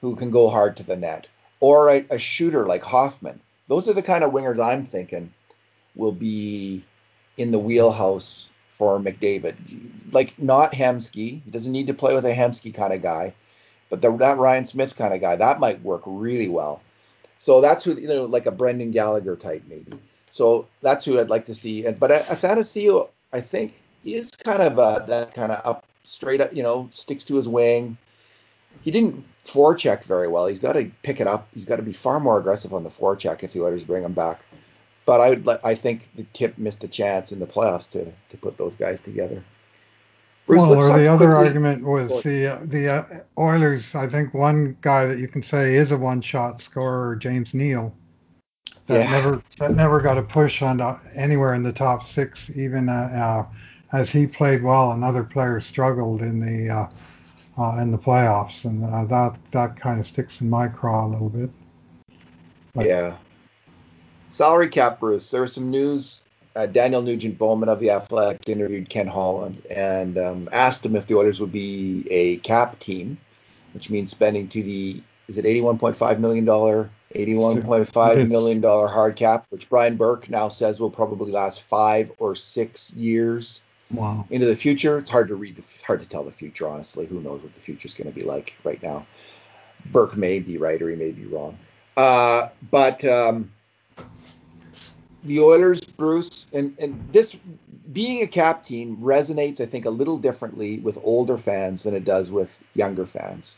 who 0.00 0.16
can 0.16 0.30
go 0.30 0.48
hard 0.48 0.76
to 0.78 0.82
the 0.82 0.96
net, 0.96 1.28
or 1.60 1.90
a, 1.90 2.04
a 2.10 2.18
shooter 2.18 2.66
like 2.66 2.82
Hoffman. 2.82 3.40
Those 3.66 3.88
are 3.88 3.92
the 3.92 4.02
kind 4.02 4.24
of 4.24 4.32
wingers 4.32 4.62
I'm 4.62 4.84
thinking 4.84 5.32
will 5.98 6.12
be 6.12 6.82
in 7.36 7.50
the 7.50 7.58
wheelhouse 7.58 8.48
for 8.70 8.98
McDavid. 8.98 9.54
Like 10.14 10.38
not 10.38 10.72
Hemsky. 10.72 11.42
He 11.44 11.50
doesn't 11.50 11.72
need 11.72 11.88
to 11.88 11.94
play 11.94 12.14
with 12.14 12.24
a 12.24 12.32
Hemsky 12.32 12.72
kind 12.72 12.94
of 12.94 13.02
guy, 13.02 13.34
but 13.90 14.00
the, 14.00 14.16
that 14.16 14.38
Ryan 14.38 14.64
Smyth 14.64 14.96
kind 14.96 15.12
of 15.12 15.20
guy 15.20 15.36
that 15.36 15.60
might 15.60 15.82
work 15.82 16.02
really 16.06 16.48
well. 16.48 16.80
So 17.38 17.60
that's 17.60 17.84
who 17.84 17.94
you 17.94 18.08
know, 18.08 18.24
like 18.24 18.46
a 18.46 18.50
Brendan 18.50 18.92
Gallagher 18.92 19.36
type 19.36 19.64
maybe. 19.68 19.98
So 20.30 20.66
that's 20.80 21.04
who 21.04 21.18
I'd 21.20 21.30
like 21.30 21.46
to 21.46 21.54
see. 21.54 21.84
And 21.84 21.98
but 21.98 22.10
Athanasiou, 22.10 23.08
I 23.32 23.40
think, 23.40 23.82
is 24.04 24.30
kind 24.30 24.62
of 24.62 24.78
uh, 24.78 25.00
that 25.00 25.34
kind 25.34 25.52
of 25.52 25.60
up 25.66 25.84
straight 26.04 26.40
up, 26.40 26.54
you 26.54 26.62
know, 26.62 26.88
sticks 26.90 27.24
to 27.24 27.34
his 27.34 27.48
wing. 27.48 27.98
He 28.82 28.90
didn't 28.90 29.24
forecheck 29.44 30.04
very 30.04 30.28
well. 30.28 30.46
He's 30.46 30.60
got 30.60 30.74
to 30.74 30.90
pick 31.02 31.20
it 31.20 31.26
up. 31.26 31.48
He's 31.52 31.64
got 31.64 31.76
to 31.76 31.82
be 31.82 31.92
far 31.92 32.20
more 32.20 32.38
aggressive 32.38 32.72
on 32.72 32.84
the 32.84 32.90
forecheck 32.90 33.42
if 33.42 33.52
the 33.52 33.62
Oilers 33.62 33.82
bring 33.82 34.04
him 34.04 34.12
back 34.12 34.40
but 35.08 35.22
I 35.22 35.30
would 35.30 35.48
I 35.64 35.74
think 35.74 36.14
the 36.16 36.24
tip 36.34 36.58
missed 36.58 36.84
a 36.84 36.88
chance 36.88 37.32
in 37.32 37.38
the 37.38 37.46
playoffs 37.46 37.88
to 37.92 38.12
to 38.28 38.36
put 38.36 38.58
those 38.58 38.76
guys 38.76 39.00
together. 39.00 39.42
Bruce, 40.46 40.60
well, 40.60 40.74
or 40.74 40.98
the 40.98 41.06
other 41.06 41.34
argument 41.34 41.82
was 41.82 42.22
the 42.22 42.48
uh, 42.48 42.58
the 42.64 42.90
uh, 42.90 43.04
Oilers. 43.38 43.94
I 43.94 44.06
think 44.06 44.34
one 44.34 44.76
guy 44.82 45.06
that 45.06 45.18
you 45.18 45.26
can 45.26 45.42
say 45.42 45.76
is 45.76 45.92
a 45.92 45.96
one 45.96 46.20
shot 46.20 46.60
scorer, 46.60 47.16
James 47.16 47.54
Neal. 47.54 47.94
That 48.86 49.04
yeah. 49.04 49.10
never 49.10 49.42
that 49.58 49.70
never 49.74 50.02
got 50.02 50.18
a 50.18 50.22
push 50.22 50.60
on 50.60 50.82
uh, 50.82 50.98
anywhere 51.14 51.54
in 51.54 51.62
the 51.62 51.72
top 51.72 52.04
six, 52.04 52.50
even 52.54 52.90
uh, 52.90 53.46
uh, 53.50 53.96
as 53.96 54.10
he 54.10 54.26
played 54.26 54.62
well 54.62 54.92
and 54.92 55.02
other 55.02 55.24
players 55.24 55.64
struggled 55.64 56.20
in 56.20 56.38
the 56.38 56.90
uh, 57.56 57.76
in 57.80 57.92
the 57.92 57.98
playoffs, 57.98 58.66
and 58.66 58.82
that 59.08 59.36
that 59.52 59.80
kind 59.80 60.00
of 60.00 60.06
sticks 60.06 60.42
in 60.42 60.50
my 60.50 60.68
craw 60.68 61.06
a 61.06 61.08
little 61.08 61.30
bit. 61.30 61.48
But, 62.74 62.86
yeah, 62.86 63.16
Salary 64.30 64.68
cap, 64.68 65.00
Bruce. 65.00 65.30
There 65.30 65.42
was 65.42 65.52
some 65.52 65.70
news. 65.70 66.20
Uh, 66.56 66.66
Daniel 66.66 67.02
Nugent 67.02 67.38
Bowman 67.38 67.68
of 67.68 67.78
the 67.78 67.90
Athletic 67.90 68.48
interviewed 68.48 68.88
Ken 68.88 69.06
Holland 69.06 69.62
and 69.70 70.18
um, 70.18 70.48
asked 70.50 70.84
him 70.84 70.96
if 70.96 71.06
the 71.06 71.16
Oilers 71.16 71.40
would 71.40 71.52
be 71.52 72.04
a 72.10 72.38
cap 72.38 72.78
team, 72.80 73.16
which 73.74 73.90
means 73.90 74.10
spending 74.10 74.48
to 74.48 74.62
the 74.62 75.02
is 75.28 75.38
it 75.38 75.46
eighty 75.46 75.60
one 75.60 75.78
point 75.78 75.94
five 75.94 76.18
million 76.20 76.44
dollar 76.44 76.90
eighty 77.12 77.34
one 77.34 77.62
point 77.62 77.86
five 77.86 78.28
million 78.28 78.60
dollar 78.60 78.88
hard 78.88 79.14
cap, 79.14 79.46
which 79.50 79.68
Brian 79.68 79.96
Burke 79.96 80.28
now 80.28 80.48
says 80.48 80.80
will 80.80 80.90
probably 80.90 81.30
last 81.30 81.62
five 81.62 82.10
or 82.18 82.34
six 82.34 82.92
years. 82.94 83.62
Wow. 83.90 84.26
Into 84.30 84.46
the 84.46 84.56
future, 84.56 84.98
it's 84.98 85.08
hard 85.08 85.28
to 85.28 85.34
read. 85.34 85.56
The, 85.56 85.84
hard 85.86 86.00
to 86.00 86.08
tell 86.08 86.24
the 86.24 86.32
future. 86.32 86.66
Honestly, 86.66 87.06
who 87.06 87.20
knows 87.20 87.42
what 87.42 87.54
the 87.54 87.60
future 87.60 87.86
is 87.86 87.94
going 87.94 88.08
to 88.08 88.14
be 88.14 88.24
like 88.24 88.56
right 88.64 88.82
now? 88.82 89.06
Burke 89.86 90.16
may 90.16 90.40
be 90.40 90.58
right 90.58 90.80
or 90.82 90.90
he 90.90 90.96
may 90.96 91.12
be 91.12 91.24
wrong. 91.26 91.56
Uh, 91.96 92.48
but 92.70 93.04
um, 93.04 93.50
the 95.24 95.40
Oilers, 95.40 95.80
Bruce, 95.80 96.46
and 96.52 96.74
and 96.78 97.08
this 97.12 97.36
being 97.92 98.22
a 98.22 98.26
cap 98.26 98.64
team 98.64 98.96
resonates, 98.98 99.60
I 99.60 99.66
think, 99.66 99.84
a 99.84 99.90
little 99.90 100.18
differently 100.18 100.78
with 100.78 100.98
older 101.02 101.36
fans 101.36 101.82
than 101.82 101.94
it 101.94 102.04
does 102.04 102.30
with 102.30 102.62
younger 102.74 103.04
fans, 103.04 103.56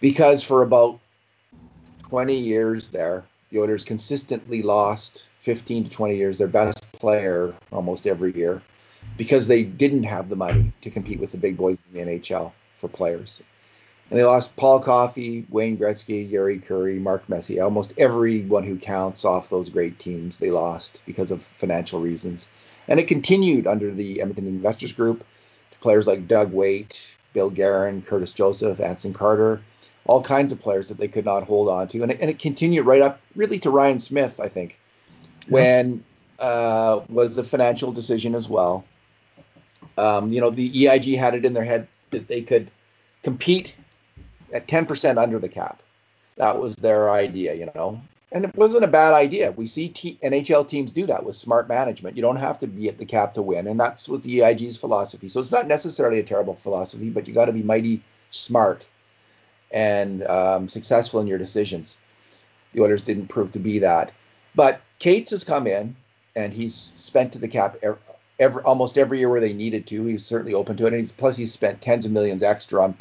because 0.00 0.42
for 0.42 0.62
about 0.62 1.00
twenty 1.98 2.36
years 2.36 2.88
there, 2.88 3.24
the 3.50 3.60
Oilers 3.60 3.84
consistently 3.84 4.62
lost 4.62 5.28
fifteen 5.40 5.84
to 5.84 5.90
twenty 5.90 6.16
years 6.16 6.38
their 6.38 6.48
best 6.48 6.90
player 6.92 7.54
almost 7.72 8.06
every 8.06 8.34
year, 8.34 8.62
because 9.16 9.48
they 9.48 9.62
didn't 9.62 10.04
have 10.04 10.28
the 10.28 10.36
money 10.36 10.72
to 10.82 10.90
compete 10.90 11.20
with 11.20 11.32
the 11.32 11.38
big 11.38 11.56
boys 11.56 11.78
in 11.92 12.06
the 12.06 12.12
NHL 12.12 12.52
for 12.76 12.88
players. 12.88 13.42
And 14.10 14.18
they 14.18 14.24
lost 14.24 14.56
Paul 14.56 14.80
Coffey, 14.80 15.46
Wayne 15.50 15.76
Gretzky, 15.76 16.30
Jari 16.30 16.64
Kurri, 16.64 16.98
Mark 16.98 17.28
Messier, 17.28 17.62
almost 17.62 17.92
everyone 17.98 18.64
who 18.64 18.78
counts 18.78 19.24
off 19.24 19.50
those 19.50 19.68
great 19.68 19.98
teams 19.98 20.38
they 20.38 20.50
lost 20.50 21.02
because 21.04 21.30
of 21.30 21.42
financial 21.42 22.00
reasons. 22.00 22.48
And 22.88 22.98
it 22.98 23.06
continued 23.06 23.66
under 23.66 23.90
the 23.92 24.22
Edmonton 24.22 24.46
Investors 24.46 24.92
Group 24.92 25.24
to 25.72 25.78
players 25.80 26.06
like 26.06 26.26
Doug 26.26 26.52
Weight, 26.52 27.16
Bill 27.34 27.50
Guerin, 27.50 28.00
Curtis 28.00 28.32
Joseph, 28.32 28.80
Anson 28.80 29.12
Carter, 29.12 29.60
all 30.06 30.22
kinds 30.22 30.52
of 30.52 30.58
players 30.58 30.88
that 30.88 30.96
they 30.96 31.08
could 31.08 31.26
not 31.26 31.44
hold 31.44 31.68
on 31.68 31.86
to. 31.88 32.02
And 32.02 32.10
it, 32.10 32.18
and 32.22 32.30
it 32.30 32.38
continued 32.38 32.86
right 32.86 33.02
up 33.02 33.20
really 33.36 33.58
to 33.58 33.70
Ryan 33.70 33.98
Smyth, 33.98 34.40
I 34.40 34.48
think, 34.48 34.80
when 35.48 36.02
uh, 36.38 37.00
was 37.10 37.36
a 37.36 37.44
financial 37.44 37.92
decision 37.92 38.34
as 38.34 38.48
well. 38.48 38.84
Um, 39.98 40.32
you 40.32 40.40
know, 40.40 40.48
the 40.48 40.86
EIG 40.86 41.16
had 41.16 41.34
it 41.34 41.44
in 41.44 41.52
their 41.52 41.64
head 41.64 41.86
that 42.10 42.28
they 42.28 42.40
could 42.40 42.70
compete 43.22 43.76
at 44.52 44.68
10% 44.68 45.18
under 45.18 45.38
the 45.38 45.48
cap. 45.48 45.82
That 46.36 46.58
was 46.58 46.76
their 46.76 47.10
idea, 47.10 47.54
you 47.54 47.68
know. 47.74 48.00
And 48.30 48.44
it 48.44 48.54
wasn't 48.54 48.84
a 48.84 48.88
bad 48.88 49.14
idea. 49.14 49.52
We 49.52 49.66
see 49.66 49.88
NHL 50.22 50.68
teams 50.68 50.92
do 50.92 51.06
that 51.06 51.24
with 51.24 51.34
smart 51.34 51.68
management. 51.68 52.16
You 52.16 52.22
don't 52.22 52.36
have 52.36 52.58
to 52.58 52.66
be 52.66 52.88
at 52.88 52.98
the 52.98 53.06
cap 53.06 53.34
to 53.34 53.42
win. 53.42 53.66
And 53.66 53.80
that's 53.80 54.08
what 54.08 54.22
the 54.22 54.40
EIG's 54.40 54.76
philosophy. 54.76 55.28
So 55.28 55.40
it's 55.40 55.52
not 55.52 55.66
necessarily 55.66 56.18
a 56.18 56.22
terrible 56.22 56.54
philosophy, 56.54 57.08
but 57.08 57.26
you 57.26 57.32
got 57.32 57.46
to 57.46 57.52
be 57.52 57.62
mighty 57.62 58.02
smart 58.30 58.86
and 59.70 60.26
um, 60.26 60.68
successful 60.68 61.20
in 61.20 61.26
your 61.26 61.38
decisions. 61.38 61.96
The 62.72 62.82
Oilers 62.82 63.02
didn't 63.02 63.28
prove 63.28 63.50
to 63.52 63.58
be 63.58 63.78
that. 63.78 64.12
But 64.54 64.82
Katz 64.98 65.30
has 65.30 65.42
come 65.42 65.66
in 65.66 65.96
and 66.36 66.52
he's 66.52 66.92
spent 66.94 67.32
to 67.32 67.38
the 67.38 67.48
cap 67.48 67.76
almost 68.64 68.98
every 68.98 69.18
year 69.18 69.30
where 69.30 69.40
they 69.40 69.52
needed 69.52 69.86
to. 69.86 70.04
He's 70.04 70.24
certainly 70.24 70.54
open 70.54 70.76
to 70.76 70.84
it. 70.84 70.92
And 70.92 71.00
he's 71.00 71.12
plus 71.12 71.36
he's 71.36 71.52
spent 71.52 71.80
tens 71.80 72.04
of 72.04 72.12
millions 72.12 72.42
extra 72.42 72.82
on 72.82 72.96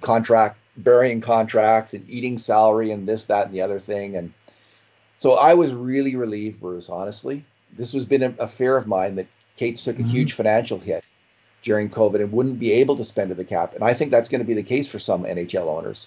contract 0.00 0.58
burying 0.78 1.20
contracts 1.20 1.92
and 1.92 2.08
eating 2.08 2.38
salary 2.38 2.90
and 2.90 3.08
this 3.08 3.26
that 3.26 3.46
and 3.46 3.54
the 3.54 3.60
other 3.60 3.78
thing. 3.78 4.16
And 4.16 4.32
so 5.16 5.34
i 5.34 5.52
was 5.54 5.74
really 5.74 6.16
relieved 6.16 6.60
bruce 6.60 6.88
honestly. 6.88 7.44
This 7.76 7.92
has 7.92 8.06
been 8.06 8.22
a, 8.22 8.34
a 8.38 8.48
fear 8.48 8.76
of 8.76 8.86
mine 8.86 9.16
that 9.16 9.26
Katz 9.56 9.84
took 9.84 9.98
a 9.98 10.02
mm-hmm. 10.02 10.10
huge 10.10 10.32
financial 10.32 10.78
hit 10.78 11.04
during 11.62 11.90
covid 11.90 12.20
and 12.20 12.32
wouldn't 12.32 12.60
be 12.60 12.72
able 12.72 12.94
to 12.96 13.04
spend 13.04 13.30
to 13.30 13.34
the 13.34 13.44
cap. 13.44 13.74
And 13.74 13.84
i 13.84 13.92
think 13.92 14.10
that's 14.10 14.28
going 14.28 14.40
to 14.40 14.46
be 14.46 14.54
the 14.54 14.62
case 14.62 14.88
for 14.88 14.98
some 14.98 15.24
nhl 15.24 15.66
owners. 15.66 16.06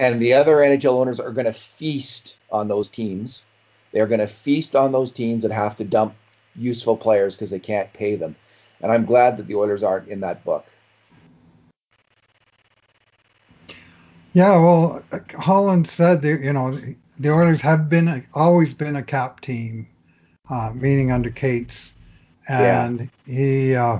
And 0.00 0.20
the 0.20 0.32
other 0.32 0.56
nhl 0.56 1.00
owners 1.00 1.20
are 1.20 1.30
going 1.30 1.46
to 1.46 1.52
feast 1.52 2.36
on 2.50 2.68
those 2.68 2.90
teams. 2.90 3.44
They're 3.92 4.06
going 4.06 4.20
to 4.20 4.26
feast 4.26 4.74
on 4.74 4.90
those 4.90 5.12
teams 5.12 5.42
that 5.42 5.52
have 5.52 5.76
to 5.76 5.84
dump 5.84 6.14
useful 6.56 6.96
players 6.96 7.36
because 7.36 7.50
they 7.50 7.58
can't 7.58 7.92
pay 7.92 8.16
them. 8.16 8.34
And 8.80 8.90
i'm 8.90 9.06
glad 9.06 9.36
that 9.36 9.46
the 9.46 9.54
oilers 9.54 9.84
aren't 9.84 10.08
in 10.08 10.20
that 10.20 10.44
book 10.44 10.66
Yeah, 14.34 14.58
well, 14.58 15.02
Holland 15.38 15.86
said 15.88 16.22
that 16.22 16.40
you 16.40 16.52
know 16.52 16.76
the 17.18 17.30
Oilers 17.30 17.60
have 17.60 17.88
been 17.88 18.26
always 18.34 18.74
been 18.74 18.96
a 18.96 19.02
cap 19.02 19.40
team, 19.40 19.86
uh, 20.48 20.72
meaning 20.74 21.12
under 21.12 21.30
Katz, 21.30 21.94
and 22.48 23.10
yeah. 23.26 23.34
he 23.34 23.74
uh, 23.74 23.98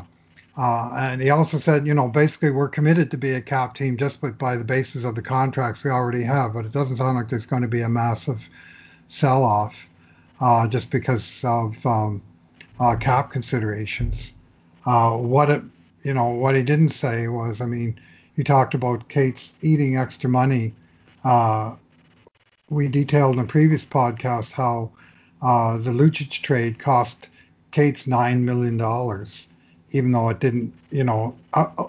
uh, 0.57 0.91
and 0.99 1.21
he 1.21 1.31
also 1.31 1.59
said 1.59 1.87
you 1.87 1.95
know 1.95 2.09
basically 2.09 2.51
we're 2.51 2.69
committed 2.69 3.11
to 3.11 3.19
be 3.19 3.33
a 3.33 3.43
cap 3.43 3.75
team 3.75 3.97
just 3.97 4.21
by 4.39 4.57
the 4.57 4.65
basis 4.65 5.05
of 5.05 5.15
the 5.15 5.23
contracts 5.23 5.85
we 5.85 5.91
already 5.91 6.23
have, 6.23 6.55
but 6.55 6.65
it 6.65 6.73
doesn't 6.73 6.97
sound 6.97 7.17
like 7.17 7.29
there's 7.29 7.47
going 7.47 7.63
to 7.63 7.69
be 7.69 7.83
a 7.83 7.89
massive 7.89 8.41
sell 9.09 9.45
off 9.45 9.87
uh, 10.41 10.67
just 10.67 10.91
because 10.91 11.45
of 11.45 11.85
um, 11.85 12.23
uh, 12.81 12.97
cap 12.97 13.31
considerations. 13.31 14.33
Uh, 14.87 15.13
what 15.13 15.51
it 15.51 15.63
you 16.03 16.15
know 16.15 16.31
what 16.31 16.57
he 16.57 16.63
didn't 16.63 16.91
say 16.91 17.29
was 17.29 17.61
I 17.61 17.67
mean 17.67 18.01
you 18.37 18.45
talked 18.45 18.75
about 18.75 19.09
Katz 19.09 19.55
eating 19.63 19.97
extra 19.97 20.29
money 20.29 20.75
uh, 21.25 21.73
we 22.73 22.89
detailed 22.89 23.35
in 23.37 23.45
a 23.45 23.47
previous 23.47 23.85
podcast 23.85 24.53
how 24.53 24.91
uh, 25.43 25.77
the 25.79 25.91
Lucic 25.91 26.31
trade 26.31 26.79
cost 26.79 27.29
Katz 27.71 28.07
nine 28.07 28.45
million 28.45 28.77
dollars, 28.77 29.49
even 29.91 30.13
though 30.13 30.31
it 30.31 30.41
didn't, 30.41 30.73
you 30.91 31.05
know, 31.05 31.35
uh, 31.55 31.67
uh, 31.79 31.89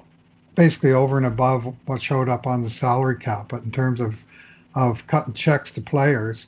basically 0.56 0.92
over 0.92 1.18
and 1.18 1.26
above 1.26 1.74
what 1.86 2.02
showed 2.02 2.30
up 2.30 2.46
on 2.48 2.62
the 2.62 2.70
salary 2.70 3.18
cap. 3.18 3.50
But 3.50 3.64
in 3.64 3.72
terms 3.72 4.02
of 4.02 4.16
of 4.76 5.06
cutting 5.08 5.34
checks 5.34 5.72
to 5.72 5.82
players, 5.82 6.48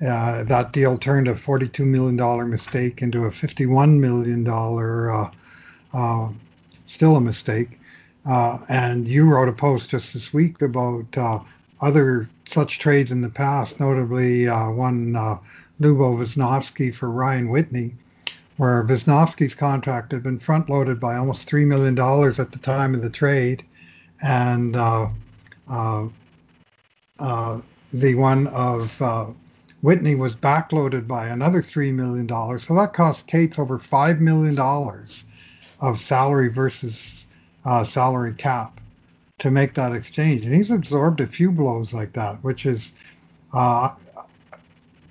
uh, 0.00 0.44
that 0.44 0.72
deal 0.72 0.96
turned 0.96 1.28
a 1.28 1.34
$42 1.34 1.84
million 1.84 2.50
mistake 2.50 3.02
into 3.02 3.26
a 3.26 3.30
$51 3.30 3.98
million, 3.98 4.46
uh, 4.48 5.30
uh, 5.92 6.32
still 6.86 7.16
a 7.16 7.20
mistake. 7.20 7.78
Uh, 8.26 8.58
and 8.68 9.06
you 9.06 9.24
wrote 9.24 9.48
a 9.48 9.52
post 9.52 9.90
just 9.90 10.12
this 10.12 10.34
week 10.34 10.60
about 10.60 11.16
uh, 11.16 11.38
other 11.80 12.28
such 12.48 12.80
trades 12.80 13.12
in 13.12 13.20
the 13.20 13.28
past, 13.28 13.78
notably 13.78 14.48
uh, 14.48 14.68
one 14.70 15.12
Lubo 15.80 16.18
Visnovsky 16.18 16.92
for 16.92 17.10
Ryan 17.10 17.50
Whitney, 17.50 17.94
where 18.56 18.82
Visnovsky's 18.82 19.54
contract 19.54 20.10
had 20.10 20.22
been 20.22 20.40
front 20.40 20.68
loaded 20.68 20.98
by 20.98 21.16
almost 21.16 21.48
$3 21.48 21.66
million 21.66 21.96
at 21.96 22.52
the 22.52 22.58
time 22.58 22.94
of 22.94 23.02
the 23.02 23.10
trade. 23.10 23.64
And 24.22 24.74
uh, 24.74 25.08
uh, 25.68 26.08
uh, 27.20 27.60
the 27.92 28.14
one 28.14 28.46
of 28.48 29.36
Whitney 29.82 30.14
was 30.16 30.34
backloaded 30.34 31.06
by 31.06 31.28
another 31.28 31.62
$3 31.62 31.92
million. 31.92 32.28
So 32.58 32.74
that 32.74 32.92
cost 32.92 33.28
Katz 33.28 33.58
over 33.58 33.78
$5 33.78 34.18
million 34.18 34.58
of 35.78 36.00
salary 36.00 36.48
versus 36.48 37.25
uh, 37.66 37.84
salary 37.84 38.32
cap 38.32 38.80
to 39.38 39.50
make 39.50 39.74
that 39.74 39.92
exchange. 39.92 40.44
And 40.44 40.54
he's 40.54 40.70
absorbed 40.70 41.20
a 41.20 41.26
few 41.26 41.50
blows 41.50 41.92
like 41.92 42.12
that, 42.14 42.42
which 42.42 42.64
is, 42.64 42.92
uh, 43.52 43.94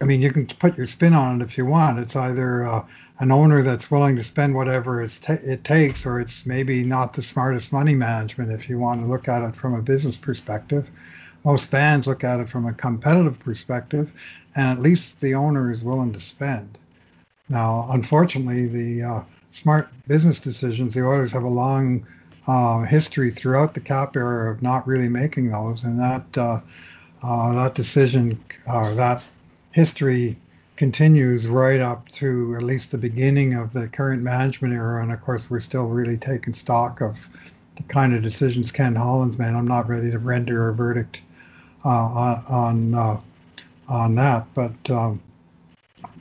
I 0.02 0.06
mean, 0.06 0.22
you 0.22 0.32
can 0.32 0.48
put 0.48 0.78
your 0.78 0.88
spin 0.88 1.14
on 1.14 1.40
it 1.40 1.44
if 1.44 1.58
you 1.58 1.66
want. 1.66 2.00
It's 2.00 2.16
either 2.16 2.66
uh, 2.66 2.86
an 3.20 3.32
owner 3.32 3.62
that's 3.62 3.92
willing 3.92 4.16
to 4.16 4.24
spend 4.24 4.56
whatever 4.56 5.04
it 5.04 5.64
takes, 5.64 6.06
or 6.06 6.20
it's 6.20 6.46
maybe 6.46 6.84
not 6.84 7.14
the 7.14 7.22
smartest 7.22 7.72
money 7.72 7.94
management 7.94 8.52
if 8.52 8.68
you 8.68 8.80
want 8.80 9.02
to 9.02 9.08
look 9.08 9.28
at 9.28 9.44
it 9.44 9.56
from 9.56 9.76
a 9.76 9.82
business 9.82 10.18
perspective. 10.18 10.90
Most 11.44 11.70
fans 11.70 12.08
look 12.08 12.24
at 12.24 12.40
it 12.40 12.50
from 12.50 12.66
a 12.66 12.74
competitive 12.74 13.38
perspective, 13.38 14.12
and 14.56 14.72
at 14.72 14.82
least 14.82 15.20
the 15.20 15.36
owner 15.36 15.72
is 15.72 15.84
willing 15.84 16.14
to 16.14 16.20
spend. 16.20 16.78
Now, 17.48 17.88
unfortunately, 17.92 18.66
the 18.66 19.04
uh, 19.04 19.22
smart 19.52 19.90
business 20.08 20.40
decisions, 20.40 20.96
the 20.96 21.06
Oilers 21.06 21.32
have 21.34 21.44
a 21.44 21.48
long 21.48 22.06
uh, 22.48 22.82
history 22.82 23.32
throughout 23.32 23.74
the 23.74 23.80
cap 23.80 24.16
era 24.16 24.52
of 24.52 24.62
not 24.62 24.88
really 24.88 25.08
making 25.08 25.50
those, 25.50 25.84
and 25.84 26.00
that 26.00 26.38
uh, 26.38 26.60
uh 27.24 27.54
that 27.54 27.76
decision 27.76 28.44
or 28.68 28.94
that 28.94 29.24
history 29.72 30.38
continues 30.76 31.48
right 31.48 31.80
up 31.80 32.08
to 32.10 32.56
at 32.58 32.64
least 32.64 32.92
the 32.92 32.98
beginning 32.98 33.54
of 33.54 33.72
the 33.74 33.88
current 33.88 34.22
management 34.22 34.74
era. 34.74 35.02
And 35.02 35.12
of 35.12 35.22
course, 35.22 35.50
we're 35.50 35.60
still 35.60 35.86
really 35.86 36.18
taking 36.18 36.54
stock 36.54 37.02
of 37.02 37.18
the 37.78 37.84
kind 37.84 38.14
of 38.14 38.22
decisions 38.22 38.72
Ken 38.72 38.96
Holland's 38.96 39.38
made. 39.38 39.54
I'm 39.54 39.68
not 39.68 39.88
ready 39.88 40.12
to 40.12 40.20
render 40.20 40.70
a 40.70 40.74
verdict 40.74 41.22
uh, 41.84 41.90
on 41.90 42.46
on, 42.48 42.94
uh, 42.94 43.22
on 43.88 44.16
that, 44.16 44.48
but 44.54 44.90
um, 44.90 45.22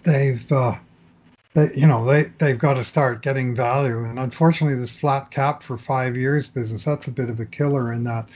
they've 0.05 0.51
uh, 0.53 0.77
they, 1.55 1.73
you 1.75 1.87
know 1.87 2.05
they 2.05 2.25
they've 2.39 2.59
got 2.59 2.75
to 2.75 2.85
start 2.85 3.23
getting 3.23 3.55
value. 3.55 4.05
And 4.05 4.19
unfortunately, 4.19 4.79
this 4.79 4.95
flat 4.95 5.31
cap 5.31 5.63
for 5.63 5.79
five 5.79 6.17
years 6.17 6.49
business 6.49 6.85
that's 6.85 7.07
a 7.07 7.13
bit 7.13 7.31
of 7.31 7.41
a 7.41 7.47
killer 7.47 7.93
in 7.93 8.05
that 8.05 8.29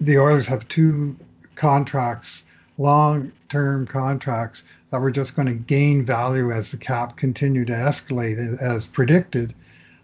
the 0.00 0.18
Oilers 0.18 0.46
have 0.46 0.66
two 0.68 1.16
contracts, 1.54 2.44
long 2.78 3.30
term 3.48 3.86
contracts 3.86 4.64
that 4.90 5.00
were 5.00 5.10
just 5.10 5.36
going 5.36 5.48
to 5.48 5.54
gain 5.54 6.04
value 6.04 6.50
as 6.50 6.70
the 6.70 6.76
cap 6.76 7.16
continued 7.16 7.68
to 7.68 7.72
escalate 7.72 8.60
as 8.60 8.86
predicted. 8.86 9.54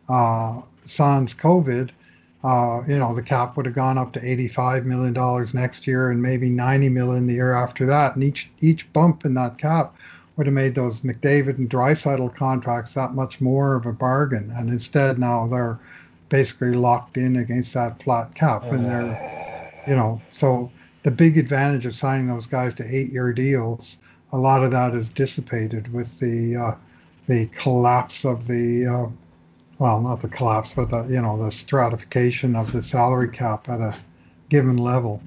Uh, 0.09 0.63
sans 0.87 1.33
COVID, 1.35 1.91
uh, 2.43 2.83
you 2.89 2.99
know, 2.99 3.15
the 3.15 3.23
cap 3.23 3.57
would 3.57 3.67
have 3.67 3.75
gone 3.75 3.99
up 3.99 4.13
to 4.13 4.21
$85 4.21 4.85
million 4.85 5.47
next 5.55 5.87
year 5.87 6.11
and 6.11 6.21
maybe 6.21 6.49
90 6.49 6.89
million 6.89 7.27
the 7.27 7.35
year 7.35 7.53
after 7.53 7.87
that. 7.87 8.15
And 8.15 8.25
each 8.25 8.51
each 8.61 8.93
bump 8.93 9.25
in 9.25 9.35
that 9.35 9.59
cap 9.59 9.95
would 10.37 10.47
have 10.47 10.55
made 10.55 10.75
those 10.75 11.01
McDavid 11.01 11.59
and 11.59 11.69
Draisaitl 11.69 12.35
contracts 12.35 12.95
that 12.95 13.15
much 13.15 13.41
more 13.41 13.75
of 13.75 13.87
a 13.87 13.93
bargain. 13.93 14.53
And 14.57 14.71
instead 14.71 15.19
now 15.19 15.47
they're 15.47 15.79
basically 16.29 16.73
locked 16.73 17.17
in 17.17 17.37
against 17.37 17.75
that 17.75 18.03
flat 18.03 18.35
cap. 18.35 18.65
And 18.65 18.85
they're, 18.85 19.83
you 19.87 19.97
know, 19.97 20.21
so 20.33 20.71
the 21.03 21.11
big 21.11 21.39
advantage 21.39 21.87
of 21.87 21.95
signing 21.95 22.29
those 22.29 22.47
guys 22.47 22.75
to 22.77 22.85
eight 22.97 23.13
year 23.13 23.33
deals 23.33 23.99
a 24.33 24.39
lot 24.39 24.63
of 24.63 24.71
that 24.71 24.95
is 24.95 25.09
dissipated 25.09 25.93
with 25.93 26.19
the 26.21 26.57
uh, 26.57 26.75
the 27.27 27.47
collapse 27.47 28.25
of 28.25 28.47
the 28.47 28.87
uh, 28.87 29.07
well, 29.79 30.01
not 30.01 30.21
the 30.21 30.29
collapse, 30.29 30.75
but 30.75 30.91
the 30.91 31.05
you 31.05 31.21
know 31.21 31.43
the 31.43 31.51
stratification 31.51 32.57
of 32.57 32.71
the 32.73 32.83
salary 32.83 33.29
cap 33.29 33.69
at 33.69 33.81
a 33.81 33.97
given 34.49 34.77
level. 34.77 35.23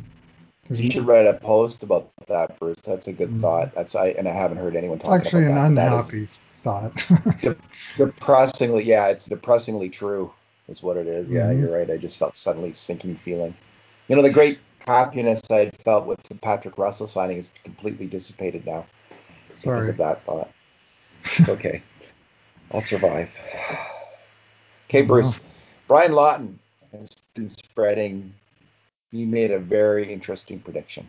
You 0.70 0.90
should 0.90 1.06
write 1.06 1.26
a 1.26 1.34
post 1.34 1.84
about 1.84 2.10
that, 2.28 2.58
Bruce. 2.58 2.80
That's 2.82 3.08
a 3.08 3.14
good 3.14 3.30
mm-hmm. 3.30 3.40
thought. 3.40 3.76
That's 3.76 3.96
I 3.96 4.10
and 4.10 4.28
I 4.28 4.34
haven't 4.34 4.58
heard 4.58 4.76
anyone 4.76 4.98
talk 4.98 5.22
Actually, 5.22 5.46
about 5.46 5.72
an 5.72 5.78
unhappy 5.78 6.28
thought. 6.64 6.96
de- 7.42 7.58
depressingly, 7.98 8.84
yeah, 8.84 9.08
it's 9.08 9.26
depressingly 9.26 9.90
true. 9.90 10.32
Is 10.70 10.82
what 10.82 10.96
it 10.96 11.08
is. 11.08 11.30
Yeah, 11.30 11.48
mm-hmm. 11.48 11.64
you're 11.64 11.78
right. 11.78 11.92
I 11.92 11.98
just 11.98 12.18
felt 12.18 12.38
suddenly 12.38 12.72
sinking 12.72 13.18
feeling. 13.18 13.54
You 14.08 14.16
know, 14.16 14.22
the 14.22 14.30
great 14.30 14.60
happiness 14.88 15.42
I 15.50 15.70
felt 15.72 16.06
with 16.06 16.24
the 16.24 16.36
Patrick 16.36 16.78
Russell 16.78 17.08
signing 17.08 17.38
is 17.38 17.52
completely 17.64 18.06
dissipated 18.06 18.66
now 18.66 18.86
because 19.62 19.90
of 19.90 19.98
that 19.98 20.24
thought. 20.24 20.50
It's 21.38 21.50
okay. 21.50 21.82
I'll 22.72 22.82
survive. 22.82 23.30
Okay, 24.90 25.02
Bruce. 25.02 25.40
Brian 25.88 26.12
Lawton 26.12 26.60
has 26.92 27.10
been 27.34 27.50
spreading. 27.50 28.34
He 29.14 29.28
made 29.28 29.52
a 29.52 29.60
very 29.60 30.12
interesting 30.12 30.60
prediction. 30.60 31.08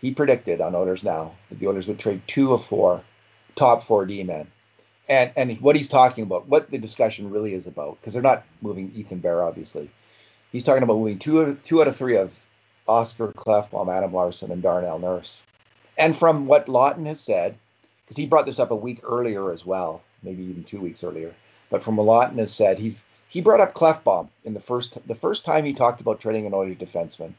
He 0.00 0.10
predicted 0.10 0.62
on 0.62 0.74
Oilers 0.74 1.04
Now 1.04 1.34
that 1.50 1.58
the 1.58 1.68
Oilers 1.68 1.86
would 1.86 1.98
trade 1.98 2.22
two 2.26 2.54
of 2.54 2.64
four 2.64 3.02
top 3.56 3.82
four 3.82 4.06
D 4.06 4.24
men. 4.24 4.46
And 5.06 5.30
and 5.36 5.52
what 5.60 5.76
he's 5.76 5.86
talking 5.86 6.24
about, 6.24 6.48
what 6.48 6.70
the 6.70 6.78
discussion 6.78 7.30
really 7.30 7.52
is 7.52 7.66
about, 7.66 8.00
because 8.00 8.14
they're 8.14 8.22
not 8.22 8.44
moving 8.62 8.90
Ethan 8.94 9.18
Bear, 9.18 9.42
obviously. 9.42 9.90
He's 10.50 10.64
talking 10.64 10.82
about 10.82 10.96
moving 10.96 11.18
two 11.18 11.40
of, 11.40 11.62
two 11.62 11.82
out 11.82 11.88
of 11.88 11.96
three 11.96 12.16
of 12.16 12.46
Oscar 12.88 13.32
Klefbom, 13.32 13.94
Adam 13.94 14.14
Larsson, 14.14 14.50
and 14.50 14.62
Darnell 14.62 14.98
Nurse. 14.98 15.42
And 15.98 16.16
from 16.16 16.46
what 16.46 16.70
Lawton 16.70 17.04
has 17.04 17.20
said, 17.20 17.58
because 18.04 18.16
he 18.16 18.26
brought 18.26 18.46
this 18.46 18.58
up 18.58 18.70
a 18.70 18.76
week 18.76 19.00
earlier 19.02 19.52
as 19.52 19.66
well, 19.66 20.02
maybe 20.22 20.42
even 20.44 20.64
two 20.64 20.80
weeks 20.80 21.04
earlier, 21.04 21.34
but 21.68 21.82
from 21.82 21.96
what 21.96 22.06
Lawton 22.06 22.38
has 22.38 22.54
said, 22.54 22.78
he's 22.78 23.02
he 23.28 23.40
brought 23.40 23.60
up 23.60 23.74
Klefbom 23.74 24.28
in 24.44 24.54
the 24.54 24.60
first 24.60 25.06
the 25.06 25.14
first 25.14 25.44
time 25.44 25.64
he 25.64 25.72
talked 25.72 26.00
about 26.00 26.20
trading 26.20 26.46
an 26.46 26.54
Oilers 26.54 26.76
defenseman. 26.76 27.34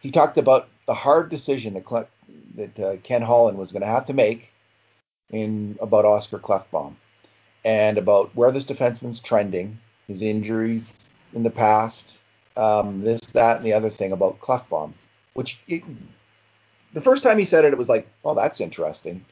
He 0.00 0.10
talked 0.10 0.38
about 0.38 0.68
the 0.86 0.94
hard 0.94 1.28
decision 1.28 1.74
that 1.74 2.08
that 2.54 2.80
uh, 2.80 2.96
Ken 3.02 3.22
Holland 3.22 3.58
was 3.58 3.72
going 3.72 3.82
to 3.82 3.88
have 3.88 4.04
to 4.06 4.14
make 4.14 4.52
in 5.30 5.78
about 5.80 6.04
Oscar 6.04 6.38
Klefbom 6.38 6.96
and 7.64 7.98
about 7.98 8.34
where 8.34 8.50
this 8.50 8.64
defenseman's 8.64 9.20
trending, 9.20 9.78
his 10.08 10.22
injuries 10.22 10.86
in 11.34 11.42
the 11.42 11.50
past, 11.50 12.20
um, 12.56 12.98
this, 13.00 13.20
that, 13.32 13.58
and 13.58 13.66
the 13.66 13.72
other 13.72 13.88
thing 13.90 14.12
about 14.12 14.40
Klefbom, 14.40 14.92
which 15.34 15.60
it, 15.66 15.82
the 16.92 17.00
first 17.00 17.22
time 17.22 17.38
he 17.38 17.44
said 17.44 17.64
it, 17.64 17.72
it 17.72 17.78
was 17.78 17.88
like, 17.88 18.08
oh, 18.24 18.34
that's 18.34 18.60
interesting. 18.60 19.24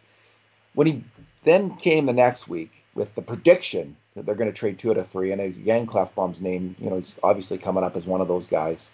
When 0.74 0.86
he 0.86 1.04
then 1.42 1.76
came 1.76 2.06
the 2.06 2.12
next 2.12 2.48
week 2.48 2.84
with 2.94 3.14
the 3.14 3.22
prediction 3.22 3.96
they're 4.22 4.34
going 4.34 4.50
to 4.50 4.56
trade 4.56 4.78
two 4.78 4.90
out 4.90 4.96
of 4.96 5.06
three, 5.06 5.32
and 5.32 5.40
again, 5.40 5.86
Klefbom's 5.86 6.40
name, 6.40 6.74
you 6.78 6.90
know, 6.90 6.96
he's 6.96 7.14
obviously 7.22 7.58
coming 7.58 7.84
up 7.84 7.96
as 7.96 8.06
one 8.06 8.20
of 8.20 8.28
those 8.28 8.46
guys. 8.46 8.92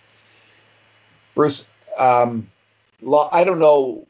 Bruce, 1.35 1.65
um, 1.99 2.51
I 3.33 3.45
don't 3.45 3.59
know 3.59 4.07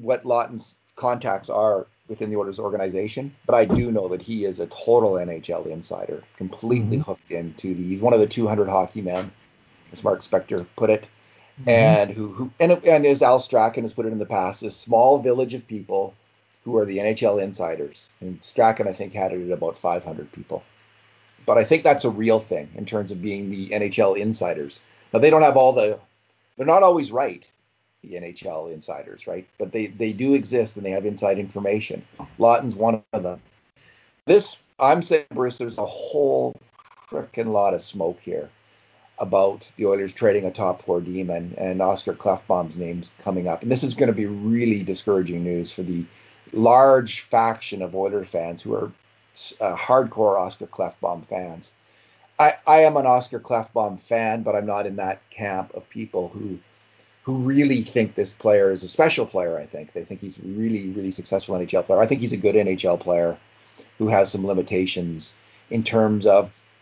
what 0.00 0.24
Lawton's 0.24 0.74
contacts 0.96 1.48
are 1.48 1.86
within 2.08 2.30
the 2.30 2.36
Oilers 2.36 2.60
organization, 2.60 3.34
but 3.46 3.54
I 3.54 3.64
do 3.64 3.90
know 3.90 4.08
that 4.08 4.22
he 4.22 4.44
is 4.44 4.60
a 4.60 4.66
total 4.66 5.12
NHL 5.12 5.66
insider, 5.66 6.22
completely 6.36 6.98
mm-hmm. 6.98 7.10
hooked 7.10 7.30
into 7.30 7.74
the. 7.74 7.82
He's 7.82 8.02
one 8.02 8.12
of 8.12 8.20
the 8.20 8.26
200 8.26 8.68
hockey 8.68 9.02
men 9.02 9.30
as 9.92 10.04
Mark 10.04 10.20
Spector 10.20 10.66
put 10.76 10.90
it, 10.90 11.08
mm-hmm. 11.60 11.70
and 11.70 12.10
who, 12.10 12.28
who 12.28 12.50
and, 12.60 12.72
and 12.84 13.06
as 13.06 13.22
Al 13.22 13.38
Strachan 13.40 13.84
has 13.84 13.92
put 13.92 14.06
it 14.06 14.12
in 14.12 14.18
the 14.18 14.26
past, 14.26 14.60
this 14.60 14.76
small 14.76 15.18
village 15.18 15.54
of 15.54 15.66
people 15.66 16.14
who 16.66 16.76
are 16.76 16.84
the 16.84 16.98
NHL 16.98 17.40
insiders. 17.40 18.10
And 18.20 18.38
Strachan, 18.42 18.88
I 18.88 18.92
think, 18.92 19.12
had 19.12 19.32
it 19.32 19.46
at 19.46 19.56
about 19.56 19.78
500 19.78 20.32
people. 20.32 20.64
But 21.46 21.58
I 21.58 21.64
think 21.64 21.84
that's 21.84 22.04
a 22.04 22.10
real 22.10 22.40
thing 22.40 22.68
in 22.74 22.84
terms 22.84 23.12
of 23.12 23.22
being 23.22 23.48
the 23.48 23.68
NHL 23.68 24.18
insiders. 24.18 24.80
Now 25.14 25.20
they 25.20 25.30
don't 25.30 25.42
have 25.42 25.56
all 25.56 25.72
the, 25.72 26.00
they're 26.56 26.66
not 26.66 26.82
always 26.82 27.12
right, 27.12 27.48
the 28.02 28.14
NHL 28.14 28.74
insiders, 28.74 29.28
right? 29.28 29.46
But 29.58 29.70
they 29.70 29.86
they 29.86 30.12
do 30.12 30.34
exist 30.34 30.76
and 30.76 30.84
they 30.84 30.90
have 30.90 31.06
inside 31.06 31.38
information. 31.38 32.04
Lawton's 32.38 32.74
one 32.74 33.04
of 33.12 33.22
them. 33.22 33.40
This 34.24 34.58
I'm 34.80 35.02
saying, 35.02 35.26
Bruce, 35.30 35.58
there's 35.58 35.78
a 35.78 35.86
whole 35.86 36.56
freaking 37.08 37.46
lot 37.46 37.74
of 37.74 37.80
smoke 37.80 38.18
here 38.18 38.50
about 39.20 39.70
the 39.76 39.86
Oilers 39.86 40.12
trading 40.12 40.44
a 40.44 40.50
top 40.50 40.82
four 40.82 41.00
demon 41.00 41.54
and 41.56 41.80
Oscar 41.80 42.12
Klefbom's 42.12 42.76
name's 42.76 43.08
coming 43.20 43.46
up. 43.46 43.62
And 43.62 43.70
this 43.70 43.84
is 43.84 43.94
going 43.94 44.08
to 44.08 44.12
be 44.12 44.26
really 44.26 44.82
discouraging 44.82 45.44
news 45.44 45.70
for 45.70 45.82
the 45.82 46.04
large 46.52 47.20
faction 47.20 47.82
of 47.82 47.94
Oilers 47.94 48.28
fans 48.28 48.62
who 48.62 48.74
are 48.74 48.92
uh, 49.60 49.76
hardcore 49.76 50.38
Oscar 50.38 50.66
Klefbom 50.66 51.24
fans. 51.24 51.72
I, 52.38 52.54
I 52.66 52.80
am 52.80 52.96
an 52.96 53.06
Oscar 53.06 53.40
Klefbom 53.40 53.98
fan, 53.98 54.42
but 54.42 54.54
I'm 54.54 54.66
not 54.66 54.86
in 54.86 54.96
that 54.96 55.28
camp 55.30 55.72
of 55.74 55.88
people 55.88 56.28
who 56.28 56.58
who 57.22 57.34
really 57.38 57.82
think 57.82 58.14
this 58.14 58.32
player 58.32 58.70
is 58.70 58.84
a 58.84 58.88
special 58.88 59.26
player. 59.26 59.58
I 59.58 59.66
think 59.66 59.92
they 59.92 60.04
think 60.04 60.20
he's 60.20 60.38
really, 60.44 60.90
really 60.90 61.10
successful 61.10 61.56
NHL 61.56 61.84
player. 61.84 61.98
I 61.98 62.06
think 62.06 62.20
he's 62.20 62.32
a 62.32 62.36
good 62.36 62.54
NHL 62.54 63.00
player 63.00 63.36
who 63.98 64.06
has 64.06 64.30
some 64.30 64.46
limitations 64.46 65.34
in 65.70 65.82
terms 65.82 66.26
of 66.26 66.78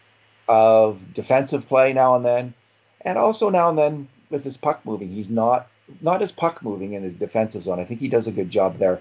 of 0.47 1.15
defensive 1.15 1.67
play 1.67 1.95
now 1.95 2.15
and 2.15 2.25
then, 2.25 2.53
and 3.01 3.17
also 3.17 3.49
now 3.49 3.71
and 3.71 3.79
then 3.79 4.09
with 4.29 4.45
his 4.45 4.59
puck 4.59 4.85
moving. 4.85 5.09
He's 5.09 5.31
not 5.31 5.69
not 6.03 6.21
as 6.21 6.33
puck 6.33 6.63
moving 6.63 6.93
in 6.93 7.03
his 7.03 7.15
defensive 7.15 7.63
zone. 7.63 7.81
I 7.81 7.85
think 7.85 8.01
he 8.01 8.09
does 8.09 8.27
a 8.27 8.33
good 8.33 8.51
job 8.51 8.77
there. 8.77 9.01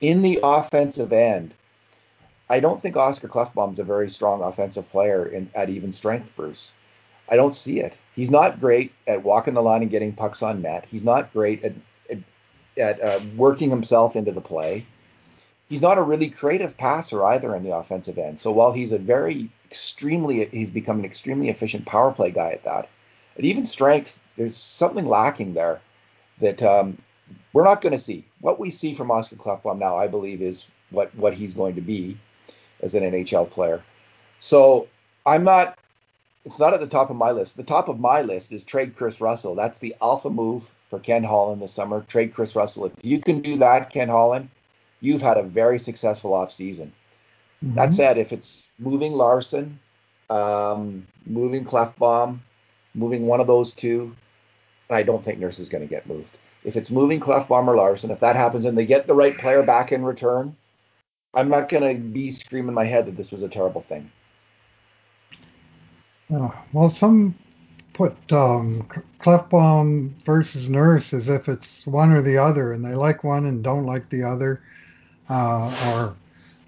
In 0.00 0.22
the 0.22 0.38
offensive 0.44 1.12
end, 1.12 1.54
I 2.48 2.60
don't 2.60 2.80
think 2.80 2.96
Oscar 2.96 3.26
Klefbom's 3.26 3.80
a 3.80 3.84
very 3.84 4.08
strong 4.08 4.42
offensive 4.42 4.88
player 4.88 5.26
in 5.26 5.50
at 5.56 5.70
even 5.70 5.90
strength, 5.90 6.30
Bruce. 6.36 6.72
I 7.28 7.36
don't 7.36 7.54
see 7.54 7.80
it. 7.80 7.98
He's 8.14 8.30
not 8.30 8.60
great 8.60 8.92
at 9.08 9.24
walking 9.24 9.54
the 9.54 9.62
line 9.62 9.82
and 9.82 9.90
getting 9.90 10.12
pucks 10.12 10.40
on 10.40 10.62
net. 10.62 10.86
He's 10.86 11.02
not 11.02 11.32
great 11.32 11.64
at 11.64 11.74
at, 12.10 12.18
at 12.78 13.02
uh, 13.02 13.20
working 13.36 13.70
himself 13.70 14.14
into 14.14 14.30
the 14.30 14.40
play. 14.40 14.86
He's 15.68 15.82
not 15.82 15.98
a 15.98 16.02
really 16.02 16.30
creative 16.30 16.76
passer 16.76 17.24
either 17.24 17.54
in 17.56 17.64
the 17.64 17.76
offensive 17.76 18.18
end. 18.18 18.38
So 18.38 18.52
while 18.52 18.72
he's 18.72 18.92
a 18.92 18.98
very 18.98 19.50
extremely, 19.64 20.46
he's 20.46 20.70
become 20.70 21.00
an 21.00 21.04
extremely 21.04 21.48
efficient 21.48 21.86
power 21.86 22.12
play 22.12 22.30
guy 22.30 22.52
at 22.52 22.64
that. 22.64 22.88
At 23.36 23.44
even 23.44 23.64
strength, 23.64 24.20
there's 24.36 24.56
something 24.56 25.06
lacking 25.06 25.54
there 25.54 25.80
that 26.40 26.62
um, 26.62 26.96
we're 27.52 27.64
not 27.64 27.80
going 27.80 27.92
to 27.92 27.98
see. 27.98 28.27
What 28.40 28.60
we 28.60 28.70
see 28.70 28.94
from 28.94 29.10
Oscar 29.10 29.36
Klefbom 29.36 29.78
now, 29.78 29.96
I 29.96 30.06
believe, 30.06 30.40
is 30.40 30.66
what 30.90 31.14
what 31.14 31.34
he's 31.34 31.54
going 31.54 31.74
to 31.74 31.80
be 31.80 32.18
as 32.80 32.94
an 32.94 33.02
NHL 33.02 33.50
player. 33.50 33.82
So 34.40 34.88
I'm 35.26 35.44
not 35.44 35.78
it's 36.44 36.58
not 36.58 36.72
at 36.72 36.80
the 36.80 36.86
top 36.86 37.10
of 37.10 37.16
my 37.16 37.30
list. 37.30 37.56
The 37.56 37.62
top 37.62 37.88
of 37.88 38.00
my 38.00 38.22
list 38.22 38.52
is 38.52 38.64
trade 38.64 38.96
Kris 38.96 39.20
Russell. 39.20 39.54
That's 39.54 39.80
the 39.80 39.94
alpha 40.00 40.30
move 40.30 40.74
for 40.82 40.98
Ken 40.98 41.22
Holland 41.22 41.60
this 41.60 41.72
summer. 41.72 42.02
Trade 42.02 42.32
Kris 42.32 42.56
Russell. 42.56 42.86
If 42.86 42.92
you 43.02 43.20
can 43.20 43.40
do 43.40 43.58
that, 43.58 43.90
Ken 43.90 44.08
Holland, 44.08 44.48
you've 45.00 45.20
had 45.20 45.36
a 45.36 45.42
very 45.42 45.78
successful 45.78 46.32
offseason. 46.32 46.90
Mm-hmm. 47.62 47.74
That 47.74 47.92
said, 47.92 48.18
if 48.18 48.32
it's 48.32 48.68
moving 48.78 49.12
Larsson, 49.12 49.78
um, 50.30 51.06
moving 51.26 51.64
Klefbom, 51.64 52.38
moving 52.94 53.26
one 53.26 53.40
of 53.40 53.46
those 53.46 53.72
two, 53.72 54.14
I 54.88 55.02
don't 55.02 55.22
think 55.22 55.38
Nurse 55.38 55.58
is 55.58 55.68
going 55.68 55.82
to 55.82 55.88
get 55.88 56.06
moved. 56.06 56.38
If 56.68 56.76
it's 56.76 56.90
moving 56.90 57.18
Klefbom 57.18 57.66
or 57.66 57.74
Larsson, 57.74 58.10
if 58.10 58.20
that 58.20 58.36
happens 58.36 58.66
and 58.66 58.76
they 58.76 58.84
get 58.84 59.06
the 59.06 59.14
right 59.14 59.38
player 59.38 59.62
back 59.62 59.90
in 59.90 60.04
return, 60.04 60.54
I'm 61.32 61.48
not 61.48 61.70
going 61.70 61.96
to 61.96 61.98
be 61.98 62.30
screaming 62.30 62.74
my 62.74 62.84
head 62.84 63.06
that 63.06 63.16
this 63.16 63.32
was 63.32 63.40
a 63.40 63.48
terrible 63.48 63.80
thing. 63.80 64.12
Uh, 66.30 66.50
well, 66.74 66.90
some 66.90 67.34
put 67.94 68.14
um, 68.32 68.86
Klefbom 69.18 70.10
versus 70.24 70.68
Nurse 70.68 71.14
as 71.14 71.30
if 71.30 71.48
it's 71.48 71.86
one 71.86 72.12
or 72.12 72.20
the 72.20 72.36
other, 72.36 72.74
and 72.74 72.84
they 72.84 72.94
like 72.94 73.24
one 73.24 73.46
and 73.46 73.64
don't 73.64 73.86
like 73.86 74.10
the 74.10 74.24
other. 74.24 74.60
Uh, 75.30 75.74
or 75.94 76.16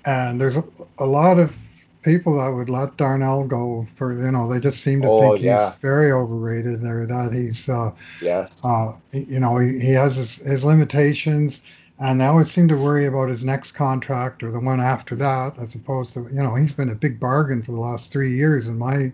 and 0.06 0.40
there's 0.40 0.56
a, 0.56 0.64
a, 0.96 1.04
lot 1.04 1.38
of 1.38 1.54
people 2.02 2.38
that 2.38 2.48
would 2.48 2.70
let 2.70 2.96
Darnell 2.96 3.44
go 3.44 3.84
for 3.94 4.12
you 4.12 4.30
know 4.30 4.50
they 4.50 4.60
just 4.60 4.82
seem 4.82 5.02
to 5.02 5.08
oh, 5.08 5.20
think 5.20 5.44
yeah. 5.44 5.70
he's 5.70 5.78
very 5.80 6.12
overrated 6.12 6.84
or 6.84 7.06
that 7.06 7.32
he's 7.32 7.68
uh, 7.68 7.92
yes 8.20 8.64
uh, 8.64 8.92
you 9.12 9.40
know 9.40 9.58
he, 9.58 9.78
he 9.78 9.92
has 9.92 10.16
his, 10.16 10.36
his 10.36 10.64
limitations 10.64 11.62
and 11.98 12.20
they 12.20 12.24
always 12.24 12.50
seem 12.50 12.68
to 12.68 12.76
worry 12.76 13.06
about 13.06 13.28
his 13.28 13.44
next 13.44 13.72
contract 13.72 14.42
or 14.42 14.50
the 14.50 14.60
one 14.60 14.80
after 14.80 15.14
that 15.16 15.58
as 15.58 15.74
opposed 15.74 16.14
to 16.14 16.22
you 16.32 16.42
know 16.42 16.54
he's 16.54 16.72
been 16.72 16.90
a 16.90 16.94
big 16.94 17.20
bargain 17.20 17.62
for 17.62 17.72
the 17.72 17.80
last 17.80 18.10
three 18.10 18.34
years 18.34 18.68
in 18.68 18.78
my 18.78 19.12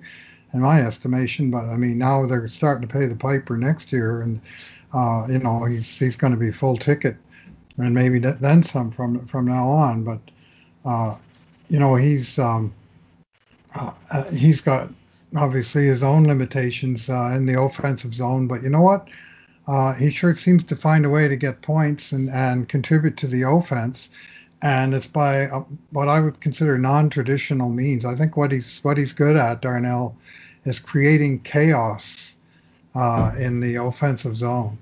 in 0.57 0.62
my 0.62 0.80
estimation. 0.80 1.51
But 1.51 1.66
I 1.66 1.76
mean, 1.76 1.99
now 1.99 2.26
they're 2.26 2.49
starting 2.49 2.87
to 2.87 2.93
pay 2.93 3.07
the 3.07 3.14
piper 3.14 3.57
next 3.57 3.93
year, 3.93 4.22
and 4.22 4.41
uh, 4.93 5.26
you 5.28 5.39
know 5.39 5.64
he's 5.64 5.99
he's 5.99 6.16
going 6.16 6.32
to 6.32 6.39
be 6.39 6.51
full 6.51 6.76
ticket, 6.76 7.16
and 7.78 7.95
maybe 7.95 8.18
then 8.18 8.62
some 8.62 8.91
from 8.91 9.24
from 9.26 9.47
now 9.47 9.68
on. 9.68 10.03
But 10.03 10.20
uh, 10.84 11.14
you 11.68 11.78
know 11.78 11.94
he's 11.94 12.38
um, 12.38 12.72
uh, 13.74 13.92
uh, 14.10 14.24
he's 14.30 14.60
got 14.60 14.90
obviously 15.36 15.86
his 15.86 16.02
own 16.02 16.26
limitations 16.26 17.10
uh, 17.10 17.32
in 17.34 17.46
the 17.46 17.60
offensive 17.60 18.14
zone. 18.14 18.46
But 18.46 18.62
you 18.62 18.70
know 18.70 18.82
what? 18.82 19.08
Uh, 19.66 19.94
he 19.94 20.10
sure 20.10 20.34
seems 20.36 20.62
to 20.64 20.76
find 20.76 21.04
a 21.04 21.10
way 21.10 21.26
to 21.26 21.34
get 21.34 21.60
points 21.60 22.12
and, 22.12 22.30
and 22.30 22.68
contribute 22.68 23.16
to 23.16 23.26
the 23.26 23.42
offense 23.42 24.10
and 24.62 24.94
it's 24.94 25.06
by 25.06 25.46
uh, 25.46 25.64
what 25.90 26.08
I 26.08 26.20
would 26.20 26.40
consider 26.40 26.78
non-traditional 26.78 27.68
means. 27.70 28.04
I 28.04 28.14
think 28.14 28.36
what 28.36 28.52
he's 28.52 28.80
what 28.82 28.96
he's 28.96 29.12
good 29.12 29.36
at, 29.36 29.62
Darnell, 29.62 30.16
is 30.64 30.80
creating 30.80 31.40
chaos 31.40 32.34
uh, 32.94 33.32
in 33.38 33.60
the 33.60 33.76
offensive 33.76 34.36
zone, 34.36 34.78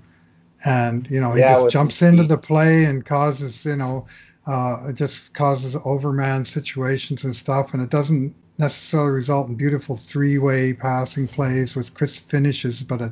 and 0.63 1.09
you 1.09 1.19
know 1.19 1.33
he 1.33 1.41
yeah, 1.41 1.55
just 1.55 1.71
jumps 1.71 2.01
into 2.01 2.23
the 2.23 2.37
play 2.37 2.85
and 2.85 3.05
causes 3.05 3.65
you 3.65 3.75
know 3.75 4.07
it 4.47 4.95
just 4.95 5.33
causes 5.33 5.75
overman 5.83 6.45
situations 6.45 7.23
and 7.23 7.35
stuff, 7.35 7.73
and 7.73 7.81
it 7.83 7.89
doesn't 7.89 8.35
necessarily 8.57 9.11
result 9.11 9.47
in 9.49 9.55
beautiful 9.55 9.97
three-way 9.97 10.73
passing 10.73 11.27
plays 11.27 11.75
with 11.75 11.93
crisp 11.93 12.29
finishes, 12.29 12.83
but 12.83 13.01
it 13.01 13.11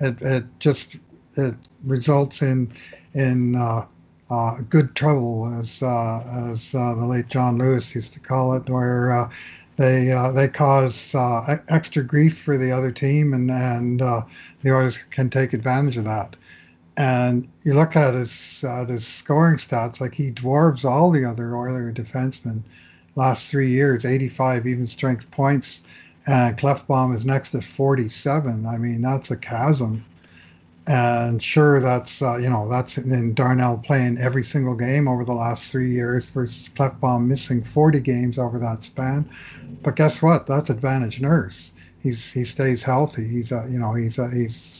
it, 0.00 0.22
it 0.22 0.44
just 0.58 0.96
it 1.36 1.54
results 1.84 2.42
in 2.42 2.70
in 3.14 3.54
uh, 3.54 3.86
uh, 4.30 4.60
good 4.68 4.94
trouble, 4.94 5.52
as 5.60 5.82
uh, 5.82 6.50
as 6.52 6.74
uh, 6.74 6.94
the 6.94 7.06
late 7.06 7.28
John 7.28 7.58
Lewis 7.58 7.94
used 7.94 8.12
to 8.14 8.20
call 8.20 8.54
it, 8.54 8.68
where 8.68 9.12
uh, 9.12 9.30
they 9.76 10.12
uh, 10.12 10.32
they 10.32 10.48
cause 10.48 11.14
uh, 11.14 11.58
extra 11.68 12.02
grief 12.02 12.38
for 12.38 12.58
the 12.58 12.72
other 12.72 12.90
team, 12.92 13.34
and 13.34 13.50
and 13.50 14.00
the 14.00 14.24
Oilers 14.70 14.98
can 15.10 15.30
take 15.30 15.52
advantage 15.52 15.96
of 15.96 16.04
that. 16.04 16.36
And 16.98 17.48
you 17.62 17.72
look 17.72 17.96
at 17.96 18.12
his 18.12 18.62
at 18.64 18.90
his 18.90 19.06
scoring 19.06 19.56
stats, 19.56 20.00
like 20.00 20.12
he 20.12 20.30
dwarves 20.30 20.84
all 20.84 21.10
the 21.10 21.24
other 21.24 21.56
Oiler 21.56 21.92
defensemen. 21.92 22.60
Last 23.16 23.50
three 23.50 23.70
years, 23.70 24.04
85 24.04 24.66
even 24.66 24.86
strength 24.86 25.30
points, 25.30 25.82
and 26.26 26.58
Klefbom 26.58 27.14
is 27.14 27.24
next 27.24 27.54
at 27.54 27.64
47. 27.64 28.66
I 28.66 28.76
mean, 28.76 29.00
that's 29.00 29.30
a 29.30 29.36
chasm 29.36 30.04
and 30.88 31.42
sure, 31.42 31.80
that's 31.80 32.22
uh, 32.22 32.36
you 32.36 32.48
know 32.48 32.66
that's 32.66 32.96
in 32.96 33.34
Darnell 33.34 33.76
playing 33.76 34.16
every 34.16 34.42
single 34.42 34.74
game 34.74 35.06
over 35.06 35.22
the 35.22 35.34
last 35.34 35.70
three 35.70 35.92
years 35.92 36.30
versus 36.30 36.70
Klefbom 36.74 37.26
missing 37.26 37.62
40 37.62 38.00
games 38.00 38.38
over 38.38 38.58
that 38.58 38.84
span. 38.84 39.28
But 39.82 39.96
guess 39.96 40.22
what? 40.22 40.46
That's 40.46 40.70
advantage 40.70 41.20
Nurse. 41.20 41.72
He's 42.02 42.32
he 42.32 42.46
stays 42.46 42.82
healthy. 42.82 43.28
He's 43.28 43.52
a 43.52 43.68
you 43.70 43.78
know 43.78 43.92
he's 43.92 44.18
a 44.18 44.30
he's 44.30 44.77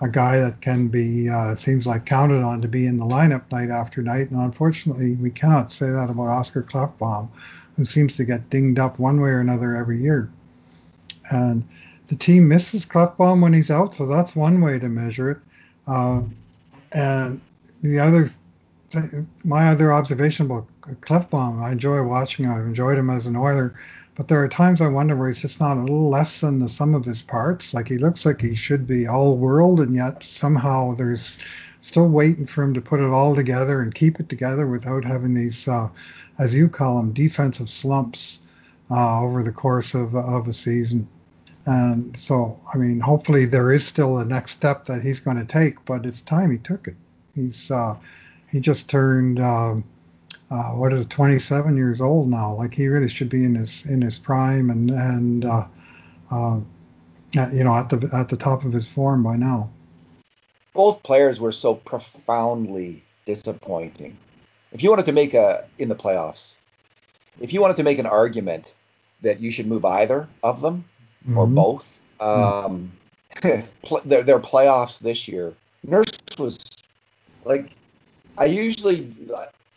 a 0.00 0.08
guy 0.08 0.38
that 0.38 0.60
can 0.60 0.88
be 0.88 1.28
uh, 1.28 1.52
it 1.52 1.60
seems 1.60 1.86
like 1.86 2.06
counted 2.06 2.42
on 2.42 2.62
to 2.62 2.68
be 2.68 2.86
in 2.86 2.98
the 2.98 3.04
lineup 3.04 3.50
night 3.50 3.70
after 3.70 4.02
night. 4.02 4.30
And 4.30 4.40
unfortunately, 4.40 5.14
we 5.14 5.30
cannot 5.30 5.72
say 5.72 5.90
that 5.90 6.10
about 6.10 6.28
Oscar 6.28 6.62
Klefbom, 6.62 7.28
who 7.76 7.84
seems 7.84 8.16
to 8.16 8.24
get 8.24 8.48
dinged 8.50 8.78
up 8.78 8.98
one 8.98 9.20
way 9.20 9.30
or 9.30 9.40
another 9.40 9.76
every 9.76 10.00
year. 10.00 10.30
And 11.30 11.66
the 12.08 12.16
team 12.16 12.48
misses 12.48 12.86
Klefbom 12.86 13.40
when 13.40 13.52
he's 13.52 13.70
out, 13.70 13.94
so 13.94 14.06
that's 14.06 14.34
one 14.34 14.60
way 14.60 14.78
to 14.78 14.88
measure 14.88 15.32
it. 15.32 15.38
Um, 15.86 16.34
and 16.92 17.40
the 17.82 17.98
other, 17.98 18.30
my 19.44 19.68
other 19.68 19.92
observation 19.92 20.46
about 20.46 20.66
Klefbom, 21.02 21.60
I 21.60 21.72
enjoy 21.72 22.02
watching 22.02 22.46
him. 22.46 22.52
I've 22.52 22.66
enjoyed 22.66 22.98
him 22.98 23.10
as 23.10 23.26
an 23.26 23.36
Oiler, 23.36 23.74
but 24.18 24.26
there 24.26 24.42
are 24.42 24.48
times 24.48 24.80
I 24.80 24.88
wonder 24.88 25.14
where 25.14 25.28
he's 25.28 25.38
just 25.38 25.60
not 25.60 25.76
a 25.76 25.80
little 25.80 26.10
less 26.10 26.40
than 26.40 26.58
the 26.58 26.68
sum 26.68 26.96
of 26.96 27.04
his 27.04 27.22
parts. 27.22 27.72
Like 27.72 27.86
he 27.86 27.98
looks 27.98 28.26
like 28.26 28.40
he 28.40 28.56
should 28.56 28.84
be 28.84 29.06
all 29.06 29.36
world, 29.36 29.78
and 29.78 29.94
yet 29.94 30.24
somehow 30.24 30.94
there's 30.96 31.38
still 31.82 32.08
waiting 32.08 32.44
for 32.44 32.64
him 32.64 32.74
to 32.74 32.80
put 32.80 32.98
it 32.98 33.12
all 33.12 33.36
together 33.36 33.80
and 33.80 33.94
keep 33.94 34.18
it 34.18 34.28
together 34.28 34.66
without 34.66 35.04
having 35.04 35.34
these, 35.34 35.68
uh, 35.68 35.88
as 36.36 36.52
you 36.52 36.68
call 36.68 36.96
them, 36.96 37.12
defensive 37.12 37.70
slumps 37.70 38.40
uh, 38.90 39.20
over 39.20 39.44
the 39.44 39.52
course 39.52 39.94
of, 39.94 40.16
of 40.16 40.48
a 40.48 40.52
season. 40.52 41.06
And 41.66 42.16
so, 42.18 42.58
I 42.74 42.76
mean, 42.76 42.98
hopefully 42.98 43.44
there 43.44 43.72
is 43.72 43.86
still 43.86 44.16
the 44.16 44.24
next 44.24 44.50
step 44.50 44.84
that 44.86 45.00
he's 45.00 45.20
going 45.20 45.36
to 45.36 45.44
take, 45.44 45.84
but 45.84 46.04
it's 46.04 46.22
time 46.22 46.50
he 46.50 46.58
took 46.58 46.88
it. 46.88 46.96
He's 47.36 47.70
uh, 47.70 47.94
he 48.50 48.58
just 48.58 48.90
turned 48.90 49.38
um, 49.38 49.84
uh, 50.50 50.70
what 50.70 50.92
is 50.92 51.02
it, 51.02 51.10
27 51.10 51.76
years 51.76 52.00
old 52.00 52.28
now. 52.28 52.54
Like 52.54 52.74
he 52.74 52.88
really 52.88 53.08
should 53.08 53.28
be 53.28 53.44
in 53.44 53.54
his 53.54 53.84
in 53.86 54.02
his 54.02 54.18
prime 54.18 54.70
and 54.70 54.90
and 54.90 55.44
uh, 55.44 55.66
uh, 56.30 56.60
you 57.52 57.64
know 57.64 57.74
at 57.74 57.88
the 57.88 58.08
at 58.12 58.28
the 58.28 58.36
top 58.36 58.64
of 58.64 58.72
his 58.72 58.86
form 58.86 59.22
by 59.22 59.36
now. 59.36 59.70
Both 60.74 61.02
players 61.02 61.40
were 61.40 61.52
so 61.52 61.74
profoundly 61.74 63.02
disappointing. 63.24 64.16
If 64.72 64.82
you 64.82 64.90
wanted 64.90 65.06
to 65.06 65.12
make 65.12 65.34
a 65.34 65.66
in 65.78 65.88
the 65.88 65.96
playoffs, 65.96 66.56
if 67.40 67.52
you 67.52 67.60
wanted 67.60 67.76
to 67.76 67.82
make 67.82 67.98
an 67.98 68.06
argument 68.06 68.74
that 69.22 69.40
you 69.40 69.50
should 69.50 69.66
move 69.66 69.84
either 69.84 70.28
of 70.42 70.60
them, 70.60 70.84
mm-hmm. 71.26 71.38
or 71.38 71.46
both. 71.46 72.00
Um, 72.20 72.92
their, 73.42 74.22
their 74.22 74.40
playoffs 74.40 74.98
this 74.98 75.28
year, 75.28 75.54
Nurse 75.84 76.18
was 76.38 76.58
like, 77.44 77.70
I 78.38 78.46
usually 78.46 79.12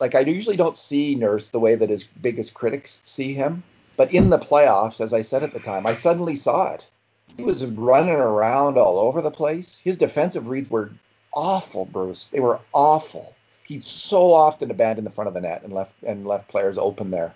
like 0.02 0.16
I 0.16 0.22
usually 0.22 0.58
don't 0.58 0.76
see 0.76 1.16
Nurse 1.16 1.50
the 1.50 1.60
way 1.60 1.76
that 1.76 1.90
his 1.90 2.04
biggest 2.04 2.56
critics 2.56 3.00
see 3.04 3.34
him, 3.34 3.64
but 3.96 4.14
in 4.14 4.32
the 4.32 4.40
playoffs, 4.40 5.00
as 5.00 5.14
I 5.14 5.22
said 5.22 5.44
at 5.44 5.54
the 5.54 5.60
time, 5.60 5.86
I 5.86 5.94
suddenly 5.94 6.36
saw 6.36 6.74
it. 6.74 6.90
He 7.38 7.44
was 7.44 7.66
running 7.66 8.16
around 8.16 8.78
all 8.78 8.98
over 8.98 9.22
the 9.22 9.32
place. 9.32 9.80
His 9.82 9.98
defensive 9.98 10.50
reads 10.50 10.70
were 10.70 10.92
awful, 11.34 11.86
Bruce. 11.86 12.28
They 12.30 12.40
were 12.40 12.60
awful. 12.74 13.36
He 13.64 13.80
so 13.80 14.34
often 14.34 14.70
abandoned 14.72 15.06
the 15.06 15.12
front 15.12 15.30
of 15.30 15.34
the 15.34 15.42
net 15.42 15.64
and 15.64 15.72
left 15.72 15.96
and 16.04 16.28
left 16.28 16.50
players 16.50 16.78
open 16.78 17.12
there. 17.12 17.34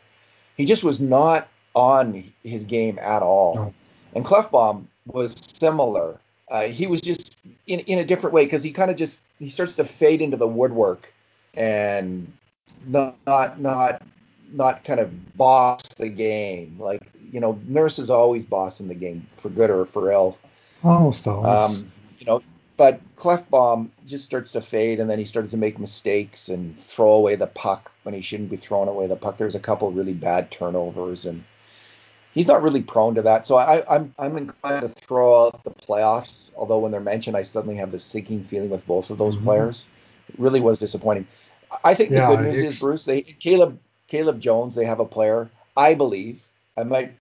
He 0.57 0.66
just 0.66 0.84
was 0.84 0.99
not 0.99 1.47
on 1.76 2.24
his 2.43 2.66
game 2.66 2.99
at 2.99 3.22
all. 3.22 3.55
No. 3.55 3.74
And 4.16 4.26
Klefbom 4.26 4.86
was 5.05 5.36
similar. 5.38 6.20
Uh, 6.49 6.63
he 6.63 6.88
was 6.88 7.01
just 7.01 7.38
in, 7.68 7.80
in 7.82 7.99
a 7.99 8.03
different 8.03 8.34
way 8.34 8.45
because 8.45 8.63
he 8.63 8.72
kind 8.72 8.89
of 8.89 8.97
just 8.97 9.22
he 9.39 9.49
starts 9.49 9.76
to 9.76 9.86
fade 9.86 10.22
into 10.22 10.38
the 10.38 10.47
woodwork 10.47 11.13
and 11.53 12.32
not 12.86 13.17
not 13.25 13.59
not 13.59 14.01
not 14.51 14.83
kind 14.83 14.99
of 14.99 15.38
boss 15.38 15.81
the 15.97 16.09
game 16.09 16.75
like 16.79 17.01
you 17.31 17.39
know 17.39 17.59
nurse 17.67 17.99
is 17.99 18.09
always 18.09 18.45
bossing 18.45 18.88
the 18.88 18.95
game 18.95 19.25
for 19.31 19.49
good 19.49 19.69
or 19.69 19.86
for 19.86 20.11
ill 20.11 20.38
almost 20.83 21.27
always 21.27 21.47
um, 21.47 21.91
you 22.19 22.25
know 22.25 22.41
but 22.77 22.99
Klefbom 23.15 23.89
just 24.05 24.25
starts 24.25 24.51
to 24.51 24.61
fade, 24.61 24.99
and 24.99 25.09
then 25.09 25.17
he 25.17 25.25
starts 25.25 25.51
to 25.51 25.57
make 25.57 25.79
mistakes 25.79 26.49
and 26.49 26.77
throw 26.77 27.13
away 27.13 27.36
the 27.36 27.47
puck 27.47 27.91
when 28.03 28.13
he 28.13 28.21
shouldn't 28.21 28.49
be 28.49 28.57
throwing 28.57 28.89
away 28.89 29.07
the 29.07 29.15
puck. 29.15 29.38
There's 29.38 29.55
a 29.55 29.59
couple 29.59 29.91
really 29.91 30.13
bad 30.13 30.51
turnovers, 30.51 31.25
and 31.25 31.43
he's 32.33 32.47
not 32.47 32.61
really 32.61 32.81
prone 32.81 33.15
to 33.15 33.21
that. 33.21 33.45
So 33.45 33.55
I, 33.55 33.83
I'm 33.93 34.13
I'm 34.19 34.38
inclined 34.38 34.81
to 34.81 34.89
throw 34.89 35.45
out 35.45 35.63
the 35.63 35.71
playoffs. 35.71 36.51
Although 36.57 36.79
when 36.79 36.91
they're 36.91 36.99
mentioned, 36.99 37.38
I 37.38 37.43
suddenly 37.43 37.77
have 37.77 37.91
this 37.91 38.03
sinking 38.03 38.43
feeling 38.43 38.69
with 38.69 38.86
both 38.86 39.09
of 39.09 39.17
those 39.17 39.36
mm-hmm. 39.36 39.45
players. 39.45 39.86
It 40.27 40.36
really 40.38 40.59
was 40.59 40.77
disappointing. 40.77 41.27
I 41.84 41.93
think 41.93 42.11
yeah, 42.11 42.30
the 42.30 42.36
good 42.36 42.45
news 42.45 42.61
is 42.61 42.80
Bruce. 42.80 43.05
They 43.05 43.21
Caleb 43.21 43.80
Caleb 44.07 44.39
Jones. 44.39 44.76
They 44.76 44.86
have 44.86 44.99
a 44.99 45.05
player. 45.05 45.49
I 45.78 45.93
believe 45.93 46.43
I 46.78 46.84
might. 46.84 47.13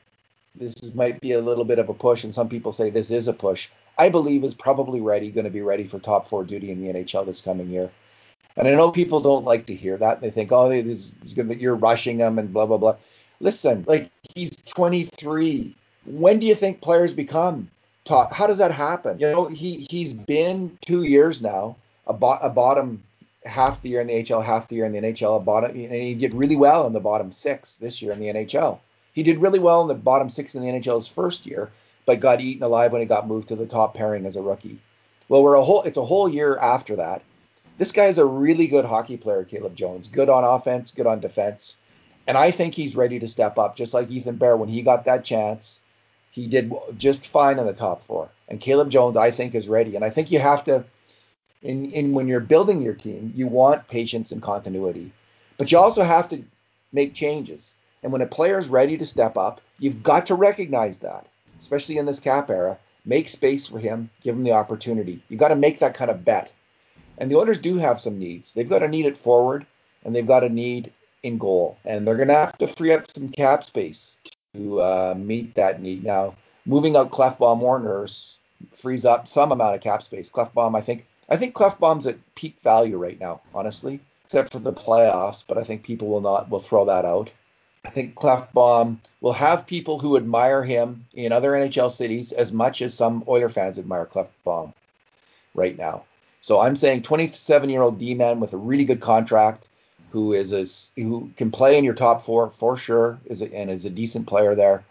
This 0.54 0.94
might 0.94 1.20
be 1.20 1.32
a 1.32 1.40
little 1.40 1.64
bit 1.64 1.80
of 1.80 1.88
a 1.88 1.94
push, 1.94 2.22
and 2.22 2.32
some 2.32 2.48
people 2.48 2.72
say 2.72 2.88
this 2.88 3.10
is 3.10 3.26
a 3.26 3.32
push. 3.32 3.68
I 3.98 4.08
believe 4.08 4.44
is 4.44 4.54
probably 4.54 5.00
ready, 5.00 5.30
going 5.30 5.44
to 5.44 5.50
be 5.50 5.62
ready 5.62 5.84
for 5.84 5.98
top 5.98 6.26
four 6.26 6.44
duty 6.44 6.70
in 6.70 6.80
the 6.80 6.92
NHL 6.92 7.26
this 7.26 7.40
coming 7.40 7.68
year. 7.68 7.90
And 8.56 8.68
I 8.68 8.72
know 8.72 8.92
people 8.92 9.20
don't 9.20 9.44
like 9.44 9.66
to 9.66 9.74
hear 9.74 9.96
that. 9.96 10.20
They 10.20 10.30
think, 10.30 10.52
oh, 10.52 10.68
this 10.68 10.86
is 10.86 11.34
that 11.34 11.58
you're 11.58 11.74
rushing 11.74 12.18
him 12.18 12.38
and 12.38 12.52
blah 12.52 12.66
blah 12.66 12.78
blah. 12.78 12.96
Listen, 13.40 13.84
like 13.88 14.10
he's 14.34 14.56
23. 14.56 15.74
When 16.06 16.38
do 16.38 16.46
you 16.46 16.54
think 16.54 16.80
players 16.80 17.12
become 17.12 17.68
top? 18.04 18.32
How 18.32 18.46
does 18.46 18.58
that 18.58 18.70
happen? 18.70 19.18
You 19.18 19.32
know, 19.32 19.46
he 19.46 19.86
he's 19.90 20.14
been 20.14 20.78
two 20.82 21.02
years 21.02 21.40
now, 21.40 21.76
a, 22.06 22.12
bo- 22.12 22.38
a 22.40 22.50
bottom 22.50 23.02
half 23.44 23.82
the 23.82 23.88
year 23.88 24.00
in 24.00 24.06
the 24.06 24.22
HL, 24.22 24.44
half 24.44 24.68
the 24.68 24.76
year 24.76 24.84
in 24.84 24.92
the 24.92 25.00
NHL, 25.00 25.44
bottom, 25.44 25.70
and 25.70 25.92
he 25.92 26.14
did 26.14 26.34
really 26.34 26.56
well 26.56 26.86
in 26.86 26.92
the 26.92 27.00
bottom 27.00 27.32
six 27.32 27.76
this 27.76 28.00
year 28.00 28.12
in 28.12 28.20
the 28.20 28.28
NHL. 28.28 28.78
He 29.12 29.22
did 29.22 29.38
really 29.38 29.58
well 29.58 29.82
in 29.82 29.88
the 29.88 29.94
bottom 29.94 30.28
six 30.28 30.54
in 30.54 30.62
the 30.62 30.68
NHL's 30.68 31.06
first 31.06 31.46
year, 31.46 31.70
but 32.06 32.20
got 32.20 32.40
eaten 32.40 32.62
alive 32.62 32.92
when 32.92 33.00
he 33.00 33.06
got 33.06 33.28
moved 33.28 33.48
to 33.48 33.56
the 33.56 33.66
top 33.66 33.94
pairing 33.94 34.26
as 34.26 34.36
a 34.36 34.42
rookie. 34.42 34.78
Well, 35.28 35.42
we're 35.42 35.54
a 35.54 35.62
whole 35.62 35.82
it's 35.82 35.96
a 35.96 36.04
whole 36.04 36.28
year 36.28 36.56
after 36.58 36.96
that. 36.96 37.22
This 37.78 37.92
guy 37.92 38.06
is 38.06 38.18
a 38.18 38.24
really 38.24 38.66
good 38.66 38.84
hockey 38.84 39.16
player, 39.16 39.44
Caleb 39.44 39.74
Jones. 39.74 40.08
Good 40.08 40.28
on 40.28 40.44
offense, 40.44 40.90
good 40.90 41.06
on 41.06 41.20
defense. 41.20 41.76
And 42.26 42.38
I 42.38 42.50
think 42.50 42.74
he's 42.74 42.96
ready 42.96 43.18
to 43.18 43.28
step 43.28 43.58
up, 43.58 43.76
just 43.76 43.94
like 43.94 44.10
Ethan 44.10 44.36
Bear. 44.36 44.56
When 44.56 44.68
he 44.68 44.82
got 44.82 45.04
that 45.04 45.24
chance, 45.24 45.80
he 46.30 46.46
did 46.46 46.72
just 46.96 47.26
fine 47.26 47.58
in 47.58 47.66
the 47.66 47.72
top 47.72 48.02
four. 48.02 48.30
And 48.48 48.60
Caleb 48.60 48.90
Jones, 48.90 49.16
I 49.16 49.30
think, 49.30 49.54
is 49.54 49.68
ready. 49.68 49.94
And 49.96 50.04
I 50.04 50.10
think 50.10 50.30
you 50.30 50.38
have 50.38 50.64
to, 50.64 50.84
in, 51.64 52.12
when 52.12 52.28
you're 52.28 52.40
building 52.40 52.82
your 52.82 52.94
team, 52.94 53.32
you 53.34 53.46
want 53.46 53.88
patience 53.88 54.32
and 54.32 54.42
continuity. 54.42 55.12
But 55.58 55.72
you 55.72 55.78
also 55.78 56.02
have 56.02 56.28
to 56.28 56.42
make 56.92 57.14
changes. 57.14 57.76
And 58.02 58.12
when 58.12 58.20
a 58.20 58.26
player 58.26 58.58
is 58.58 58.68
ready 58.68 58.96
to 58.98 59.06
step 59.06 59.36
up, 59.36 59.60
you've 59.78 60.02
got 60.02 60.26
to 60.26 60.34
recognize 60.34 60.98
that 60.98 61.26
especially 61.64 61.96
in 61.96 62.06
this 62.06 62.20
cap 62.20 62.50
era. 62.50 62.78
Make 63.06 63.28
space 63.28 63.66
for 63.66 63.78
him, 63.78 64.10
give 64.22 64.34
him 64.34 64.44
the 64.44 64.52
opportunity. 64.52 65.22
You 65.28 65.36
got 65.36 65.48
to 65.48 65.56
make 65.56 65.78
that 65.78 65.94
kind 65.94 66.10
of 66.10 66.24
bet. 66.24 66.52
And 67.18 67.30
the 67.30 67.36
owners 67.36 67.58
do 67.58 67.76
have 67.76 68.00
some 68.00 68.18
needs. 68.18 68.52
They've 68.52 68.68
got 68.68 68.82
a 68.82 68.88
need 68.88 69.06
at 69.06 69.16
forward, 69.16 69.66
and 70.04 70.14
they've 70.14 70.26
got 70.26 70.44
a 70.44 70.48
need 70.48 70.92
in 71.22 71.38
goal, 71.38 71.78
and 71.84 72.06
they're 72.06 72.16
going 72.16 72.28
to 72.28 72.34
have 72.34 72.58
to 72.58 72.66
free 72.66 72.92
up 72.92 73.10
some 73.10 73.28
cap 73.28 73.64
space 73.64 74.18
to 74.54 74.80
uh, 74.80 75.14
meet 75.16 75.54
that 75.54 75.80
need. 75.80 76.04
Now, 76.04 76.34
moving 76.66 76.96
out 76.96 77.10
Klefbom 77.10 77.60
or 77.60 77.78
Nurse 77.78 78.38
frees 78.70 79.04
up 79.04 79.28
some 79.28 79.52
amount 79.52 79.74
of 79.74 79.80
cap 79.80 80.02
space. 80.02 80.30
Klefbom, 80.30 80.76
I 80.76 80.80
think, 80.80 81.06
I 81.28 81.36
think 81.36 81.54
Klefbom's 81.54 82.06
at 82.06 82.18
peak 82.34 82.60
value 82.60 82.98
right 82.98 83.18
now, 83.18 83.40
honestly, 83.54 84.00
except 84.24 84.52
for 84.52 84.58
the 84.58 84.72
playoffs. 84.72 85.44
But 85.46 85.58
I 85.58 85.64
think 85.64 85.82
people 85.82 86.08
will 86.08 86.20
not 86.20 86.50
will 86.50 86.60
throw 86.60 86.84
that 86.86 87.04
out. 87.04 87.32
I 87.84 87.90
think 87.90 88.14
Klefbom 88.14 88.98
will 89.20 89.32
have 89.32 89.66
people 89.66 89.98
who 89.98 90.16
admire 90.16 90.64
him 90.64 91.06
in 91.14 91.32
other 91.32 91.52
NHL 91.52 91.90
cities 91.90 92.32
as 92.32 92.52
much 92.52 92.80
as 92.80 92.94
some 92.94 93.24
Oiler 93.28 93.48
fans 93.48 93.78
admire 93.78 94.06
Klefbom 94.06 94.72
right 95.54 95.76
now. 95.76 96.04
So 96.40 96.60
I'm 96.60 96.76
saying 96.76 97.02
27 97.02 97.70
year 97.70 97.82
old 97.82 97.98
D 97.98 98.14
man 98.14 98.40
with 98.40 98.52
a 98.52 98.58
really 98.58 98.84
good 98.84 99.00
contract, 99.00 99.68
who 100.10 100.32
is 100.32 100.52
a, 100.52 101.00
who 101.00 101.30
can 101.36 101.50
play 101.50 101.76
in 101.78 101.84
your 101.84 101.94
top 101.94 102.22
four 102.22 102.50
for 102.50 102.76
sure, 102.76 103.18
is 103.26 103.42
a, 103.42 103.54
and 103.54 103.70
is 103.70 103.84
a 103.84 103.90
decent 103.90 104.26
player 104.26 104.54
there. 104.54 104.84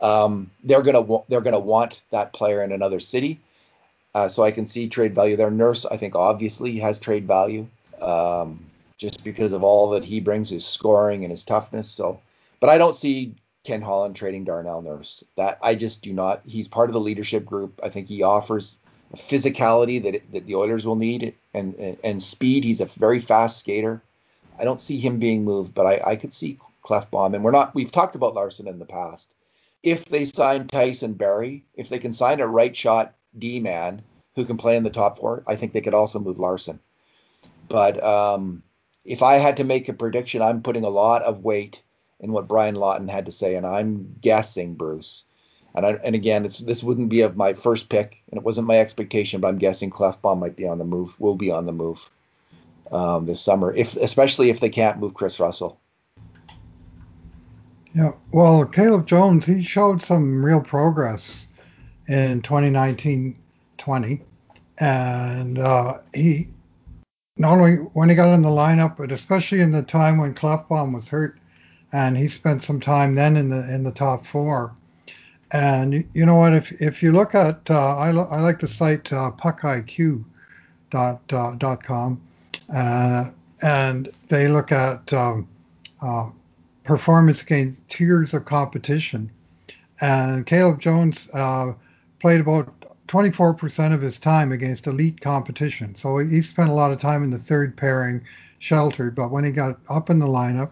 Um, 0.00 0.50
they're 0.64 0.82
gonna 0.82 1.22
they're 1.28 1.42
gonna 1.42 1.60
want 1.60 2.02
that 2.10 2.32
player 2.32 2.62
in 2.62 2.72
another 2.72 3.00
city. 3.00 3.38
Uh, 4.14 4.28
so 4.28 4.42
I 4.42 4.50
can 4.50 4.66
see 4.66 4.88
trade 4.88 5.14
value 5.14 5.36
there. 5.36 5.50
Nurse, 5.50 5.86
I 5.86 5.96
think 5.96 6.16
obviously 6.16 6.76
has 6.78 6.98
trade 6.98 7.26
value. 7.26 7.66
Um, 8.00 8.64
just 8.98 9.24
because 9.24 9.52
of 9.52 9.62
all 9.64 9.88
that 9.90 10.04
he 10.04 10.20
brings, 10.20 10.50
his 10.50 10.64
scoring 10.64 11.24
and 11.24 11.30
his 11.30 11.42
toughness. 11.42 11.88
So, 11.88 12.20
but 12.60 12.68
I 12.68 12.76
don't 12.76 12.94
see 12.94 13.34
Ken 13.64 13.80
Holland 13.80 14.14
trading 14.14 14.44
Darnell 14.44 14.82
Nurse. 14.82 15.24
That 15.36 15.58
I 15.62 15.74
just 15.74 16.02
do 16.02 16.12
not. 16.12 16.42
He's 16.44 16.68
part 16.68 16.90
of 16.90 16.92
the 16.92 17.00
leadership 17.00 17.46
group. 17.46 17.80
I 17.82 17.88
think 17.88 18.08
he 18.08 18.22
offers 18.22 18.78
physicality 19.14 20.02
that 20.02 20.20
that 20.32 20.46
the 20.46 20.54
Oilers 20.54 20.86
will 20.86 20.96
need 20.96 21.34
and 21.54 21.74
and, 21.76 21.96
and 22.04 22.22
speed. 22.22 22.64
He's 22.64 22.80
a 22.80 22.86
very 22.86 23.20
fast 23.20 23.58
skater. 23.58 24.02
I 24.58 24.64
don't 24.64 24.80
see 24.80 24.98
him 24.98 25.18
being 25.18 25.44
moved, 25.44 25.74
but 25.74 25.86
I, 25.86 26.00
I 26.12 26.16
could 26.16 26.34
see 26.34 26.58
Klefbom. 26.84 27.34
And 27.34 27.42
we're 27.42 27.50
not. 27.52 27.74
We've 27.74 27.92
talked 27.92 28.14
about 28.14 28.34
Larsson 28.34 28.68
in 28.68 28.78
the 28.78 28.86
past. 28.86 29.32
If 29.82 30.04
they 30.04 30.26
sign 30.26 30.66
Tyson 30.66 31.14
Barrie, 31.14 31.64
if 31.74 31.88
they 31.88 31.98
can 31.98 32.12
sign 32.12 32.40
a 32.40 32.46
right 32.46 32.76
shot 32.76 33.14
D 33.38 33.60
man 33.60 34.02
who 34.34 34.44
can 34.44 34.56
play 34.56 34.76
in 34.76 34.82
the 34.82 34.90
top 34.90 35.18
four, 35.18 35.42
I 35.46 35.56
think 35.56 35.72
they 35.72 35.80
could 35.80 35.94
also 35.94 36.18
move 36.18 36.38
Larsson. 36.38 36.80
But 37.68 38.02
um, 38.02 38.62
if 39.04 39.22
I 39.22 39.36
had 39.36 39.56
to 39.58 39.64
make 39.64 39.88
a 39.88 39.92
prediction, 39.92 40.42
I'm 40.42 40.62
putting 40.62 40.84
a 40.84 40.90
lot 40.90 41.22
of 41.22 41.44
weight 41.44 41.82
in 42.20 42.32
what 42.32 42.48
Brian 42.48 42.74
Lawton 42.74 43.08
had 43.08 43.26
to 43.26 43.32
say, 43.32 43.54
and 43.54 43.66
I'm 43.66 44.16
guessing 44.20 44.74
Bruce. 44.74 45.24
And 45.74 45.86
I, 45.86 45.92
and 46.04 46.14
again, 46.14 46.42
this 46.42 46.82
wouldn't 46.82 47.10
be 47.10 47.20
of 47.20 47.36
my 47.36 47.54
first 47.54 47.88
pick, 47.88 48.22
and 48.30 48.38
it 48.38 48.44
wasn't 48.44 48.66
my 48.66 48.78
expectation, 48.78 49.40
but 49.40 49.48
I'm 49.48 49.58
guessing 49.58 49.90
Klefbom 49.90 50.40
might 50.40 50.56
be 50.56 50.66
on 50.66 50.78
the 50.78 50.84
move. 50.84 51.18
Will 51.20 51.36
be 51.36 51.50
on 51.50 51.66
the 51.66 51.72
move 51.72 52.10
um, 52.90 53.26
this 53.26 53.40
summer, 53.40 53.72
if 53.74 53.94
especially 53.96 54.50
if 54.50 54.60
they 54.60 54.68
can't 54.68 54.98
move 54.98 55.14
Kris 55.14 55.38
Russell. 55.38 55.78
Yeah, 57.94 58.12
well, 58.32 58.64
Caleb 58.64 59.06
Jones, 59.06 59.46
he 59.46 59.62
showed 59.62 60.02
some 60.02 60.44
real 60.44 60.60
progress 60.60 61.48
in 62.10 62.42
2019-20, 62.42 64.20
and 64.78 65.58
uh, 65.58 65.98
he 66.12 66.48
not 67.36 67.56
only 67.56 67.76
when 67.76 68.08
he 68.08 68.16
got 68.16 68.34
in 68.34 68.42
the 68.42 68.48
lineup, 68.48 68.96
but 68.96 69.12
especially 69.12 69.60
in 69.60 69.70
the 69.70 69.82
time 69.82 70.18
when 70.18 70.34
Klefbom 70.34 70.92
was 70.92 71.08
hurt, 71.08 71.38
and 71.92 72.18
he 72.18 72.28
spent 72.28 72.64
some 72.64 72.80
time 72.80 73.14
then 73.14 73.36
in 73.36 73.48
the 73.48 73.72
in 73.72 73.84
the 73.84 73.92
top 73.92 74.26
four. 74.26 74.74
And 75.52 76.04
you 76.12 76.26
know 76.26 76.36
what? 76.36 76.52
If 76.52 76.72
if 76.82 77.00
you 77.00 77.12
look 77.12 77.34
at, 77.34 77.70
uh, 77.70 77.96
I, 77.96 78.08
I 78.08 78.40
like 78.40 78.58
the 78.58 78.68
site 78.68 79.12
uh, 79.12 79.30
puckiq 79.38 80.24
dot 80.90 81.20
uh, 81.32 81.76
uh, 82.74 83.30
and 83.62 84.08
they 84.28 84.48
look 84.48 84.72
at 84.72 85.12
um, 85.12 85.48
uh, 86.02 86.28
performance 86.82 87.42
against 87.42 87.88
tiers 87.88 88.34
of 88.34 88.44
competition. 88.46 89.30
And 90.00 90.44
Caleb 90.46 90.80
Jones 90.80 91.28
uh, 91.32 91.72
played 92.20 92.40
about 92.40 92.72
24% 93.08 93.92
of 93.92 94.00
his 94.00 94.18
time 94.18 94.52
against 94.52 94.86
elite 94.86 95.20
competition. 95.20 95.94
So 95.94 96.18
he 96.18 96.40
spent 96.42 96.70
a 96.70 96.74
lot 96.74 96.92
of 96.92 97.00
time 97.00 97.24
in 97.24 97.30
the 97.30 97.38
third 97.38 97.76
pairing, 97.76 98.20
sheltered. 98.60 99.16
But 99.16 99.30
when 99.30 99.44
he 99.44 99.50
got 99.50 99.78
up 99.88 100.10
in 100.10 100.18
the 100.20 100.26
lineup 100.26 100.70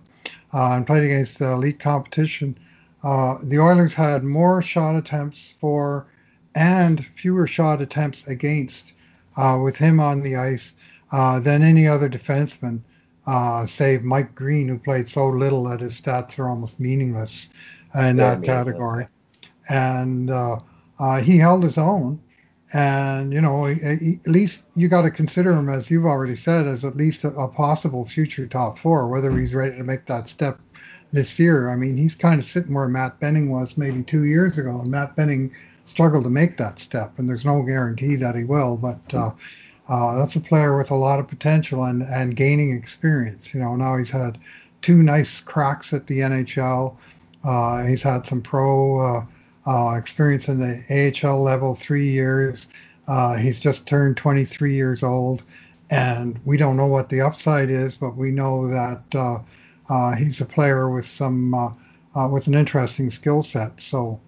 uh, 0.55 0.73
and 0.73 0.87
played 0.87 1.05
against 1.05 1.39
the 1.39 1.51
elite 1.53 1.81
competition, 1.81 2.57
uh, 3.03 3.39
the 3.43 3.59
Oilers 3.59 3.95
had 3.95 4.23
more 4.23 4.63
shot 4.63 4.97
attempts 4.97 5.55
for 5.61 6.07
and 6.55 7.05
fewer 7.17 7.47
shot 7.47 7.81
attempts 7.81 8.27
against 8.27 8.93
uh, 9.37 9.59
with 9.63 9.77
him 9.77 10.01
on 10.01 10.21
the 10.23 10.37
ice 10.37 10.75
uh, 11.13 11.41
than 11.41 11.63
any 11.63 11.87
other 11.87 12.09
defenseman, 12.09 12.81
uh, 13.27 13.65
save 13.67 14.03
Mike 14.03 14.35
Green, 14.35 14.69
who 14.69 14.79
played 14.79 15.09
so 15.09 15.29
little 15.29 15.65
that 15.65 15.81
his 15.81 16.01
stats 16.01 16.39
are 16.39 16.49
almost 16.49 16.81
meaningless 16.81 17.49
in 17.95 18.17
that 18.17 18.43
category. 18.43 19.07
And 19.69 20.31
uh, 20.31 20.59
he 21.23 21.39
held 21.39 21.63
his 21.63 21.79
own 21.79 22.21
and 22.73 23.33
you 23.33 23.41
know, 23.41 23.67
at 23.67 24.27
least 24.27 24.65
you 24.77 24.89
got 24.89 25.03
to 25.03 25.11
consider 25.11 25.53
him, 25.53 25.69
as 25.71 25.91
you've 25.91 26.05
already 26.05 26.37
said, 26.37 26.67
as 26.67 26.85
at 26.85 26.97
least 26.97 27.25
a, 27.25 27.29
a, 27.29 27.49
possible 27.49 28.05
future 28.05 28.47
top 28.47 28.79
four. 28.79 29.09
Whether 29.09 29.35
he's 29.37 29.55
ready 29.55 29.77
to 29.77 29.85
make 29.85 30.07
that 30.07 30.29
step 30.29 30.61
this 31.11 31.39
year, 31.39 31.71
I 31.71 31.77
mean, 31.77 31.97
he's 31.97 32.15
kind 32.15 32.39
of 32.39 32.45
sitting 32.45 32.75
where 32.75 32.89
Matt 32.89 33.21
Benning 33.21 33.51
was 33.51 33.79
maybe 33.79 34.03
two 34.03 34.25
years 34.25 34.59
ago, 34.59 34.81
and 34.81 34.91
Matt 34.91 35.17
Benning 35.17 35.55
struggled 35.87 36.25
to 36.25 36.31
make 36.31 36.59
that 36.59 36.79
step, 36.79 37.19
and 37.19 37.27
there's 37.27 37.45
no 37.45 37.63
guarantee 37.63 38.17
that 38.17 38.37
he 38.37 38.45
will. 38.45 38.77
But 38.77 39.15
uh, 39.15 39.31
uh, 39.89 40.19
that's 40.19 40.37
a 40.37 40.41
player 40.41 40.77
with 40.77 40.91
a 40.91 40.97
lot 40.97 41.21
of 41.21 41.27
potential 41.27 41.85
and 41.85 42.03
and 42.03 42.37
gaining 42.37 42.73
experience. 42.73 43.55
You 43.55 43.61
know, 43.61 43.77
now 43.77 43.97
he's 43.97 44.11
had 44.11 44.37
two 44.83 45.03
nice 45.03 45.41
cracks 45.41 45.95
at 45.95 46.07
the 46.07 46.19
NHL. 46.19 46.97
Uh, 47.43 47.85
he's 47.85 48.03
had 48.03 48.27
some 48.27 48.43
pro 48.43 49.01
uh, 49.01 49.21
uh, 49.21 49.25
experience 49.97 50.49
in 50.49 50.59
the 50.59 51.23
AHL 51.23 51.43
level, 51.43 51.75
three 51.75 52.11
years. 52.11 52.67
Uh, 53.09 53.35
he's 53.37 53.59
just 53.59 53.87
turned 53.87 54.19
23 54.19 54.75
years 54.75 55.03
old, 55.03 55.43
and 55.91 56.39
we 56.45 56.59
don't 56.59 56.77
know 56.77 56.87
what 56.87 57.09
the 57.09 57.23
upside 57.23 57.71
is, 57.71 57.95
but 57.95 58.17
we 58.17 58.31
know 58.31 58.69
that 58.69 59.03
uh, 59.15 59.39
uh, 59.89 60.15
he's 60.15 60.41
a 60.43 60.45
player 60.45 60.91
with 60.91 61.07
some 61.07 61.55
uh, 61.55 61.73
uh, 62.15 62.29
with 62.29 62.47
an 62.47 62.55
interesting 62.55 63.11
skill 63.11 63.43
set. 63.43 63.81
So 63.81 64.21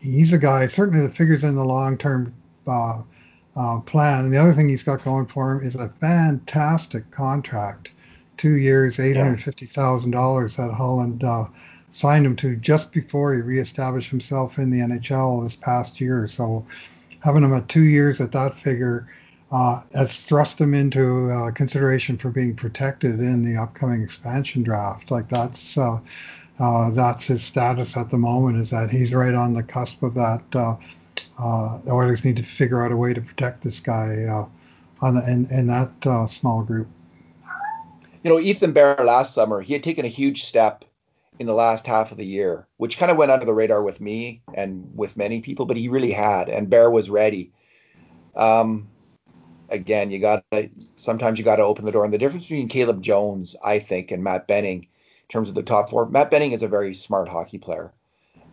he's 0.00 0.32
a 0.32 0.38
guy 0.38 0.66
certainly 0.66 1.06
that 1.06 1.16
figures 1.16 1.44
in 1.44 1.54
the 1.54 1.64
long-term 1.64 2.34
plan. 2.64 4.24
And 4.24 4.32
the 4.32 4.38
other 4.38 4.52
thing 4.52 4.68
he's 4.68 4.82
got 4.82 5.04
going 5.04 5.26
for 5.26 5.52
him 5.52 5.66
is 5.66 5.76
a 5.76 5.88
fantastic 6.00 7.10
contract, 7.12 7.90
two 8.36 8.54
years, 8.54 8.98
eight 8.98 9.16
hundred 9.16 9.42
fifty 9.42 9.66
thousand 9.66 10.10
dollars 10.10 10.56
that 10.56 10.72
Holland 10.72 11.22
signed 11.96 12.26
him 12.26 12.36
to 12.36 12.56
just 12.56 12.92
before 12.92 13.32
he 13.32 13.40
reestablished 13.40 14.10
himself 14.10 14.58
in 14.58 14.70
the 14.70 14.80
NHL 14.80 15.42
this 15.42 15.56
past 15.56 15.98
year. 15.98 16.28
So 16.28 16.66
having 17.20 17.42
him 17.42 17.54
at 17.54 17.70
two 17.70 17.84
years 17.84 18.20
at 18.20 18.32
that 18.32 18.54
figure 18.54 19.08
uh, 19.50 19.80
has 19.94 20.22
thrust 20.22 20.60
him 20.60 20.74
into 20.74 21.30
uh, 21.30 21.50
consideration 21.52 22.18
for 22.18 22.28
being 22.28 22.54
protected 22.54 23.20
in 23.20 23.42
the 23.42 23.56
upcoming 23.56 24.02
expansion 24.02 24.62
draft. 24.62 25.10
Like 25.10 25.30
that's 25.30 25.78
uh, 25.78 25.98
uh 26.58 26.90
that's 26.90 27.26
his 27.26 27.42
status 27.42 27.96
at 27.96 28.10
the 28.10 28.18
moment 28.18 28.58
is 28.58 28.70
that 28.70 28.90
he's 28.90 29.14
right 29.14 29.34
on 29.34 29.54
the 29.54 29.62
cusp 29.62 30.02
of 30.02 30.12
that. 30.14 30.42
Uh, 30.54 30.76
uh, 31.38 31.78
the 31.78 31.92
Oilers 31.92 32.26
need 32.26 32.36
to 32.36 32.42
figure 32.42 32.84
out 32.84 32.92
a 32.92 32.96
way 32.96 33.14
to 33.14 33.22
protect 33.22 33.62
this 33.62 33.80
guy 33.80 34.26
on 35.00 35.14
the, 35.14 35.30
in, 35.30 35.46
in 35.46 35.66
that 35.68 36.28
small 36.30 36.62
group. 36.62 36.88
You 38.22 38.30
know, 38.30 38.38
Ethan 38.38 38.72
Bear 38.72 38.96
last 38.96 39.32
summer, 39.32 39.62
he 39.62 39.72
had 39.72 39.82
taken 39.82 40.04
a 40.04 40.08
huge 40.08 40.42
step 40.42 40.84
in 41.38 41.46
the 41.46 41.54
last 41.54 41.86
half 41.86 42.10
of 42.10 42.16
the 42.16 42.26
year, 42.26 42.66
which 42.78 42.98
kind 42.98 43.10
of 43.10 43.18
went 43.18 43.30
under 43.30 43.44
the 43.44 43.54
radar 43.54 43.82
with 43.82 44.00
me 44.00 44.42
and 44.54 44.90
with 44.94 45.16
many 45.16 45.40
people, 45.40 45.66
but 45.66 45.76
he 45.76 45.88
really 45.88 46.12
had, 46.12 46.48
and 46.48 46.70
Bear 46.70 46.90
was 46.90 47.10
ready. 47.10 47.52
Um, 48.34 48.88
again, 49.68 50.10
you 50.10 50.18
got 50.18 50.44
to 50.52 50.70
sometimes 50.94 51.38
you 51.38 51.44
got 51.44 51.56
to 51.56 51.64
open 51.64 51.84
the 51.84 51.92
door. 51.92 52.04
And 52.04 52.12
the 52.12 52.18
difference 52.18 52.44
between 52.44 52.68
Caleb 52.68 53.02
Jones, 53.02 53.56
I 53.62 53.78
think, 53.78 54.10
and 54.10 54.22
Matt 54.22 54.46
Benning, 54.46 54.78
in 54.78 55.28
terms 55.28 55.48
of 55.48 55.54
the 55.54 55.62
top 55.62 55.90
four, 55.90 56.08
Matt 56.08 56.30
Benning 56.30 56.52
is 56.52 56.62
a 56.62 56.68
very 56.68 56.94
smart 56.94 57.28
hockey 57.28 57.58
player. 57.58 57.92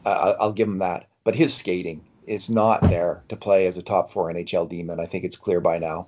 Uh, 0.06 0.34
I'll 0.40 0.54
give 0.54 0.68
him 0.68 0.80
that, 0.80 1.08
but 1.24 1.36
his 1.36 1.54
skating 1.54 2.04
is 2.26 2.50
not 2.50 2.82
there 2.90 3.24
to 3.30 3.36
play 3.36 3.68
as 3.68 3.78
a 3.78 3.84
top 3.84 4.10
four 4.10 4.32
NHL 4.32 4.68
demon. 4.68 5.00
I 5.00 5.06
think 5.06 5.24
it's 5.24 5.38
clear 5.38 5.62
by 5.62 5.78
now. 5.78 6.08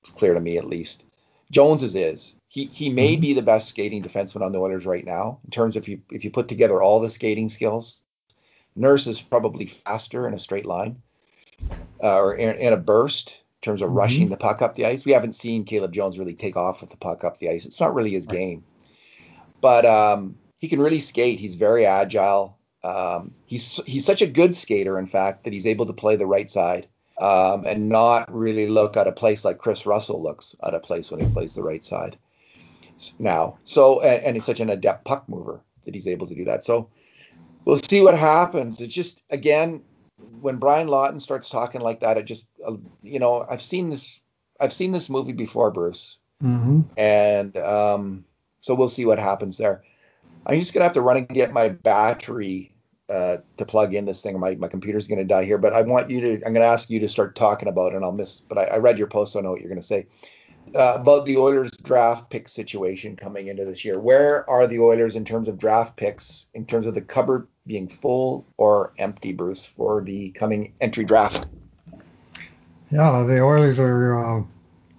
It's 0.00 0.10
clear 0.10 0.34
to 0.34 0.40
me 0.40 0.56
at 0.58 0.66
least. 0.66 1.04
Jones's 1.50 1.94
is. 1.94 2.34
He 2.50 2.64
he 2.64 2.90
may 2.90 3.12
mm-hmm. 3.12 3.20
be 3.20 3.32
the 3.32 3.42
best 3.42 3.68
skating 3.68 4.02
defenseman 4.02 4.42
on 4.42 4.50
the 4.50 4.60
Oilers 4.60 4.84
right 4.84 5.06
now 5.06 5.38
in 5.44 5.50
terms 5.50 5.76
of 5.76 5.84
if 5.84 5.88
you 5.88 6.02
if 6.10 6.24
you 6.24 6.32
put 6.32 6.48
together 6.48 6.82
all 6.82 6.98
the 6.98 7.08
skating 7.08 7.48
skills. 7.48 8.02
Nurse 8.74 9.06
is 9.06 9.22
probably 9.22 9.66
faster 9.66 10.26
in 10.26 10.34
a 10.34 10.38
straight 10.38 10.66
line, 10.66 11.00
uh, 12.02 12.20
or 12.20 12.34
in, 12.34 12.56
in, 12.56 12.72
a 12.72 12.76
burst 12.76 13.30
in 13.30 13.60
terms 13.62 13.82
of 13.82 13.88
mm-hmm. 13.88 13.98
rushing 13.98 14.28
the 14.28 14.36
puck 14.36 14.62
up 14.62 14.74
the 14.74 14.86
ice. 14.86 15.04
We 15.04 15.12
haven't 15.12 15.34
seen 15.34 15.64
Caleb 15.64 15.92
Jones 15.92 16.18
really 16.18 16.34
take 16.34 16.56
off 16.56 16.80
with 16.80 16.90
the 16.90 16.96
puck 16.96 17.22
up 17.24 17.38
the 17.38 17.50
ice. 17.50 17.66
It's 17.66 17.80
not 17.80 17.94
really 17.94 18.10
his 18.10 18.26
game, 18.26 18.64
but 19.60 19.86
um, 19.86 20.36
he 20.58 20.68
can 20.68 20.80
really 20.80 21.00
skate. 21.00 21.38
He's 21.38 21.54
very 21.54 21.86
agile. 21.86 22.58
Um, 22.82 23.32
he's 23.46 23.80
he's 23.86 24.04
such 24.04 24.22
a 24.22 24.26
good 24.26 24.56
skater, 24.56 24.98
in 24.98 25.06
fact, 25.06 25.44
that 25.44 25.52
he's 25.52 25.68
able 25.68 25.86
to 25.86 25.92
play 25.92 26.16
the 26.16 26.26
right 26.26 26.50
side 26.50 26.88
um, 27.20 27.64
and 27.64 27.88
not 27.88 28.32
really 28.34 28.66
look 28.66 28.96
at 28.96 29.06
a 29.06 29.12
place 29.12 29.44
like 29.44 29.58
Kris 29.58 29.86
Russell 29.86 30.20
looks 30.20 30.56
at 30.64 30.74
a 30.74 30.80
place 30.80 31.12
when 31.12 31.20
he 31.20 31.32
plays 31.32 31.54
the 31.54 31.62
right 31.62 31.84
side 31.84 32.16
now. 33.18 33.58
So, 33.62 34.00
and, 34.02 34.22
and 34.22 34.36
he's 34.36 34.44
such 34.44 34.60
an 34.60 34.70
adept 34.70 35.04
puck 35.04 35.28
mover 35.28 35.60
that 35.84 35.94
he's 35.94 36.06
able 36.06 36.26
to 36.26 36.34
do 36.34 36.44
that. 36.44 36.64
So, 36.64 36.88
we'll 37.64 37.76
see 37.76 38.02
what 38.02 38.16
happens. 38.16 38.80
It's 38.80 38.94
just 38.94 39.22
again, 39.30 39.82
when 40.40 40.56
Brian 40.56 40.88
Lawton 40.88 41.20
starts 41.20 41.48
talking 41.48 41.80
like 41.80 42.00
that, 42.00 42.18
it 42.18 42.24
just 42.24 42.46
uh, 42.66 42.76
you 43.02 43.18
know 43.18 43.44
I've 43.48 43.62
seen 43.62 43.90
this 43.90 44.22
I've 44.60 44.72
seen 44.72 44.92
this 44.92 45.08
movie 45.08 45.32
before, 45.32 45.70
Bruce, 45.70 46.18
mm-hmm. 46.42 46.80
and 46.96 47.56
um, 47.58 48.24
so 48.60 48.74
we'll 48.74 48.88
see 48.88 49.06
what 49.06 49.18
happens 49.18 49.58
there. 49.58 49.82
I'm 50.46 50.58
just 50.58 50.72
gonna 50.72 50.84
have 50.84 50.94
to 50.94 51.02
run 51.02 51.18
and 51.18 51.28
get 51.28 51.52
my 51.52 51.68
battery 51.68 52.74
uh, 53.08 53.38
to 53.56 53.64
plug 53.64 53.94
in 53.94 54.06
this 54.06 54.22
thing. 54.22 54.38
My 54.38 54.54
my 54.56 54.68
computer's 54.68 55.06
gonna 55.06 55.24
die 55.24 55.44
here, 55.44 55.58
but 55.58 55.72
I 55.72 55.82
want 55.82 56.10
you 56.10 56.20
to. 56.20 56.46
I'm 56.46 56.52
gonna 56.52 56.66
ask 56.66 56.90
you 56.90 57.00
to 57.00 57.08
start 57.08 57.36
talking 57.36 57.68
about 57.68 57.92
it, 57.92 57.96
and 57.96 58.04
I'll 58.04 58.12
miss. 58.12 58.40
But 58.40 58.58
I, 58.58 58.64
I 58.64 58.76
read 58.78 58.98
your 58.98 59.08
post, 59.08 59.32
so 59.32 59.38
I 59.38 59.42
know 59.42 59.50
what 59.50 59.60
you're 59.60 59.70
gonna 59.70 59.82
say 59.82 60.06
uh, 60.76 60.98
about 61.00 61.26
the 61.26 61.36
Oilers 61.36 61.70
draft 61.82 62.30
pick 62.30 62.48
situation 62.48 63.16
coming 63.16 63.48
into 63.48 63.64
this 63.64 63.84
year. 63.84 63.98
Where 63.98 64.48
are 64.48 64.66
the 64.66 64.80
Oilers 64.80 65.16
in 65.16 65.24
terms 65.24 65.48
of 65.48 65.58
draft 65.58 65.96
picks, 65.96 66.46
in 66.54 66.66
terms 66.66 66.86
of 66.86 66.94
the 66.94 67.02
cupboard 67.02 67.48
being 67.66 67.88
full 67.88 68.46
or 68.56 68.92
empty, 68.98 69.32
Bruce, 69.32 69.64
for 69.64 70.02
the 70.02 70.30
coming 70.30 70.72
entry 70.80 71.04
draft? 71.04 71.46
Yeah, 72.90 73.24
the 73.26 73.40
Oilers 73.40 73.78
are 73.78 74.18
uh, 74.18 74.42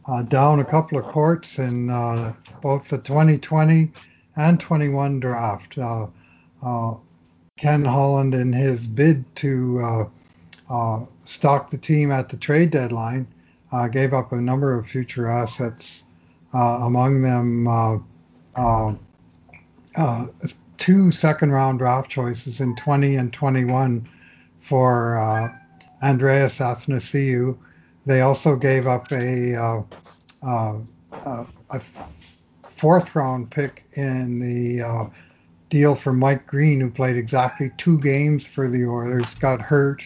uh, 0.08 0.24
down 0.24 0.60
a 0.60 0.66
couple 0.66 0.98
of 0.98 1.06
courts 1.06 1.60
in 1.60 1.90
uh, 1.90 2.34
both 2.62 2.90
the 2.90 2.98
2020 2.98 3.92
and 4.38 4.60
21 4.60 5.20
draft. 5.20 5.78
Uh, 5.78 6.08
uh, 6.64 6.96
Ken 7.58 7.84
Holland, 7.84 8.34
in 8.34 8.54
his 8.54 8.88
bid 8.88 9.24
to 9.36 10.10
stock 11.26 11.70
the 11.70 11.78
team 11.78 12.12
at 12.12 12.30
the 12.30 12.38
trade 12.38 12.72
deadline, 12.72 13.28
gave 13.92 14.14
up 14.14 14.32
a 14.32 14.36
number 14.36 14.78
of 14.78 14.88
future 14.88 15.28
assets, 15.28 16.04
uh, 16.54 16.80
among 16.82 17.22
them 17.22 17.68
uh, 17.68 17.98
uh, 18.56 18.94
uh, 19.96 20.28
two 20.78 21.12
second 21.12 21.52
round 21.52 21.80
draft 21.80 22.10
choices 22.10 22.60
in 22.60 22.76
20 22.76 23.16
and 23.16 23.32
21 23.32 24.08
for 24.60 25.18
Andreas 26.04 26.60
Athanasiou. 26.60 27.58
They 28.06 28.22
also 28.22 28.56
gave 28.56 28.88
up 28.88 29.12
a, 29.12 29.84
a 30.44 31.80
fourth 32.64 33.16
round 33.16 33.52
pick 33.52 33.86
in 33.94 34.40
the 34.40 35.10
deal 35.70 35.96
for 35.96 36.12
Mike 36.12 36.46
Green, 36.48 36.82
who 36.82 36.90
played 36.90 37.16
exactly 37.16 37.72
two 37.78 38.00
games 38.02 38.46
for 38.46 38.68
the 38.68 38.86
Oilers, 38.86 39.34
got 39.36 39.62
hurt, 39.62 40.06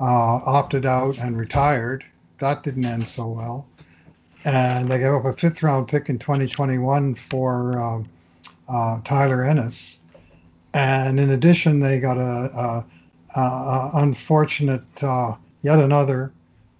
uh, 0.00 0.04
opted 0.04 0.86
out, 0.86 1.18
and 1.18 1.36
retired 1.36 2.02
that 2.44 2.62
didn't 2.62 2.84
end 2.84 3.08
so 3.08 3.26
well. 3.26 3.66
And 4.44 4.90
they 4.90 4.98
gave 4.98 5.12
up 5.12 5.24
a 5.24 5.32
fifth 5.32 5.62
round 5.62 5.88
pick 5.88 6.10
in 6.10 6.18
2021 6.18 7.14
for 7.14 7.78
um, 7.80 8.08
uh, 8.68 9.00
Tyler 9.02 9.42
Ennis. 9.42 10.00
And 10.74 11.18
in 11.18 11.30
addition, 11.30 11.80
they 11.80 12.00
got 12.00 12.18
a, 12.18 12.84
a, 13.34 13.40
a 13.40 13.90
unfortunate, 13.94 15.02
uh, 15.02 15.36
yet 15.62 15.78
another 15.78 16.32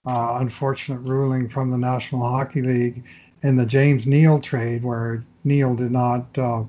uh, 0.04 0.38
unfortunate 0.40 0.98
ruling 0.98 1.48
from 1.48 1.70
the 1.70 1.78
National 1.78 2.28
Hockey 2.28 2.60
League 2.60 3.02
in 3.42 3.56
the 3.56 3.64
James 3.64 4.06
Neal 4.06 4.40
trade, 4.40 4.84
where 4.84 5.24
Neal 5.44 5.74
did 5.74 5.92
not 5.92 6.26
uh, 6.36 6.64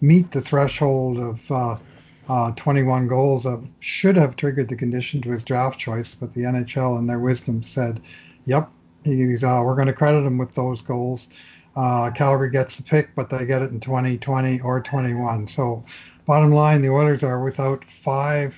meet 0.00 0.30
the 0.30 0.40
threshold 0.40 1.18
of 1.18 1.50
uh, 1.50 1.76
uh, 2.28 2.52
21 2.52 3.08
goals 3.08 3.44
that 3.44 3.60
should 3.80 4.16
have 4.16 4.36
triggered 4.36 4.68
the 4.68 4.76
condition 4.76 5.20
to 5.22 5.30
his 5.30 5.42
draft 5.42 5.78
choice, 5.78 6.14
but 6.14 6.34
the 6.34 6.42
NHL, 6.42 6.98
in 6.98 7.06
their 7.06 7.18
wisdom, 7.18 7.62
said 7.62 8.00
Yep, 8.46 8.70
he's. 9.04 9.44
Uh, 9.44 9.60
we're 9.64 9.74
going 9.74 9.88
to 9.88 9.92
credit 9.92 10.24
him 10.24 10.38
with 10.38 10.54
those 10.54 10.80
goals. 10.80 11.28
Uh, 11.74 12.10
Calgary 12.10 12.50
gets 12.50 12.76
the 12.76 12.82
pick, 12.82 13.14
but 13.14 13.28
they 13.28 13.44
get 13.44 13.60
it 13.60 13.70
in 13.70 13.80
2020 13.80 14.60
or 14.60 14.80
21. 14.80 15.46
So, 15.48 15.84
bottom 16.26 16.52
line, 16.52 16.80
the 16.80 16.88
Oilers 16.88 17.22
are 17.22 17.42
without 17.42 17.84
five 17.84 18.54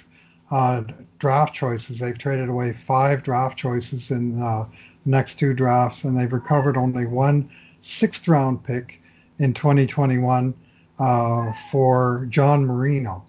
uh, 0.51 0.85
draft 1.19 1.55
choices. 1.55 1.99
They've 1.99 2.17
traded 2.17 2.49
away 2.49 2.73
five 2.73 3.23
draft 3.23 3.59
choices 3.59 4.11
in 4.11 4.41
uh, 4.41 4.67
the 5.05 5.11
next 5.11 5.39
two 5.39 5.53
drafts, 5.53 6.05
and 6.05 6.17
they've 6.17 6.33
recovered 6.33 6.77
only 6.77 7.07
one 7.07 7.51
sixth 7.83 8.29
round 8.29 8.63
pick 8.63 9.03
in 9.39 9.55
2021 9.55 10.55
uh, 10.99 11.53
for 11.71 12.27
John 12.29 12.65
Marino. 12.67 13.25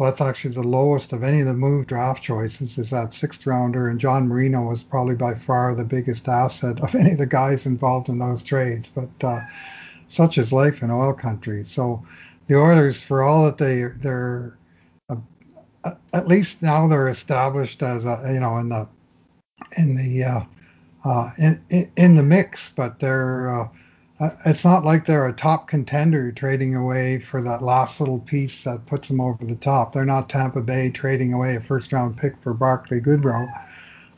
So 0.00 0.06
that's 0.06 0.22
actually 0.22 0.54
the 0.54 0.62
lowest 0.62 1.12
of 1.12 1.22
any 1.22 1.40
of 1.40 1.46
the 1.46 1.52
move 1.52 1.86
draft 1.86 2.22
choices 2.22 2.78
is 2.78 2.88
that 2.88 3.12
sixth 3.12 3.44
rounder, 3.44 3.86
and 3.86 4.00
John 4.00 4.28
Marino 4.28 4.62
was 4.62 4.82
probably 4.82 5.14
by 5.14 5.34
far 5.34 5.74
the 5.74 5.84
biggest 5.84 6.26
asset 6.26 6.80
of 6.80 6.94
any 6.94 7.10
of 7.10 7.18
the 7.18 7.26
guys 7.26 7.66
involved 7.66 8.08
in 8.08 8.18
those 8.18 8.42
trades. 8.42 8.90
But 8.94 9.10
uh, 9.22 9.40
such 10.08 10.38
is 10.38 10.54
life 10.54 10.82
in 10.82 10.90
oil 10.90 11.12
country. 11.12 11.66
So 11.66 12.02
the 12.46 12.56
Oilers, 12.56 13.02
for 13.02 13.22
all 13.22 13.44
that 13.44 13.58
they 13.58 13.82
they're 13.82 14.56
uh, 15.10 15.92
at 16.14 16.26
least 16.26 16.62
now 16.62 16.88
they're 16.88 17.08
established 17.08 17.82
as 17.82 18.06
a 18.06 18.30
you 18.32 18.40
know 18.40 18.56
in 18.56 18.70
the 18.70 18.88
in 19.76 19.96
the 19.96 20.24
uh, 20.24 20.40
uh, 21.04 21.30
in, 21.36 21.92
in 21.96 22.16
the 22.16 22.22
mix, 22.22 22.70
but 22.70 23.00
they're 23.00 23.50
uh, 23.50 23.68
it's 24.44 24.64
not 24.64 24.84
like 24.84 25.06
they're 25.06 25.26
a 25.26 25.32
top 25.32 25.66
contender 25.66 26.30
trading 26.30 26.74
away 26.74 27.20
for 27.20 27.40
that 27.42 27.62
last 27.62 28.00
little 28.00 28.18
piece 28.18 28.64
that 28.64 28.84
puts 28.84 29.08
them 29.08 29.20
over 29.20 29.44
the 29.44 29.56
top. 29.56 29.92
They're 29.92 30.04
not 30.04 30.28
Tampa 30.28 30.60
Bay 30.60 30.90
trading 30.90 31.32
away 31.32 31.56
a 31.56 31.60
first 31.60 31.92
round 31.92 32.18
pick 32.18 32.34
for 32.42 32.52
Barclay 32.52 33.00
Goodrow, 33.00 33.48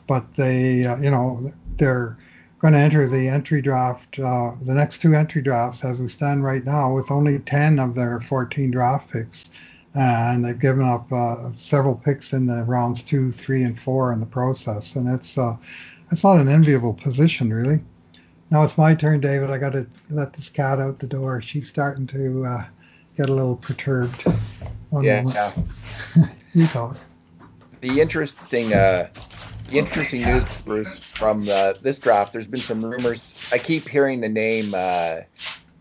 but 0.07 0.35
they, 0.35 0.85
uh, 0.85 0.97
you 0.97 1.09
know, 1.09 1.53
they're 1.77 2.17
going 2.59 2.73
to 2.73 2.79
enter 2.79 3.07
the 3.07 3.29
entry 3.29 3.61
draft, 3.61 4.19
uh, 4.19 4.51
the 4.61 4.73
next 4.73 5.01
two 5.01 5.13
entry 5.13 5.41
drafts 5.41 5.85
as 5.85 5.99
we 5.99 6.09
stand 6.09 6.43
right 6.43 6.65
now, 6.65 6.93
with 6.93 7.09
only 7.09 7.39
10 7.39 7.79
of 7.79 7.95
their 7.95 8.19
14 8.19 8.71
draft 8.71 9.09
picks. 9.09 9.49
and 9.95 10.43
they've 10.43 10.59
given 10.59 10.83
up 10.83 11.11
uh, 11.13 11.49
several 11.55 11.95
picks 11.95 12.33
in 12.33 12.47
the 12.47 12.63
rounds 12.63 13.03
two, 13.03 13.31
three, 13.31 13.63
and 13.63 13.79
four 13.79 14.11
in 14.11 14.19
the 14.19 14.25
process. 14.25 14.95
And 14.95 15.07
it's, 15.07 15.37
uh, 15.37 15.55
it's 16.11 16.23
not 16.23 16.39
an 16.39 16.49
enviable 16.49 16.95
position, 16.95 17.53
really. 17.53 17.79
Now 18.53 18.61
it's 18.61 18.77
my 18.77 18.93
turn, 18.93 19.19
David. 19.19 19.49
I 19.49 19.57
got 19.57 19.71
to 19.71 19.87
let 20.11 20.33
this 20.33 20.47
cat 20.47 20.79
out 20.79 20.99
the 20.99 21.07
door. 21.07 21.41
She's 21.41 21.67
starting 21.67 22.05
to 22.05 22.45
uh, 22.45 22.63
get 23.17 23.27
a 23.27 23.33
little 23.33 23.55
perturbed. 23.55 24.21
One 24.91 25.03
yeah. 25.03 25.23
yeah. 26.15 26.27
you 26.53 26.67
talk. 26.67 26.95
The 27.81 27.99
interesting, 27.99 28.71
uh, 28.71 29.09
the 29.71 29.79
interesting 29.79 30.21
news, 30.21 30.61
Bruce, 30.61 30.99
from 30.99 31.41
uh, 31.49 31.73
this 31.81 31.97
draft. 31.97 32.33
There's 32.33 32.45
been 32.45 32.59
some 32.59 32.85
rumors. 32.85 33.33
I 33.51 33.57
keep 33.57 33.89
hearing 33.89 34.21
the 34.21 34.29
name 34.29 34.71
uh, 34.75 35.21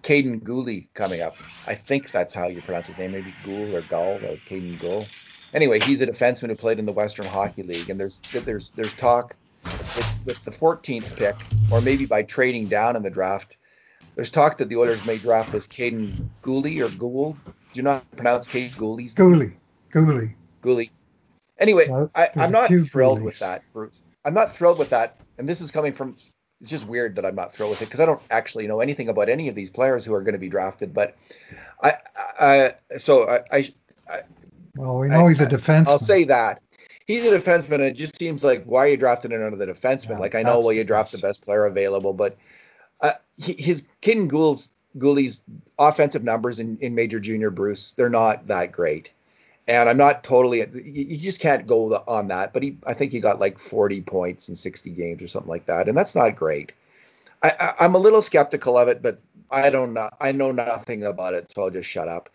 Kaiden 0.02 0.42
Guhle 0.42 0.86
coming 0.94 1.20
up. 1.20 1.36
I 1.66 1.74
think 1.74 2.10
that's 2.10 2.32
how 2.32 2.46
you 2.48 2.62
pronounce 2.62 2.86
his 2.86 2.96
name. 2.96 3.12
Maybe 3.12 3.34
Gould 3.44 3.74
or 3.74 3.82
Gull 3.82 4.14
or 4.14 4.38
Caden 4.48 4.80
Gull. 4.80 5.04
Anyway, 5.52 5.78
he's 5.78 6.00
a 6.00 6.06
defenseman 6.06 6.48
who 6.48 6.56
played 6.56 6.78
in 6.78 6.86
the 6.86 6.92
Western 6.92 7.26
Hockey 7.26 7.64
League, 7.64 7.90
and 7.90 8.00
there's 8.00 8.20
there's 8.46 8.70
there's 8.70 8.94
talk 8.94 9.36
with, 9.64 10.20
with 10.24 10.44
the 10.44 10.50
14th 10.50 11.16
pick, 11.16 11.36
or 11.70 11.80
maybe 11.80 12.06
by 12.06 12.22
trading 12.22 12.66
down 12.66 12.96
in 12.96 13.02
the 13.02 13.10
draft, 13.10 13.56
there's 14.14 14.30
talk 14.30 14.58
that 14.58 14.68
the 14.68 14.76
Oilers 14.76 15.04
may 15.06 15.18
draft 15.18 15.52
this 15.52 15.66
Caden 15.66 16.28
Gooley 16.42 16.80
or 16.80 16.88
Gould. 16.90 17.36
Do 17.44 17.52
you 17.74 17.82
not 17.82 18.08
pronounce 18.16 18.46
Caden 18.46 18.76
Gooley's 18.76 19.14
Gooley. 19.14 19.54
Gooley. 19.90 20.36
Gooley. 20.60 20.90
Anyway, 21.58 21.88
I, 22.14 22.28
am 22.36 22.52
not 22.52 22.68
thrilled 22.68 23.22
with 23.22 23.38
that, 23.38 23.62
Bruce. 23.72 24.00
I'm 24.24 24.34
not 24.34 24.52
thrilled 24.52 24.78
with 24.78 24.90
that. 24.90 25.20
And 25.38 25.48
this 25.48 25.60
is 25.60 25.70
coming 25.70 25.92
from, 25.92 26.10
it's 26.60 26.70
just 26.70 26.86
weird 26.86 27.16
that 27.16 27.24
I'm 27.24 27.34
not 27.34 27.52
thrilled 27.52 27.70
with 27.70 27.82
it 27.82 27.86
because 27.86 28.00
I 28.00 28.06
don't 28.06 28.20
actually 28.30 28.66
know 28.66 28.80
anything 28.80 29.08
about 29.08 29.28
any 29.28 29.48
of 29.48 29.54
these 29.54 29.70
players 29.70 30.04
who 30.04 30.14
are 30.14 30.22
going 30.22 30.34
to 30.34 30.38
be 30.38 30.48
drafted. 30.48 30.92
But 30.92 31.16
I, 31.82 31.94
I 32.38 32.74
so 32.98 33.28
I, 33.28 33.40
I, 33.50 33.68
I 34.08 34.20
well, 34.76 34.98
we 34.98 35.08
know 35.08 35.26
I, 35.26 35.28
he's 35.28 35.40
a 35.40 35.48
defense. 35.48 35.88
I'll 35.88 35.98
say 35.98 36.24
that 36.24 36.60
he's 37.06 37.24
a 37.24 37.30
defenseman. 37.30 37.74
And 37.74 37.84
it 37.84 37.96
just 37.96 38.18
seems 38.18 38.44
like 38.44 38.64
why 38.64 38.80
are 38.80 38.88
you 38.88 38.96
drafting 38.96 39.32
another 39.32 39.66
defenseman? 39.66 40.10
Yeah, 40.10 40.18
like 40.18 40.34
I 40.34 40.42
know, 40.42 40.60
well, 40.60 40.72
you 40.72 40.84
draft 40.84 41.12
the 41.12 41.18
best 41.18 41.42
player 41.42 41.66
available, 41.66 42.12
but 42.12 42.36
uh, 43.00 43.12
his 43.38 43.84
King 44.00 44.28
Gould's 44.28 44.70
Gooley's 44.98 45.40
offensive 45.78 46.22
numbers 46.22 46.58
in, 46.58 46.78
in 46.80 46.94
Major 46.94 47.18
Junior 47.18 47.50
Bruce, 47.50 47.92
they're 47.94 48.10
not 48.10 48.46
that 48.48 48.72
great. 48.72 49.10
And 49.68 49.88
I'm 49.88 49.96
not 49.96 50.24
totally, 50.24 50.66
you 50.84 51.16
just 51.16 51.40
can't 51.40 51.66
go 51.66 51.94
on 52.08 52.28
that. 52.28 52.52
But 52.52 52.62
he, 52.62 52.76
I 52.86 52.94
think 52.94 53.12
he 53.12 53.20
got 53.20 53.38
like 53.38 53.58
40 53.58 54.02
points 54.02 54.48
in 54.48 54.56
60 54.56 54.90
games 54.90 55.22
or 55.22 55.28
something 55.28 55.48
like 55.48 55.66
that. 55.66 55.88
And 55.88 55.96
that's 55.96 56.14
not 56.14 56.34
great. 56.34 56.72
I, 57.42 57.74
I, 57.78 57.84
am 57.84 57.94
a 57.94 57.98
little 57.98 58.22
skeptical 58.22 58.76
of 58.76 58.88
it, 58.88 59.02
but 59.02 59.20
I 59.50 59.70
don't 59.70 59.92
know. 59.92 60.10
I 60.20 60.32
know 60.32 60.52
nothing 60.52 61.04
about 61.04 61.34
it, 61.34 61.50
so 61.50 61.62
I'll 61.62 61.70
just 61.70 61.88
shut 61.88 62.08
up. 62.08 62.28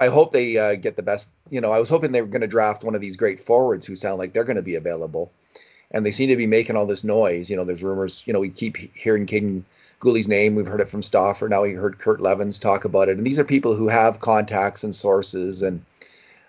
I 0.00 0.08
hope 0.08 0.32
they 0.32 0.56
uh, 0.56 0.74
get 0.74 0.96
the 0.96 1.02
best. 1.02 1.28
You 1.50 1.60
know, 1.60 1.70
I 1.70 1.78
was 1.78 1.88
hoping 1.88 2.12
they 2.12 2.22
were 2.22 2.28
going 2.28 2.42
to 2.42 2.48
draft 2.48 2.84
one 2.84 2.94
of 2.94 3.00
these 3.00 3.16
great 3.16 3.40
forwards 3.40 3.86
who 3.86 3.96
sound 3.96 4.18
like 4.18 4.32
they're 4.32 4.44
going 4.44 4.56
to 4.56 4.62
be 4.62 4.74
available, 4.74 5.30
and 5.90 6.04
they 6.04 6.10
seem 6.10 6.28
to 6.28 6.36
be 6.36 6.46
making 6.46 6.76
all 6.76 6.86
this 6.86 7.04
noise. 7.04 7.50
You 7.50 7.56
know, 7.56 7.64
there's 7.64 7.82
rumors. 7.82 8.24
You 8.26 8.32
know, 8.32 8.40
we 8.40 8.48
keep 8.48 8.76
hearing 8.96 9.26
King 9.26 9.64
Guhley's 10.00 10.28
name. 10.28 10.54
We've 10.54 10.66
heard 10.66 10.80
it 10.80 10.90
from 10.90 11.02
Stauffer. 11.02 11.48
Now 11.48 11.62
we 11.62 11.72
heard 11.72 11.98
Kurt 11.98 12.20
Leavins 12.20 12.60
talk 12.60 12.84
about 12.84 13.08
it, 13.08 13.18
and 13.18 13.26
these 13.26 13.38
are 13.38 13.44
people 13.44 13.74
who 13.74 13.88
have 13.88 14.20
contacts 14.20 14.84
and 14.84 14.94
sources. 14.94 15.62
And 15.62 15.84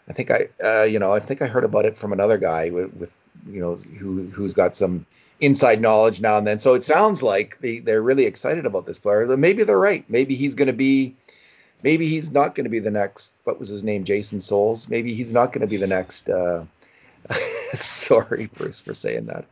I 0.07 0.13
think 0.13 0.32
I, 0.32 0.49
uh, 0.63 0.84
you 0.84 0.99
know, 0.99 1.13
I 1.13 1.19
think 1.19 1.41
I 1.41 1.47
heard 1.47 1.63
about 1.63 1.86
it 1.86 1.97
from 1.97 2.13
another 2.13 2.38
guy 2.38 2.69
with, 2.69 2.93
with 2.95 3.11
you 3.47 3.61
know, 3.61 3.75
who 3.75 4.27
who's 4.27 4.53
got 4.53 4.75
some 4.75 5.05
inside 5.39 5.82
knowledge 5.82 6.19
now 6.19 6.38
and 6.38 6.45
then. 6.45 6.59
So 6.59 6.73
it 6.73 6.84
sounds 6.84 7.23
like 7.23 7.59
they 7.61 7.80
they're 7.80 8.01
really 8.01 8.25
excited 8.25 8.65
about 8.65 8.86
this 8.86 8.99
player. 8.99 9.25
Maybe 9.38 9.63
they're 9.63 9.80
right. 9.80 10.03
Maybe 10.09 10.36
he's 10.36 10.55
going 10.55 10.67
to 10.67 10.73
be 10.73 11.15
maybe 11.84 12.07
he's 12.07 12.32
not 12.32 12.55
going 12.55 12.65
to 12.65 12.69
be 12.69 12.80
the 12.80 12.91
next. 12.91 13.34
What 13.43 13.59
was 13.59 13.69
his 13.69 13.84
name? 13.84 14.03
Jason 14.03 14.41
Soules. 14.41 14.89
Maybe 14.89 15.13
he's 15.13 15.34
not 15.34 15.51
going 15.51 15.61
to 15.61 15.67
be 15.67 15.77
the 15.77 15.88
next. 15.88 16.30
Uh, 16.30 16.65
sorry, 17.73 18.49
Bruce, 18.53 18.80
for 18.80 18.93
saying 18.93 19.25
that. 19.25 19.45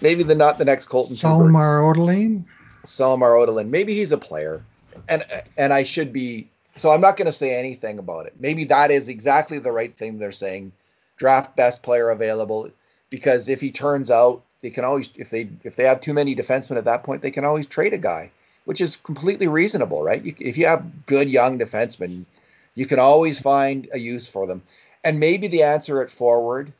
Maybe 0.00 0.22
the 0.22 0.34
not 0.34 0.58
the 0.58 0.64
next 0.64 0.86
Colton. 0.86 1.16
Salomar 1.16 1.84
Odeline. 1.84 2.44
Salomar 2.84 3.36
Odeline. 3.36 3.70
Maybe 3.70 3.94
he's 3.94 4.12
a 4.12 4.18
player, 4.18 4.64
and 5.08 5.24
and 5.56 5.72
I 5.72 5.82
should 5.82 6.12
be. 6.12 6.48
So 6.76 6.92
I'm 6.92 7.00
not 7.00 7.16
going 7.16 7.26
to 7.26 7.32
say 7.32 7.54
anything 7.54 7.98
about 7.98 8.26
it. 8.26 8.34
Maybe 8.38 8.64
that 8.64 8.90
is 8.90 9.08
exactly 9.08 9.58
the 9.58 9.72
right 9.72 9.94
thing 9.96 10.18
they're 10.18 10.32
saying. 10.32 10.72
Draft 11.16 11.54
best 11.56 11.82
player 11.82 12.08
available, 12.08 12.70
because 13.10 13.50
if 13.50 13.60
he 13.60 13.70
turns 13.70 14.10
out, 14.10 14.42
they 14.62 14.70
can 14.70 14.84
always 14.84 15.10
if 15.16 15.28
they 15.28 15.48
if 15.62 15.76
they 15.76 15.84
have 15.84 16.00
too 16.00 16.14
many 16.14 16.34
defensemen 16.34 16.78
at 16.78 16.86
that 16.86 17.04
point, 17.04 17.20
they 17.20 17.30
can 17.30 17.44
always 17.44 17.66
trade 17.66 17.92
a 17.92 17.98
guy 17.98 18.30
which 18.64 18.80
is 18.80 18.96
completely 18.96 19.48
reasonable, 19.48 20.02
right? 20.02 20.22
You, 20.22 20.34
if 20.38 20.56
you 20.56 20.66
have 20.66 21.06
good 21.06 21.28
young 21.30 21.58
defensemen, 21.58 22.24
you 22.74 22.86
can 22.86 22.98
always 22.98 23.40
find 23.40 23.88
a 23.92 23.98
use 23.98 24.28
for 24.28 24.46
them. 24.46 24.62
And 25.04 25.18
maybe 25.18 25.48
the 25.48 25.62
answer 25.62 26.02
at 26.02 26.10
forward, 26.10 26.72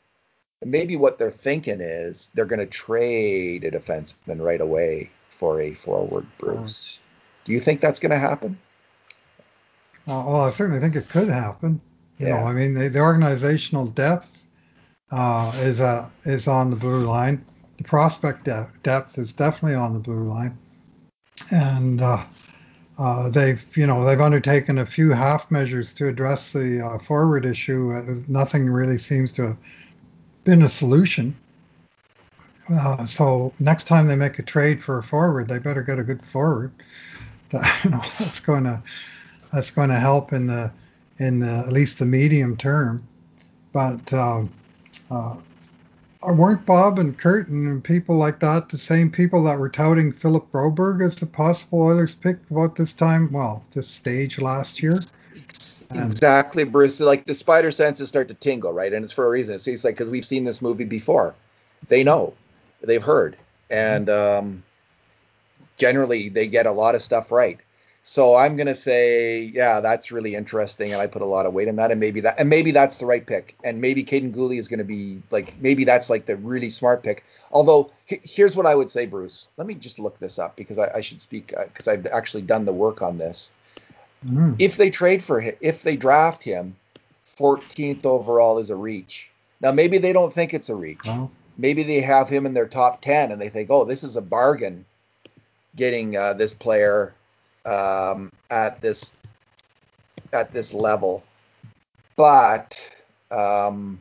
maybe 0.63 0.95
what 0.95 1.17
they're 1.17 1.31
thinking 1.31 1.81
is 1.81 2.29
they're 2.33 2.45
going 2.45 2.59
to 2.59 2.65
trade 2.65 3.63
a 3.63 3.71
defenseman 3.71 4.39
right 4.39 4.61
away 4.61 5.09
for 5.29 5.59
a 5.61 5.73
forward, 5.73 6.25
Bruce. 6.37 6.99
Do 7.45 7.51
you 7.51 7.59
think 7.59 7.81
that's 7.81 7.99
going 7.99 8.11
to 8.11 8.19
happen? 8.19 8.57
Uh, 10.07 10.23
well, 10.25 10.41
I 10.41 10.49
certainly 10.49 10.79
think 10.79 10.95
it 10.95 11.09
could 11.09 11.29
happen. 11.29 11.81
You 12.19 12.27
yeah. 12.27 12.41
know, 12.41 12.47
I 12.47 12.53
mean, 12.53 12.73
the, 12.73 12.89
the 12.89 12.99
organizational 12.99 13.87
depth 13.87 14.43
uh, 15.11 15.51
is 15.57 15.79
uh, 15.79 16.07
is 16.25 16.47
on 16.47 16.69
the 16.69 16.75
blue 16.75 17.07
line. 17.07 17.43
The 17.77 17.83
prospect 17.83 18.45
de- 18.45 18.71
depth 18.83 19.17
is 19.17 19.33
definitely 19.33 19.75
on 19.75 19.93
the 19.93 19.99
blue 19.99 20.23
line 20.23 20.57
and 21.51 22.01
uh, 22.01 22.23
uh, 22.97 23.29
they've 23.29 23.65
you 23.75 23.87
know 23.87 24.05
they've 24.05 24.21
undertaken 24.21 24.77
a 24.77 24.85
few 24.85 25.11
half 25.11 25.49
measures 25.49 25.93
to 25.95 26.07
address 26.07 26.51
the 26.53 26.85
uh, 26.85 26.99
forward 26.99 27.45
issue. 27.45 28.23
Nothing 28.27 28.69
really 28.69 28.97
seems 28.97 29.31
to 29.33 29.41
have 29.43 29.57
been 30.43 30.63
a 30.63 30.69
solution. 30.69 31.35
Uh, 32.69 33.05
so 33.05 33.53
next 33.59 33.85
time 33.85 34.07
they 34.07 34.15
make 34.15 34.39
a 34.39 34.43
trade 34.43 34.83
for 34.83 34.99
a 34.99 35.03
forward, 35.03 35.47
they 35.47 35.57
better 35.59 35.81
get 35.81 35.99
a 35.99 36.03
good 36.03 36.23
forward. 36.25 36.71
you 37.83 37.89
know 37.89 38.01
that's 38.19 38.39
going 38.39 38.63
to 38.63 38.81
that's 39.51 39.71
going 39.71 39.89
to 39.89 39.99
help 39.99 40.31
in 40.31 40.47
the 40.47 40.71
in 41.17 41.39
the, 41.39 41.47
at 41.47 41.71
least 41.71 41.99
the 41.99 42.05
medium 42.05 42.57
term. 42.57 43.05
But 43.73 44.11
um, 44.13 44.51
uh, 45.09 45.35
weren't 46.23 46.65
Bob 46.65 46.99
and 46.99 47.17
Kurt 47.17 47.47
and 47.47 47.83
people 47.83 48.17
like 48.17 48.39
that 48.39 48.69
the 48.69 48.77
same 48.77 49.09
people 49.09 49.43
that 49.43 49.57
were 49.57 49.69
touting 49.69 50.11
Philip 50.11 50.51
Broberg 50.51 51.05
as 51.05 51.15
the 51.15 51.25
possible 51.25 51.81
Oilers 51.81 52.15
pick 52.15 52.37
about 52.49 52.75
this 52.75 52.93
time? 52.93 53.31
Well, 53.31 53.63
this 53.71 53.87
stage 53.87 54.39
last 54.39 54.81
year. 54.81 54.93
Exactly, 55.93 56.63
Bruce. 56.63 56.99
Like 56.99 57.25
the 57.25 57.33
spider 57.33 57.71
senses 57.71 58.09
start 58.09 58.27
to 58.29 58.33
tingle, 58.33 58.71
right? 58.71 58.93
And 58.93 59.03
it's 59.03 59.13
for 59.13 59.25
a 59.25 59.29
reason. 59.29 59.55
It's, 59.55 59.67
like 59.83 59.95
because 59.95 60.09
we've 60.09 60.25
seen 60.25 60.43
this 60.43 60.61
movie 60.61 60.85
before. 60.85 61.35
They 61.87 62.03
know, 62.03 62.33
they've 62.81 63.01
heard, 63.01 63.35
and 63.69 64.09
um, 64.09 64.63
generally 65.77 66.29
they 66.29 66.47
get 66.47 66.67
a 66.67 66.71
lot 66.71 66.93
of 66.95 67.01
stuff 67.01 67.31
right. 67.31 67.59
So 68.03 68.35
I'm 68.35 68.57
gonna 68.57 68.75
say, 68.75 69.41
yeah, 69.41 69.79
that's 69.79 70.11
really 70.11 70.33
interesting, 70.33 70.91
and 70.91 70.99
I 70.99 71.05
put 71.05 71.21
a 71.21 71.25
lot 71.25 71.45
of 71.45 71.53
weight 71.53 71.67
in 71.67 71.75
that, 71.75 71.91
and 71.91 71.99
maybe 71.99 72.21
that, 72.21 72.39
and 72.39 72.49
maybe 72.49 72.71
that's 72.71 72.97
the 72.97 73.05
right 73.05 73.25
pick, 73.25 73.55
and 73.63 73.79
maybe 73.79 74.03
Kaiden 74.03 74.33
Guhle 74.33 74.57
is 74.57 74.67
gonna 74.67 74.83
be 74.83 75.21
like, 75.29 75.55
maybe 75.61 75.83
that's 75.83 76.09
like 76.09 76.25
the 76.25 76.35
really 76.37 76.71
smart 76.71 77.03
pick. 77.03 77.23
Although, 77.51 77.91
here's 78.05 78.55
what 78.55 78.65
I 78.65 78.73
would 78.73 78.89
say, 78.89 79.05
Bruce. 79.05 79.47
Let 79.57 79.67
me 79.67 79.75
just 79.75 79.99
look 79.99 80.17
this 80.17 80.39
up 80.39 80.55
because 80.55 80.79
I, 80.79 80.89
I 80.95 81.01
should 81.01 81.21
speak 81.21 81.53
because 81.55 81.87
uh, 81.87 81.91
I've 81.91 82.07
actually 82.07 82.41
done 82.41 82.65
the 82.65 82.73
work 82.73 83.03
on 83.03 83.19
this. 83.19 83.51
Mm. 84.25 84.55
If 84.57 84.77
they 84.77 84.89
trade 84.89 85.21
for 85.21 85.39
him, 85.39 85.55
if 85.61 85.83
they 85.83 85.95
draft 85.95 86.43
him, 86.43 86.75
14th 87.25 88.05
overall 88.05 88.57
is 88.57 88.71
a 88.71 88.75
reach. 88.75 89.29
Now 89.61 89.71
maybe 89.71 89.99
they 89.99 90.11
don't 90.11 90.33
think 90.33 90.55
it's 90.55 90.69
a 90.69 90.75
reach. 90.75 91.07
Maybe 91.57 91.83
they 91.83 92.01
have 92.01 92.29
him 92.29 92.47
in 92.47 92.55
their 92.55 92.67
top 92.67 93.01
10, 93.01 93.31
and 93.31 93.39
they 93.39 93.49
think, 93.49 93.69
oh, 93.69 93.85
this 93.85 94.03
is 94.03 94.15
a 94.15 94.21
bargain, 94.21 94.85
getting 95.75 96.17
uh, 96.17 96.33
this 96.33 96.55
player 96.55 97.13
um, 97.65 98.31
at 98.49 98.81
this 98.81 99.11
at 100.33 100.51
this 100.51 100.73
level. 100.73 101.23
But 102.15 102.77
um, 103.31 103.99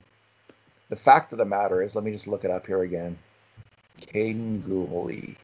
the 0.89 0.97
fact 0.97 1.33
of 1.33 1.39
the 1.39 1.45
matter 1.45 1.83
is, 1.83 1.95
let 1.95 2.05
me 2.05 2.13
just 2.13 2.27
look 2.27 2.45
it 2.45 2.51
up 2.51 2.67
here 2.67 2.83
again. 2.83 3.17
Kaiden 4.01 4.63
Guhle. 4.63 5.37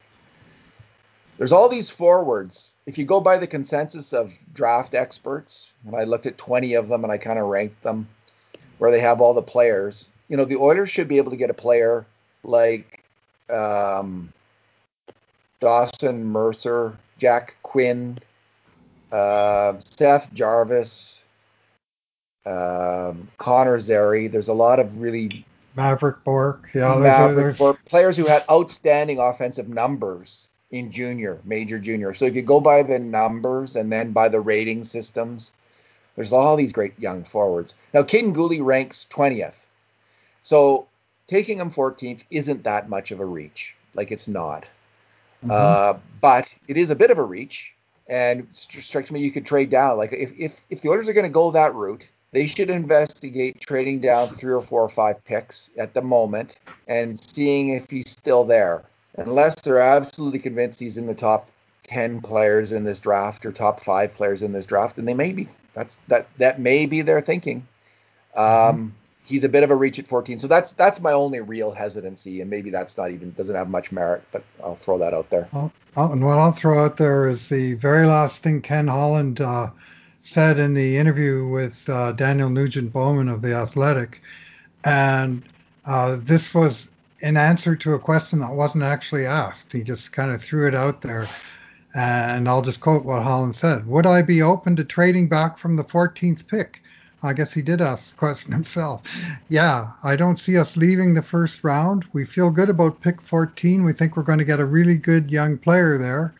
There's 1.37 1.51
all 1.51 1.69
these 1.69 1.89
forwards. 1.89 2.73
If 2.85 2.97
you 2.97 3.05
go 3.05 3.21
by 3.21 3.37
the 3.37 3.47
consensus 3.47 4.11
of 4.11 4.33
draft 4.53 4.95
experts, 4.95 5.71
and 5.85 5.95
I 5.95 6.03
looked 6.03 6.25
at 6.25 6.37
20 6.37 6.73
of 6.73 6.87
them 6.87 7.03
and 7.03 7.13
I 7.13 7.17
kind 7.17 7.37
of 7.37 7.47
ranked 7.47 7.83
them 7.83 8.07
where 8.79 8.91
they 8.91 8.99
have 8.99 9.21
all 9.21 9.33
the 9.33 9.41
players, 9.41 10.09
you 10.27 10.37
know, 10.37 10.45
the 10.45 10.57
Oilers 10.57 10.89
should 10.89 11.07
be 11.07 11.17
able 11.17 11.31
to 11.31 11.37
get 11.37 11.49
a 11.49 11.53
player 11.53 12.05
like 12.43 13.03
um, 13.49 14.33
Dawson 15.59 16.25
Mercer, 16.25 16.97
Jack 17.17 17.55
Quinn, 17.63 18.17
uh, 19.11 19.73
Seth 19.79 20.33
Jarvis, 20.33 21.23
um, 22.45 23.27
Connor 23.37 23.79
Zary. 23.79 24.27
There's 24.27 24.47
a 24.47 24.53
lot 24.53 24.79
of 24.79 24.99
really 24.99 25.45
Maverick 25.75 26.23
Bourque. 26.23 26.69
Yeah, 26.73 26.95
Maverick 26.95 27.35
there's... 27.35 27.57
Bourque, 27.57 27.85
players 27.85 28.17
who 28.17 28.25
had 28.25 28.43
outstanding 28.49 29.19
offensive 29.19 29.69
numbers 29.69 30.49
in 30.71 30.91
junior, 30.91 31.39
major 31.45 31.79
junior. 31.79 32.13
So 32.13 32.25
if 32.25 32.35
you 32.35 32.41
go 32.41 32.59
by 32.59 32.83
the 32.83 32.99
numbers 32.99 33.75
and 33.75 33.91
then 33.91 34.11
by 34.11 34.27
the 34.27 34.41
rating 34.41 34.83
systems, 34.83 35.51
there's 36.15 36.33
all 36.33 36.55
these 36.55 36.73
great 36.73 36.99
young 36.99 37.23
forwards. 37.23 37.75
Now, 37.93 38.01
Kaiden 38.01 38.33
Guhle 38.33 38.63
ranks 38.65 39.05
20th. 39.09 39.65
So 40.41 40.87
taking 41.27 41.59
him 41.59 41.69
14th 41.69 42.23
isn't 42.31 42.63
that 42.63 42.89
much 42.89 43.11
of 43.11 43.19
a 43.19 43.25
reach. 43.25 43.75
Like 43.93 44.11
it's 44.11 44.27
not. 44.27 44.65
Uh, 45.49 45.95
but 46.21 46.53
it 46.67 46.77
is 46.77 46.89
a 46.89 46.95
bit 46.95 47.11
of 47.11 47.17
a 47.17 47.23
reach. 47.23 47.73
And 48.09 48.47
strikes 48.51 49.11
me 49.11 49.19
you 49.19 49.31
could 49.31 49.45
trade 49.45 49.69
down. 49.69 49.97
Like 49.97 50.13
if, 50.13 50.31
if, 50.39 50.61
if 50.69 50.81
the 50.81 50.87
orders 50.87 51.09
are 51.09 51.13
going 51.13 51.25
to 51.25 51.29
go 51.29 51.51
that 51.51 51.75
route, 51.75 52.09
they 52.31 52.47
should 52.47 52.69
investigate 52.69 53.59
trading 53.59 53.99
down 53.99 54.29
three 54.29 54.53
or 54.53 54.61
four 54.61 54.81
or 54.81 54.89
five 54.89 55.23
picks 55.25 55.71
at 55.77 55.93
the 55.93 56.01
moment 56.01 56.59
and 56.87 57.19
seeing 57.19 57.69
if 57.69 57.89
he's 57.89 58.09
still 58.09 58.45
there. 58.45 58.83
Unless 59.17 59.61
they're 59.61 59.81
absolutely 59.81 60.39
convinced 60.39 60.79
he's 60.79 60.97
in 60.97 61.07
the 61.07 61.15
top 61.15 61.49
10 61.87 62.21
players 62.21 62.71
in 62.71 62.83
this 62.83 62.99
draft 62.99 63.45
or 63.45 63.51
top 63.51 63.79
five 63.79 64.13
players 64.13 64.41
in 64.41 64.51
this 64.51 64.65
draft, 64.65 64.97
and 64.97 65.07
they 65.07 65.13
may 65.13 65.31
be. 65.31 65.47
That's 65.73 65.99
that 66.07 66.27
that 66.37 66.59
may 66.59 66.85
be 66.85 67.01
their 67.01 67.21
thinking. 67.21 67.67
Um, 68.35 68.43
mm-hmm. 68.43 68.87
He's 69.27 69.43
a 69.43 69.49
bit 69.49 69.63
of 69.63 69.71
a 69.71 69.75
reach 69.75 69.99
at 69.99 70.07
14, 70.07 70.39
so 70.39 70.47
that's 70.47 70.71
that's 70.71 71.01
my 71.01 71.11
only 71.11 71.41
real 71.41 71.69
hesitancy, 71.71 72.39
and 72.39 72.49
maybe 72.49 72.69
that's 72.69 72.97
not 72.97 73.11
even 73.11 73.31
doesn't 73.31 73.55
have 73.55 73.69
much 73.69 73.91
merit, 73.91 74.23
but 74.31 74.41
I'll 74.63 74.75
throw 74.75 74.97
that 74.99 75.13
out 75.13 75.29
there. 75.29 75.49
Oh, 75.53 75.69
and 75.97 76.23
what 76.23 76.37
I'll 76.37 76.53
throw 76.53 76.85
out 76.85 76.95
there 76.95 77.27
is 77.27 77.49
the 77.49 77.73
very 77.73 78.07
last 78.07 78.41
thing 78.41 78.61
Ken 78.61 78.87
Holland 78.87 79.41
uh, 79.41 79.71
said 80.21 80.59
in 80.59 80.73
the 80.73 80.97
interview 80.97 81.45
with 81.47 81.89
uh, 81.89 82.13
Daniel 82.13 82.49
Nugent 82.49 82.93
Bowman 82.93 83.27
of 83.27 83.41
The 83.41 83.53
Athletic. 83.53 84.21
And 84.85 85.43
uh, 85.85 86.17
this 86.21 86.53
was 86.53 86.89
in 87.19 87.35
answer 87.35 87.75
to 87.75 87.93
a 87.93 87.99
question 87.99 88.39
that 88.39 88.53
wasn't 88.53 88.83
actually 88.83 89.25
asked. 89.25 89.73
He 89.73 89.83
just 89.83 90.11
kind 90.11 90.31
of 90.31 90.41
threw 90.41 90.67
it 90.67 90.75
out 90.75 91.01
there. 91.01 91.27
And 91.95 92.47
I'll 92.47 92.61
just 92.61 92.79
quote 92.79 93.03
what 93.03 93.23
Holland 93.23 93.55
said 93.55 93.87
Would 93.87 94.05
I 94.05 94.21
be 94.21 94.41
open 94.41 94.75
to 94.75 94.85
trading 94.85 95.27
back 95.27 95.57
from 95.57 95.75
the 95.75 95.83
14th 95.83 96.47
pick? 96.47 96.81
I 97.23 97.33
guess 97.33 97.51
he 97.51 97.61
did 97.61 97.81
ask 97.81 98.11
the 98.11 98.17
question 98.17 98.51
himself. 98.53 99.01
Yeah, 99.49 99.91
I 100.03 100.15
don't 100.15 100.39
see 100.39 100.57
us 100.57 100.77
leaving 100.77 101.13
the 101.13 101.21
first 101.21 101.63
round. 101.63 102.05
We 102.13 102.25
feel 102.25 102.49
good 102.49 102.69
about 102.69 103.01
pick 103.01 103.21
14. 103.21 103.83
We 103.83 103.93
think 103.93 104.15
we're 104.15 104.23
going 104.23 104.39
to 104.39 104.45
get 104.45 104.59
a 104.59 104.65
really 104.65 104.95
good 104.95 105.31
young 105.31 105.57
player 105.57 105.97
there. 105.97 106.33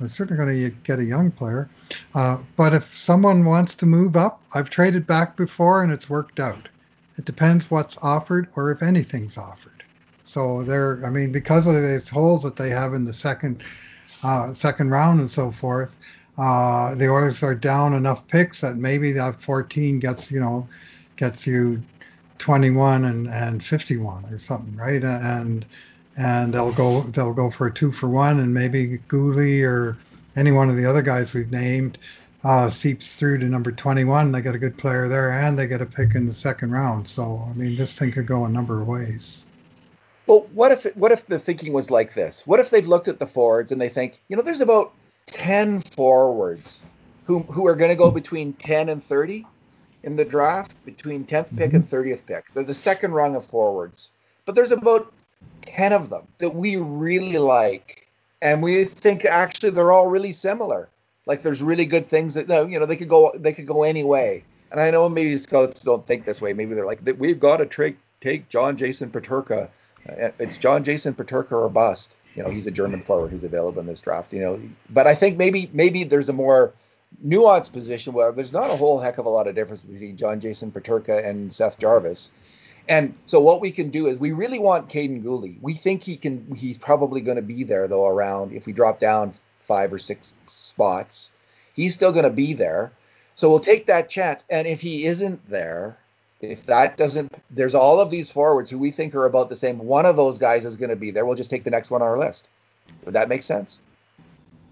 We're 0.00 0.08
certainly 0.08 0.42
going 0.42 0.70
to 0.70 0.76
get 0.84 1.00
a 1.00 1.04
young 1.04 1.30
player. 1.30 1.68
Uh, 2.14 2.38
but 2.56 2.72
if 2.72 2.96
someone 2.96 3.44
wants 3.44 3.74
to 3.76 3.86
move 3.86 4.16
up, 4.16 4.40
I've 4.54 4.70
traded 4.70 5.06
back 5.06 5.36
before 5.36 5.82
and 5.82 5.92
it's 5.92 6.08
worked 6.08 6.38
out. 6.38 6.68
It 7.16 7.24
depends 7.24 7.70
what's 7.70 7.98
offered 7.98 8.48
or 8.54 8.70
if 8.70 8.82
anything's 8.82 9.36
offered. 9.36 9.82
So 10.26 10.62
there, 10.62 11.04
I 11.04 11.10
mean, 11.10 11.32
because 11.32 11.66
of 11.66 11.74
these 11.74 12.08
holes 12.08 12.42
that 12.42 12.54
they 12.54 12.70
have 12.70 12.94
in 12.94 13.04
the 13.04 13.14
second 13.14 13.62
uh, 14.22 14.52
second 14.52 14.90
round 14.90 15.20
and 15.20 15.30
so 15.30 15.50
forth, 15.52 15.96
uh, 16.38 16.94
the 16.94 17.08
Oilers 17.08 17.42
are 17.42 17.54
down 17.54 17.94
enough 17.94 18.26
picks 18.28 18.60
that 18.60 18.76
maybe 18.76 19.12
that 19.12 19.42
14 19.42 19.98
gets 19.98 20.30
you 20.30 20.40
know 20.40 20.68
gets 21.16 21.46
you 21.46 21.82
21 22.38 23.04
and, 23.04 23.28
and 23.28 23.62
51 23.62 24.24
or 24.32 24.38
something, 24.38 24.76
right? 24.76 25.02
And 25.02 25.66
and 26.16 26.52
they'll 26.52 26.72
go 26.72 27.02
they'll 27.02 27.32
go 27.32 27.50
for 27.50 27.66
a 27.66 27.72
two 27.72 27.92
for 27.92 28.08
one, 28.08 28.40
and 28.40 28.52
maybe 28.54 28.98
Guhle 29.08 29.64
or 29.64 29.98
any 30.36 30.52
one 30.52 30.70
of 30.70 30.76
the 30.76 30.86
other 30.86 31.02
guys 31.02 31.34
we've 31.34 31.50
named 31.50 31.98
uh, 32.44 32.70
seeps 32.70 33.14
through 33.16 33.38
to 33.38 33.46
number 33.46 33.72
21. 33.72 34.32
They 34.32 34.40
get 34.40 34.54
a 34.54 34.58
good 34.58 34.78
player 34.78 35.08
there, 35.08 35.30
and 35.30 35.58
they 35.58 35.66
get 35.66 35.80
a 35.80 35.86
pick 35.86 36.14
in 36.14 36.28
the 36.28 36.34
second 36.34 36.70
round. 36.70 37.08
So 37.08 37.46
I 37.48 37.52
mean, 37.54 37.76
this 37.76 37.94
thing 37.94 38.12
could 38.12 38.26
go 38.26 38.44
a 38.44 38.48
number 38.48 38.80
of 38.80 38.86
ways. 38.86 39.42
Well, 40.26 40.46
what 40.52 40.72
if 40.72 40.96
what 40.96 41.10
if 41.10 41.26
the 41.26 41.38
thinking 41.38 41.72
was 41.72 41.90
like 41.90 42.14
this? 42.14 42.46
What 42.46 42.60
if 42.60 42.70
they've 42.70 42.86
looked 42.86 43.08
at 43.08 43.18
the 43.18 43.26
forwards 43.26 43.72
and 43.72 43.80
they 43.80 43.88
think, 43.88 44.20
you 44.28 44.36
know, 44.36 44.42
there's 44.42 44.60
about 44.60 44.92
10 45.28 45.80
forwards 45.80 46.80
who 47.24 47.40
who 47.40 47.66
are 47.66 47.76
going 47.76 47.90
to 47.90 47.96
go 47.96 48.10
between 48.10 48.52
10 48.54 48.88
and 48.88 49.02
30 49.02 49.46
in 50.02 50.16
the 50.16 50.24
draft, 50.24 50.74
between 50.84 51.24
10th 51.24 51.56
pick 51.56 51.72
mm-hmm. 51.72 51.76
and 51.76 51.84
30th 51.84 52.26
pick. 52.26 52.52
They're 52.54 52.62
the 52.62 52.74
second 52.74 53.12
rung 53.12 53.36
of 53.36 53.44
forwards. 53.44 54.10
But 54.46 54.54
there's 54.54 54.70
about 54.70 55.12
10 55.62 55.92
of 55.92 56.10
them 56.10 56.26
that 56.38 56.54
we 56.54 56.76
really 56.76 57.38
like 57.38 58.08
and 58.40 58.62
we 58.62 58.84
think 58.84 59.24
actually 59.24 59.70
they're 59.70 59.92
all 59.92 60.08
really 60.08 60.32
similar 60.32 60.88
like 61.26 61.42
there's 61.42 61.62
really 61.62 61.84
good 61.84 62.06
things 62.06 62.34
that 62.34 62.48
you 62.70 62.78
know 62.78 62.86
they 62.86 62.96
could 62.96 63.08
go 63.08 63.32
they 63.34 63.52
could 63.52 63.66
go 63.66 63.82
any 63.82 64.04
way 64.04 64.44
and 64.70 64.80
i 64.80 64.90
know 64.90 65.08
maybe 65.08 65.36
scouts 65.36 65.80
don't 65.80 66.06
think 66.06 66.24
this 66.24 66.40
way 66.40 66.52
maybe 66.52 66.74
they're 66.74 66.86
like 66.86 67.00
we've 67.18 67.40
got 67.40 67.58
to 67.58 67.66
take 67.66 67.96
take 68.20 68.48
john 68.48 68.76
jason 68.76 69.10
peterka 69.10 69.64
uh, 69.64 69.68
Uh, 70.08 70.28
it's 70.38 70.58
john 70.58 70.84
jason 70.84 71.14
peterka 71.14 71.52
or 71.52 71.68
bust 71.68 72.16
you 72.34 72.42
know 72.42 72.50
he's 72.50 72.66
a 72.66 72.70
german 72.70 73.00
forward 73.00 73.30
who's 73.30 73.44
available 73.44 73.80
in 73.80 73.86
this 73.86 74.00
draft 74.00 74.32
you 74.32 74.40
know 74.40 74.60
but 74.90 75.06
i 75.06 75.14
think 75.14 75.36
maybe 75.36 75.70
maybe 75.72 76.04
there's 76.04 76.28
a 76.28 76.32
more 76.32 76.72
nuanced 77.26 77.72
position 77.72 78.12
where 78.12 78.32
there's 78.32 78.52
not 78.52 78.70
a 78.70 78.76
whole 78.76 78.98
heck 78.98 79.18
of 79.18 79.26
a 79.26 79.30
lot 79.30 79.46
of 79.46 79.54
difference 79.54 79.84
between 79.84 80.16
john 80.16 80.40
jason 80.40 80.70
peterka 80.70 81.24
and 81.24 81.52
seth 81.52 81.78
jarvis 81.78 82.30
and 82.88 83.14
so 83.26 83.38
what 83.38 83.60
we 83.60 83.70
can 83.70 83.90
do 83.90 84.06
is 84.06 84.18
we 84.18 84.32
really 84.32 84.58
want 84.58 84.88
Kaiden 84.88 85.22
Guhle. 85.22 85.58
We 85.60 85.74
think 85.74 86.02
he 86.02 86.16
can. 86.16 86.54
He's 86.56 86.78
probably 86.78 87.20
going 87.20 87.36
to 87.36 87.42
be 87.42 87.62
there 87.62 87.86
though. 87.86 88.06
Around 88.06 88.52
if 88.52 88.66
we 88.66 88.72
drop 88.72 88.98
down 88.98 89.34
five 89.60 89.92
or 89.92 89.98
six 89.98 90.34
spots, 90.46 91.30
he's 91.74 91.94
still 91.94 92.12
going 92.12 92.24
to 92.24 92.30
be 92.30 92.54
there. 92.54 92.92
So 93.34 93.50
we'll 93.50 93.60
take 93.60 93.86
that 93.86 94.08
chance. 94.08 94.42
And 94.48 94.66
if 94.66 94.80
he 94.80 95.04
isn't 95.04 95.48
there, 95.48 95.98
if 96.40 96.66
that 96.66 96.96
doesn't, 96.96 97.34
there's 97.50 97.74
all 97.74 98.00
of 98.00 98.10
these 98.10 98.30
forwards 98.30 98.70
who 98.70 98.78
we 98.78 98.90
think 98.90 99.14
are 99.14 99.26
about 99.26 99.48
the 99.48 99.56
same. 99.56 99.78
One 99.78 100.06
of 100.06 100.16
those 100.16 100.38
guys 100.38 100.64
is 100.64 100.76
going 100.76 100.90
to 100.90 100.96
be 100.96 101.10
there. 101.10 101.26
We'll 101.26 101.36
just 101.36 101.50
take 101.50 101.64
the 101.64 101.70
next 101.70 101.90
one 101.90 102.02
on 102.02 102.08
our 102.08 102.18
list. 102.18 102.50
Would 103.04 103.14
that 103.14 103.28
make 103.28 103.42
sense? 103.42 103.80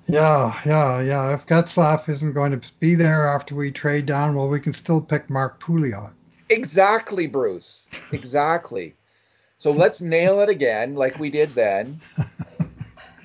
Yeah, 0.07 0.59
yeah, 0.65 1.01
yeah. 1.01 1.35
If 1.35 1.47
Getzlaf 1.47 2.09
isn't 2.09 2.33
going 2.33 2.59
to 2.59 2.73
be 2.79 2.95
there 2.95 3.27
after 3.27 3.57
we 3.57 3.73
trade 3.73 4.07
down, 4.07 4.37
well, 4.37 4.49
we 4.49 4.61
can 4.61 4.73
still 4.73 5.01
pick 5.01 5.29
Marc 5.29 5.61
Pouliot. 5.61 6.13
Exactly, 6.49 7.27
Bruce. 7.27 7.89
Exactly. 8.13 8.95
So 9.59 9.73
let's 9.73 10.01
nail 10.01 10.41
it 10.41 10.49
again, 10.49 10.95
like 10.95 11.19
we 11.19 11.31
did 11.31 11.49
then, 11.51 12.01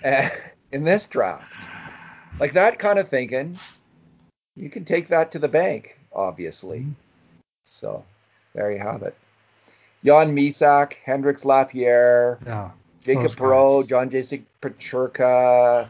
in 0.72 0.84
this 0.84 1.06
draft. 1.06 1.54
Like 2.40 2.54
that 2.54 2.80
kind 2.80 2.98
of 2.98 3.08
thinking, 3.08 3.60
you 4.56 4.70
can 4.70 4.86
take 4.86 5.10
that 5.10 5.32
to 5.34 5.40
the 5.40 5.48
bank, 5.48 6.00
obviously. 6.12 6.80
Mm-hmm. 6.80 6.92
So 7.64 8.04
there 8.54 8.72
you 8.72 8.80
have 8.80 9.02
it. 9.04 9.16
Jan 10.04 10.36
Mysak, 10.36 10.94
Hendrix 11.04 11.46
Lapierre, 11.46 12.40
yeah, 12.46 12.72
Jacob 13.02 13.32
Perreault, 13.32 13.88
John 13.88 14.10
Jason 14.10 14.46
Peterka, 14.62 15.90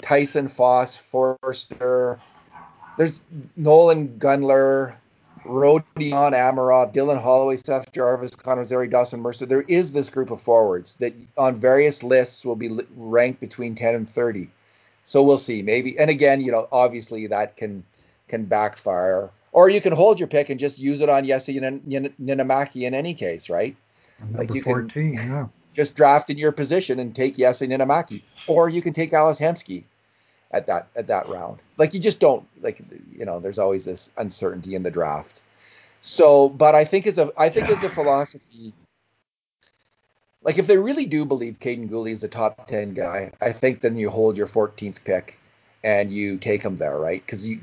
Tyson 0.00 0.48
Foss, 0.48 0.96
Foerster. 0.96 2.18
There's 2.96 3.20
Nolan 3.56 4.18
Gunler, 4.18 4.94
Rodion 5.44 6.32
Amirov, 6.32 6.92
Dylan 6.92 7.20
Holloway, 7.20 7.56
Seth 7.56 7.92
Jarvis, 7.92 8.34
Connor 8.34 8.64
Zary, 8.64 8.88
Dawson 8.88 9.20
Mercer. 9.20 9.46
There 9.46 9.62
is 9.62 9.92
this 9.92 10.10
group 10.10 10.30
of 10.30 10.40
forwards 10.40 10.96
that 10.96 11.14
on 11.38 11.56
various 11.56 12.02
lists 12.02 12.44
will 12.44 12.56
be 12.56 12.78
ranked 12.96 13.40
between 13.40 13.74
10 13.74 13.94
and 13.94 14.08
30. 14.08 14.50
So 15.04 15.22
we'll 15.22 15.38
see. 15.38 15.62
Maybe, 15.62 15.98
and 15.98 16.10
again, 16.10 16.40
you 16.40 16.52
know, 16.52 16.68
obviously 16.70 17.26
that 17.28 17.56
can 17.56 17.84
can 18.28 18.44
backfire. 18.44 19.30
Or 19.52 19.68
you 19.68 19.80
can 19.80 19.92
hold 19.92 20.20
your 20.20 20.28
pick 20.28 20.48
and 20.48 20.60
just 20.60 20.78
use 20.78 21.00
it 21.00 21.08
on 21.08 21.26
Jesse 21.26 21.58
Niinimaki 21.58 22.82
in 22.86 22.94
any 22.94 23.14
case, 23.14 23.50
right? 23.50 23.76
Number 24.20 24.38
like 24.38 24.54
you 24.54 24.62
14, 24.62 25.16
can 25.16 25.28
yeah. 25.28 25.46
just 25.72 25.96
draft 25.96 26.30
in 26.30 26.38
your 26.38 26.52
position 26.52 27.00
and 27.00 27.14
take 27.14 27.36
Jesse 27.36 27.66
Niinimaki, 27.66 28.22
Or 28.46 28.68
you 28.68 28.82
can 28.82 28.92
take 28.92 29.12
Ales 29.12 29.40
Hemsky 29.40 29.84
at 30.50 30.66
that 30.66 30.88
at 30.96 31.06
that 31.08 31.28
round. 31.28 31.58
Like 31.78 31.94
you 31.94 32.00
just 32.00 32.20
don't 32.20 32.46
like 32.60 32.80
you 33.12 33.24
know. 33.24 33.40
There's 33.40 33.58
always 33.58 33.84
this 33.84 34.10
uncertainty 34.16 34.74
in 34.74 34.82
the 34.82 34.90
draft. 34.90 35.42
So, 36.00 36.48
but 36.48 36.74
I 36.74 36.84
think 36.84 37.06
as 37.06 37.18
a 37.18 37.32
I 37.36 37.48
think 37.48 37.68
as 37.68 37.82
a 37.82 37.90
philosophy, 37.90 38.72
like 40.42 40.58
if 40.58 40.66
they 40.66 40.78
really 40.78 41.06
do 41.06 41.24
believe 41.24 41.58
Kaiden 41.60 41.88
Guhle 41.88 42.12
is 42.12 42.24
a 42.24 42.28
top 42.28 42.66
ten 42.66 42.94
guy, 42.94 43.32
I 43.40 43.52
think 43.52 43.80
then 43.80 43.96
you 43.96 44.10
hold 44.10 44.36
your 44.36 44.46
14th 44.46 45.04
pick 45.04 45.38
and 45.84 46.10
you 46.10 46.38
take 46.38 46.62
him 46.62 46.76
there, 46.76 46.98
right? 46.98 47.24
Because 47.24 47.46
you, 47.46 47.60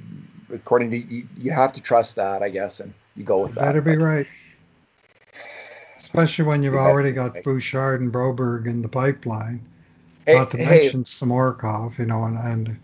according 0.52 0.92
to 0.92 0.98
you, 0.98 1.28
you 1.38 1.52
have 1.52 1.74
to 1.74 1.82
trust 1.82 2.16
that, 2.16 2.44
I 2.44 2.50
guess, 2.50 2.80
and 2.80 2.94
you 3.16 3.24
go 3.24 3.40
with 3.40 3.54
that. 3.56 3.62
Better 3.62 3.82
be 3.82 3.96
but, 3.96 4.04
right. 4.04 4.28
Especially 5.98 6.46
when 6.46 6.64
you've 6.64 6.76
already 6.76 7.12
got 7.12 7.34
right. 7.34 7.44
Bouchard 7.44 8.02
and 8.02 8.12
Broberg 8.12 8.68
in 8.68 8.82
the 8.82 8.88
pipeline. 8.88 9.62
Hey, 10.26 10.36
Not 10.36 10.52
to 10.52 10.58
hey, 10.58 10.84
mention 10.84 11.04
Samorukov, 11.04 11.98
you 11.98 12.06
know, 12.06 12.26
and, 12.26 12.38
and 12.38 12.68
a 12.70 12.78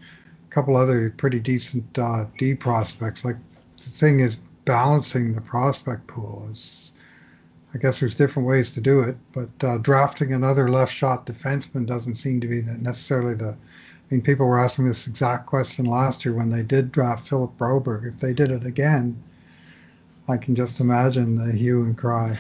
couple 0.49 0.76
other 0.76 1.09
pretty 1.11 1.39
decent 1.39 1.97
uh, 1.97 2.26
D 2.38 2.53
prospects. 2.53 3.24
Like 3.24 3.38
the 3.78 3.89
thing 3.89 4.20
is 4.20 4.38
balancing 4.66 5.36
the 5.36 5.41
prospect 5.41 6.07
pool 6.07 6.49
is 6.51 6.91
I 7.74 7.80
guess 7.80 7.99
there's 7.99 8.14
different 8.14 8.47
ways 8.47 8.72
to 8.72 8.82
do 8.82 9.01
it, 9.01 9.18
but 9.34 9.49
uh, 9.64 9.78
drafting 9.80 10.34
another 10.34 10.70
left 10.70 10.93
shot 10.93 11.26
defenseman 11.26 11.88
doesn't 11.88 12.18
seem 12.18 12.39
to 12.41 12.47
be 12.47 12.61
the, 12.61 12.74
necessarily 12.74 13.34
the. 13.34 13.55
People 14.22 14.45
were 14.45 14.59
asking 14.59 14.86
this 14.86 15.07
exact 15.07 15.45
question 15.45 15.86
last 15.86 16.26
year 16.26 16.34
when 16.34 16.49
they 16.49 16.64
did 16.64 16.91
draft 16.91 17.28
Philip 17.28 17.57
Broberg. 17.57 18.07
If 18.07 18.20
they 18.20 18.34
did 18.34 18.51
it 18.51 18.66
again, 18.66 19.22
I 20.28 20.38
can 20.38 20.55
just 20.55 20.80
imagine 20.80 21.36
the 21.36 21.51
hue 21.51 21.82
and 21.82 21.97
cry. 21.97 22.38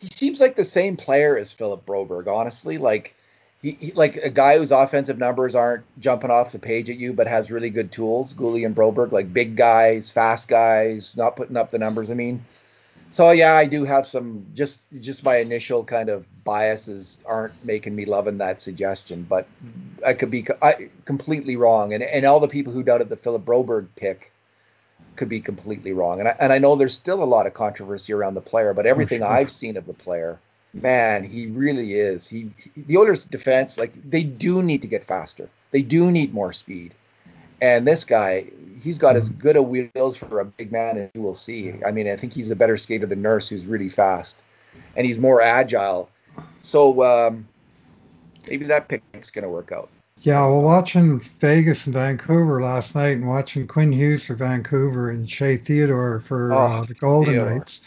He 0.00 0.08
seems 0.08 0.40
like 0.40 0.56
the 0.56 0.64
same 0.64 0.96
player 0.96 1.36
as 1.36 1.52
Philip 1.52 1.84
Broberg, 1.84 2.26
honestly. 2.26 2.78
Like 2.78 3.14
he, 3.62 3.72
he, 3.72 3.92
like 3.92 4.16
a 4.16 4.30
guy 4.30 4.58
whose 4.58 4.70
offensive 4.70 5.18
numbers 5.18 5.54
aren't 5.54 5.84
jumping 5.98 6.30
off 6.30 6.52
the 6.52 6.58
page 6.58 6.88
at 6.88 6.96
you, 6.96 7.12
but 7.12 7.26
has 7.26 7.50
really 7.50 7.70
good 7.70 7.90
tools. 7.90 8.34
Guhle 8.34 8.64
and 8.64 8.76
Broberg, 8.76 9.12
like 9.12 9.32
big 9.32 9.56
guys, 9.56 10.10
fast 10.10 10.48
guys, 10.48 11.16
not 11.16 11.36
putting 11.36 11.56
up 11.56 11.70
the 11.70 11.78
numbers. 11.78 12.10
I 12.10 12.14
mean, 12.14 12.44
so 13.10 13.30
yeah, 13.30 13.54
I 13.54 13.66
do 13.66 13.84
have 13.84 14.06
some 14.06 14.46
just 14.54 14.82
just 15.00 15.24
my 15.24 15.38
initial 15.38 15.84
kind 15.84 16.08
of 16.08 16.26
biases 16.44 17.18
aren't 17.26 17.52
making 17.64 17.94
me 17.94 18.04
loving 18.04 18.38
that 18.38 18.60
suggestion, 18.60 19.26
but 19.28 19.46
I 20.06 20.14
could 20.14 20.30
be 20.30 20.46
I, 20.62 20.90
completely 21.04 21.56
wrong. 21.56 21.94
And 21.94 22.02
and 22.02 22.24
all 22.24 22.40
the 22.40 22.48
people 22.48 22.72
who 22.72 22.82
doubted 22.82 23.08
the 23.08 23.16
Philip 23.16 23.44
Broberg 23.44 23.88
pick 23.96 24.32
could 25.16 25.28
be 25.28 25.40
completely 25.40 25.92
wrong. 25.92 26.20
And 26.20 26.28
I, 26.28 26.36
and 26.38 26.52
I 26.52 26.58
know 26.58 26.76
there's 26.76 26.94
still 26.94 27.22
a 27.22 27.24
lot 27.24 27.46
of 27.46 27.54
controversy 27.54 28.12
around 28.12 28.34
the 28.34 28.40
player, 28.40 28.72
but 28.74 28.86
oh, 28.86 28.90
everything 28.90 29.20
sure. 29.20 29.28
I've 29.28 29.50
seen 29.50 29.76
of 29.76 29.86
the 29.86 29.94
player, 29.94 30.38
man, 30.72 31.24
he 31.24 31.46
really 31.46 31.94
is. 31.94 32.28
He, 32.28 32.50
he 32.74 32.82
the 32.82 32.96
Oilers' 32.98 33.24
defense, 33.24 33.78
like 33.78 33.92
they 34.08 34.22
do 34.22 34.62
need 34.62 34.82
to 34.82 34.88
get 34.88 35.04
faster. 35.04 35.48
They 35.70 35.82
do 35.82 36.10
need 36.10 36.32
more 36.32 36.52
speed. 36.52 36.94
And 37.60 37.86
this 37.86 38.04
guy, 38.04 38.46
he's 38.82 38.98
got 38.98 39.16
as 39.16 39.30
mm-hmm. 39.30 39.40
good 39.40 39.56
a 39.56 39.62
wheels 39.62 40.16
for 40.16 40.40
a 40.40 40.44
big 40.44 40.72
man 40.72 40.98
as 40.98 41.10
you 41.14 41.22
will 41.22 41.34
see. 41.34 41.74
I 41.84 41.90
mean, 41.90 42.08
I 42.08 42.16
think 42.16 42.32
he's 42.32 42.50
a 42.50 42.56
better 42.56 42.76
skater 42.76 43.06
than 43.06 43.22
Nurse, 43.22 43.48
who's 43.48 43.66
really 43.66 43.88
fast, 43.88 44.42
and 44.96 45.06
he's 45.06 45.18
more 45.18 45.42
agile. 45.42 46.08
So 46.62 47.02
um, 47.02 47.46
maybe 48.48 48.64
that 48.66 48.88
pick's 48.88 49.30
going 49.30 49.42
to 49.42 49.48
work 49.48 49.72
out. 49.72 49.88
Yeah, 50.22 50.40
well, 50.46 50.62
watching 50.62 51.20
Vegas 51.40 51.86
and 51.86 51.94
Vancouver 51.94 52.60
last 52.60 52.94
night, 52.96 53.16
and 53.16 53.28
watching 53.28 53.68
Quinn 53.68 53.92
Hughes 53.92 54.24
for 54.24 54.34
Vancouver 54.34 55.10
and 55.10 55.30
Shea 55.30 55.56
Theodore 55.56 56.20
for 56.26 56.52
oh, 56.52 56.56
uh, 56.56 56.84
the 56.84 56.94
Golden 56.94 57.34
Theodore. 57.34 57.50
Knights, 57.50 57.82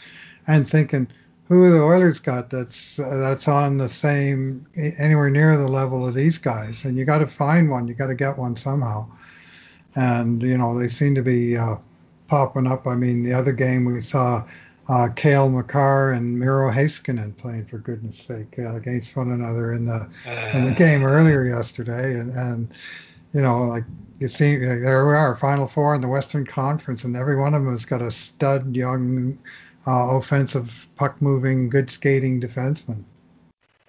and 0.46 0.68
thinking, 0.68 1.08
who 1.48 1.70
the 1.70 1.82
Oilers 1.82 2.20
got 2.20 2.48
that's 2.48 2.98
uh, 2.98 3.18
that's 3.18 3.48
on 3.48 3.76
the 3.76 3.88
same 3.88 4.66
anywhere 4.76 5.28
near 5.28 5.58
the 5.58 5.68
level 5.68 6.08
of 6.08 6.14
these 6.14 6.38
guys, 6.38 6.86
and 6.86 6.96
you 6.96 7.04
got 7.04 7.18
to 7.18 7.26
find 7.26 7.70
one, 7.70 7.86
you 7.86 7.92
got 7.92 8.06
to 8.06 8.14
get 8.14 8.38
one 8.38 8.56
somehow 8.56 9.06
and 9.94 10.42
you 10.42 10.56
know 10.58 10.78
they 10.78 10.88
seem 10.88 11.14
to 11.14 11.22
be 11.22 11.56
uh, 11.56 11.76
popping 12.28 12.66
up. 12.66 12.86
I 12.86 12.94
mean, 12.94 13.22
the 13.22 13.32
other 13.32 13.52
game 13.52 13.84
we 13.84 14.00
saw 14.00 14.44
uh, 14.88 15.08
Cale 15.14 15.48
Makar 15.48 16.12
and 16.12 16.38
Miro 16.38 16.70
Heiskanen 16.70 17.36
playing 17.36 17.66
for 17.66 17.78
goodness 17.78 18.18
sake 18.18 18.58
uh, 18.58 18.74
against 18.74 19.16
one 19.16 19.32
another 19.32 19.72
in 19.74 19.86
the 19.86 20.06
in 20.54 20.64
the 20.64 20.74
game 20.76 21.04
earlier 21.04 21.44
yesterday, 21.44 22.18
and 22.18 22.32
and 22.32 22.72
you 23.32 23.42
know 23.42 23.64
like 23.64 23.84
you 24.18 24.28
see 24.28 24.56
there 24.56 25.06
we 25.06 25.12
are 25.12 25.36
Final 25.36 25.66
Four 25.66 25.94
in 25.94 26.00
the 26.00 26.08
Western 26.08 26.46
Conference, 26.46 27.04
and 27.04 27.16
every 27.16 27.36
one 27.36 27.54
of 27.54 27.62
them 27.64 27.72
has 27.72 27.84
got 27.84 28.02
a 28.02 28.10
stud 28.10 28.74
young 28.74 29.38
uh, 29.86 30.16
offensive 30.16 30.88
puck 30.96 31.20
moving, 31.20 31.68
good 31.68 31.90
skating 31.90 32.40
defenseman. 32.40 33.04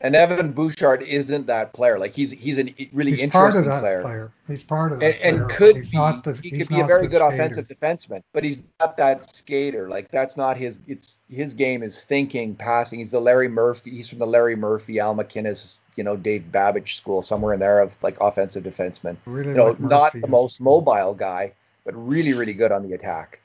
And 0.04 0.18
Evan 0.18 0.52
Bouchard 0.52 1.02
isn't 1.04 1.48
that 1.48 1.72
player. 1.72 1.98
Like 1.98 2.14
he's 2.14 2.32
he's 2.32 2.60
a 2.60 2.64
really 2.92 3.12
he's 3.12 3.22
interesting 3.22 3.64
player. 3.64 4.02
player. 4.02 4.32
He's 4.50 4.62
part 4.62 4.92
of 4.92 5.00
that. 5.00 5.26
And, 5.26 5.40
and 5.40 5.50
could 5.50 5.76
be 5.76 5.92
the, 5.92 6.40
he 6.44 6.52
could 6.52 6.68
be 6.68 6.82
a 6.82 6.86
very 6.86 7.08
good 7.08 7.22
skater. 7.22 7.34
offensive 7.34 7.68
defenseman, 7.70 8.22
but 8.34 8.44
he's 8.44 8.62
not 8.82 8.98
that 8.98 9.34
skater. 9.34 9.88
Like 9.88 10.12
that's 10.12 10.36
not 10.36 10.58
his. 10.58 10.80
It's 10.88 11.22
his 11.30 11.54
game 11.54 11.82
is 11.82 12.04
thinking, 12.04 12.54
passing. 12.54 13.00
He's 13.00 13.12
the 13.12 13.22
Larry 13.22 13.48
Murphy. 13.48 13.92
He's 13.92 14.10
from 14.10 14.20
the 14.20 14.28
Larry 14.28 14.58
Murphy, 14.58 15.00
Al 15.00 15.16
MacInnis, 15.16 15.78
you 15.96 16.04
know, 16.04 16.18
Dave 16.18 16.44
Babych 16.52 16.94
school, 16.94 17.22
somewhere 17.22 17.54
in 17.54 17.62
there 17.62 17.80
of 17.80 17.96
like 18.04 18.18
offensive 18.20 18.66
defenseman. 18.66 19.16
Really 19.26 19.52
you 19.52 19.56
know, 19.56 19.68
like 19.68 19.80
not 19.80 20.12
the 20.12 20.28
most 20.28 20.60
mobile 20.60 21.14
guy, 21.14 21.54
but 21.86 21.96
really 21.96 22.34
really 22.34 22.54
good 22.54 22.74
on 22.74 22.84
the 22.86 22.92
attack. 22.92 23.40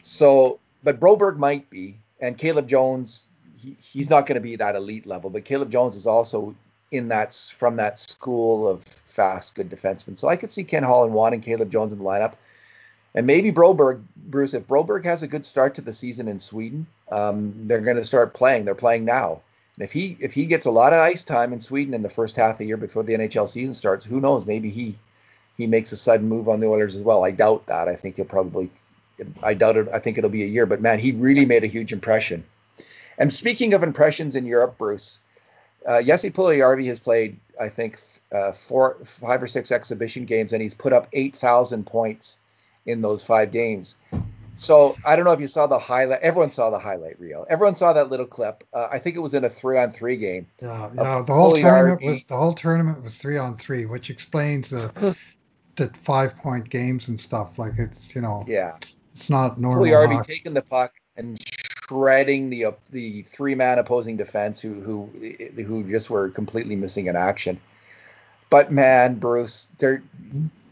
So, 0.00 0.60
but 0.82 0.98
Broberg 0.98 1.36
might 1.36 1.68
be, 1.68 1.98
and 2.20 2.38
Caleb 2.38 2.68
Jones 2.68 3.26
he, 3.64 3.76
he's 3.80 4.10
not 4.10 4.26
going 4.26 4.34
to 4.34 4.40
be 4.40 4.56
that 4.56 4.76
elite 4.76 5.06
level, 5.06 5.30
but 5.30 5.44
Caleb 5.44 5.70
Jones 5.70 5.96
is 5.96 6.06
also 6.06 6.54
in 6.90 7.08
that 7.08 7.34
from 7.56 7.76
that 7.76 7.98
school 7.98 8.68
of 8.68 8.84
fast, 8.84 9.54
good 9.54 9.70
defensemen. 9.70 10.18
So 10.18 10.28
I 10.28 10.36
could 10.36 10.52
see 10.52 10.64
Ken 10.64 10.82
Holland 10.82 11.14
wanting 11.14 11.40
Caleb 11.40 11.70
Jones 11.70 11.92
in 11.92 11.98
the 11.98 12.04
lineup, 12.04 12.34
and 13.14 13.26
maybe 13.26 13.50
Broberg. 13.50 14.02
Bruce, 14.16 14.54
if 14.54 14.66
Broberg 14.66 15.04
has 15.04 15.22
a 15.22 15.28
good 15.28 15.44
start 15.44 15.74
to 15.76 15.80
the 15.80 15.92
season 15.92 16.28
in 16.28 16.38
Sweden, 16.38 16.86
um, 17.10 17.54
they're 17.66 17.80
going 17.80 17.96
to 17.96 18.04
start 18.04 18.34
playing. 18.34 18.64
They're 18.64 18.74
playing 18.74 19.04
now, 19.04 19.40
and 19.76 19.84
if 19.84 19.92
he 19.92 20.16
if 20.20 20.32
he 20.32 20.46
gets 20.46 20.66
a 20.66 20.70
lot 20.70 20.92
of 20.92 21.00
ice 21.00 21.24
time 21.24 21.52
in 21.52 21.60
Sweden 21.60 21.94
in 21.94 22.02
the 22.02 22.08
first 22.08 22.36
half 22.36 22.52
of 22.52 22.58
the 22.58 22.66
year 22.66 22.76
before 22.76 23.02
the 23.02 23.14
NHL 23.14 23.48
season 23.48 23.74
starts, 23.74 24.04
who 24.04 24.20
knows? 24.20 24.46
Maybe 24.46 24.70
he 24.70 24.96
he 25.56 25.66
makes 25.66 25.92
a 25.92 25.96
sudden 25.96 26.28
move 26.28 26.48
on 26.48 26.60
the 26.60 26.66
Oilers 26.66 26.96
as 26.96 27.02
well. 27.02 27.24
I 27.24 27.30
doubt 27.30 27.66
that. 27.66 27.88
I 27.88 27.96
think 27.96 28.16
he'll 28.16 28.24
probably. 28.24 28.70
I 29.44 29.54
doubt 29.54 29.76
it. 29.76 29.88
I 29.92 30.00
think 30.00 30.18
it'll 30.18 30.28
be 30.28 30.42
a 30.42 30.46
year, 30.46 30.66
but 30.66 30.80
man, 30.80 30.98
he 30.98 31.12
really 31.12 31.46
made 31.46 31.62
a 31.62 31.68
huge 31.68 31.92
impression 31.92 32.44
and 33.18 33.32
speaking 33.32 33.74
of 33.74 33.82
impressions 33.82 34.36
in 34.36 34.46
Europe, 34.46 34.78
Bruce, 34.78 35.18
uh, 35.86 36.02
Jesse 36.02 36.30
Puljujarvi 36.30 36.86
has 36.86 36.98
played, 36.98 37.38
I 37.60 37.68
think, 37.68 37.98
uh, 38.32 38.52
four, 38.52 38.96
five 39.04 39.42
or 39.42 39.46
six 39.46 39.70
exhibition 39.70 40.24
games, 40.24 40.52
and 40.52 40.62
he's 40.62 40.74
put 40.74 40.92
up 40.92 41.08
eight 41.12 41.36
thousand 41.36 41.86
points 41.86 42.36
in 42.86 43.00
those 43.00 43.24
five 43.24 43.50
games. 43.50 43.96
So 44.56 44.96
I 45.04 45.16
don't 45.16 45.24
know 45.24 45.32
if 45.32 45.40
you 45.40 45.48
saw 45.48 45.66
the 45.66 45.78
highlight. 45.78 46.20
Everyone 46.20 46.50
saw 46.50 46.70
the 46.70 46.78
highlight 46.78 47.18
reel. 47.18 47.44
Everyone 47.50 47.74
saw 47.74 47.92
that 47.92 48.08
little 48.08 48.26
clip. 48.26 48.62
Uh, 48.72 48.88
I 48.90 48.98
think 48.98 49.16
it 49.16 49.18
was 49.18 49.34
in 49.34 49.44
a 49.44 49.48
three-on-three 49.48 50.16
game. 50.16 50.46
Yeah, 50.62 50.90
yeah. 50.94 51.22
The 51.22 51.32
whole 51.32 51.56
tournament 51.56 52.02
was 52.04 52.22
the 52.24 52.36
whole 52.36 52.54
tournament 52.54 53.02
was 53.02 53.18
three-on-three, 53.18 53.86
which 53.86 54.10
explains 54.10 54.68
the 54.68 55.18
the 55.76 55.88
five-point 56.04 56.70
games 56.70 57.08
and 57.08 57.18
stuff. 57.18 57.58
Like 57.58 57.72
it's 57.78 58.14
you 58.14 58.20
know, 58.20 58.44
yeah, 58.46 58.76
it's 59.14 59.28
not 59.28 59.60
normal. 59.60 59.86
Puljujarvi 59.86 60.24
taking 60.26 60.54
the 60.54 60.62
puck 60.62 60.92
and 61.16 61.36
shredding 61.88 62.50
the 62.50 62.66
uh, 62.66 62.72
the 62.90 63.22
three 63.22 63.54
man 63.54 63.78
opposing 63.78 64.16
defense 64.16 64.60
who 64.60 64.80
who 64.80 65.06
who 65.62 65.88
just 65.88 66.10
were 66.10 66.28
completely 66.30 66.76
missing 66.76 67.06
in 67.06 67.16
action. 67.16 67.60
But 68.50 68.70
man, 68.70 69.14
Bruce, 69.14 69.68
there 69.78 70.02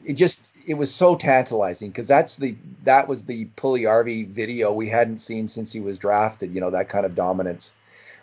it 0.05 0.15
just 0.15 0.51
it 0.67 0.75
was 0.75 0.95
so 0.95 1.17
tantalizing 1.17 1.91
because 1.91 2.07
that's 2.07 2.37
the 2.37 2.55
that 2.85 3.09
was 3.09 3.25
the 3.25 3.47
Puljujarvi 3.57 4.29
video 4.29 4.73
we 4.73 4.89
hadn't 4.89 5.19
seen 5.19 5.49
since 5.49 5.73
he 5.73 5.81
was 5.81 5.99
drafted. 5.99 6.55
You 6.55 6.61
know 6.61 6.71
that 6.71 6.89
kind 6.89 7.05
of 7.05 7.15
dominance. 7.15 7.75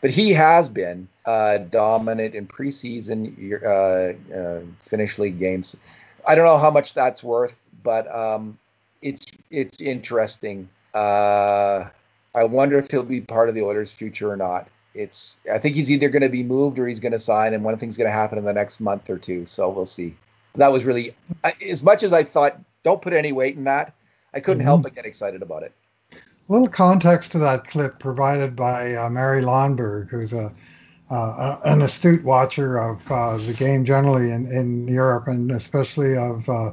But 0.02 0.12
he 0.12 0.32
has 0.32 0.70
been 0.70 1.10
uh, 1.26 1.58
dominant 1.58 2.34
in 2.34 2.48
preseason 2.48 3.62
uh, 3.62 4.34
uh, 4.34 5.22
league 5.22 5.38
games. 5.40 5.76
I 6.26 6.36
don't 6.36 6.46
know 6.46 6.58
how 6.58 6.72
much 6.72 6.94
that's 6.94 7.22
worth, 7.22 7.60
but 7.84 8.14
um, 8.16 8.58
it's 9.02 9.26
it's 9.52 9.82
interesting. 9.82 10.70
Uh, 10.94 11.90
I 12.36 12.44
wonder 12.44 12.78
if 12.78 12.92
he'll 12.92 13.04
be 13.04 13.22
part 13.22 13.50
of 13.50 13.56
the 13.56 13.62
Oilers' 13.62 13.94
future 13.94 14.32
or 14.32 14.38
not. 14.38 14.68
It's 14.94 15.40
I 15.52 15.60
think 15.60 15.76
he's 15.76 15.92
either 15.92 16.10
going 16.10 16.24
to 16.24 16.30
be 16.30 16.44
moved 16.44 16.80
or 16.80 16.88
he's 16.88 17.00
going 17.00 17.12
to 17.12 17.20
sign, 17.20 17.54
and 17.54 17.64
one 17.64 17.78
thing's 17.78 17.98
going 17.98 18.08
to 18.08 18.12
happen 18.12 18.38
in 18.38 18.46
the 18.46 18.54
next 18.54 18.80
month 18.80 19.10
or 19.10 19.18
two. 19.18 19.46
So 19.46 19.70
we'll 19.70 19.86
see. 19.86 20.16
That 20.56 20.72
was 20.72 20.86
really 20.86 21.16
as 21.68 21.84
much 21.84 22.04
as 22.04 22.14
I 22.14 22.24
thought. 22.24 22.60
Don't 22.84 23.02
put 23.02 23.14
any 23.14 23.32
weight 23.32 23.56
in 23.56 23.66
that. 23.66 23.94
I 24.34 24.40
couldn't 24.40 24.60
mm-hmm. 24.60 24.68
help 24.68 24.84
but 24.84 24.96
get 24.96 25.06
excited 25.06 25.42
about 25.42 25.64
it. 25.64 25.74
A 26.14 26.52
little 26.52 26.68
context 26.68 27.32
to 27.34 27.40
that 27.40 27.68
clip 27.68 28.00
provided 28.00 28.56
by 28.56 28.96
uh, 28.96 29.10
Mary 29.10 29.42
Lonberg, 29.42 30.10
who's 30.10 30.34
a 30.34 30.52
uh, 31.10 31.58
an 31.66 31.82
astute 31.82 32.24
watcher 32.24 32.78
of 32.78 33.12
uh, 33.12 33.38
the 33.38 33.54
game 33.54 33.84
generally 33.84 34.32
in, 34.32 34.52
in 34.52 34.88
Europe 34.88 35.28
and 35.28 35.52
especially 35.52 36.16
of 36.16 36.48
uh, 36.50 36.72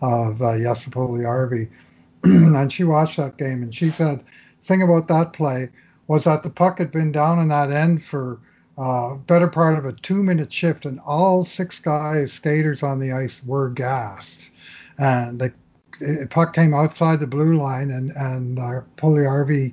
of 0.00 0.42
uh, 0.42 0.54
Puljujarvi. 0.54 1.68
and 2.24 2.72
she 2.72 2.84
watched 2.84 3.16
that 3.16 3.36
game 3.36 3.62
and 3.62 3.74
she 3.74 3.90
said 3.90 4.22
thing 4.66 4.82
about 4.82 5.08
that 5.08 5.32
play 5.32 5.70
was 6.08 6.24
that 6.24 6.42
the 6.42 6.50
puck 6.50 6.78
had 6.78 6.90
been 6.92 7.12
down 7.12 7.38
in 7.38 7.48
that 7.48 7.70
end 7.70 8.02
for 8.02 8.38
uh, 8.78 9.14
better 9.14 9.48
part 9.48 9.78
of 9.78 9.84
a 9.84 9.92
two 9.92 10.22
minute 10.22 10.52
shift, 10.52 10.84
and 10.84 11.00
all 11.00 11.44
six 11.44 11.80
guys, 11.80 12.32
skaters 12.32 12.82
on 12.82 12.98
the 12.98 13.12
ice, 13.12 13.42
were 13.44 13.70
gassed. 13.70 14.50
And 14.98 15.38
the, 15.38 15.52
the 15.98 16.28
puck 16.30 16.54
came 16.54 16.74
outside 16.74 17.20
the 17.20 17.26
blue 17.26 17.54
line, 17.54 17.90
and, 17.90 18.10
and 18.12 18.58
uh, 18.58 18.82
Puljujarvi 18.96 19.72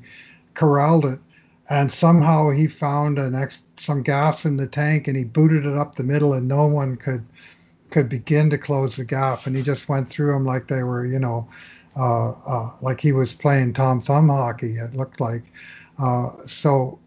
corralled 0.53 1.05
it. 1.05 1.19
And 1.69 1.91
somehow 1.91 2.49
he 2.49 2.67
found 2.67 3.17
an 3.19 3.35
ex- 3.35 3.63
some 3.77 4.03
gas 4.03 4.45
in 4.45 4.57
the 4.57 4.67
tank, 4.67 5.07
and 5.07 5.17
he 5.17 5.23
booted 5.23 5.65
it 5.65 5.77
up 5.77 5.95
the 5.95 6.03
middle, 6.03 6.33
and 6.33 6.47
no 6.47 6.65
one 6.65 6.95
could 6.97 7.25
could 7.89 8.09
begin 8.09 8.49
to 8.49 8.57
close 8.57 8.95
the 8.95 9.05
gap. 9.05 9.45
And 9.45 9.55
he 9.55 9.61
just 9.61 9.87
went 9.87 10.09
through 10.09 10.33
them 10.33 10.45
like 10.45 10.67
they 10.67 10.81
were, 10.81 11.05
you 11.05 11.19
know, 11.19 11.47
like 11.95 12.99
he 12.99 13.11
was 13.11 13.33
playing 13.33 13.73
Tom 13.73 13.99
Thumb 14.01 14.29
hockey. 14.29 14.77
It 14.77 14.95
looked 14.95 15.19
like. 15.19 15.43
Uh, 15.99 16.31
so, 16.47 16.99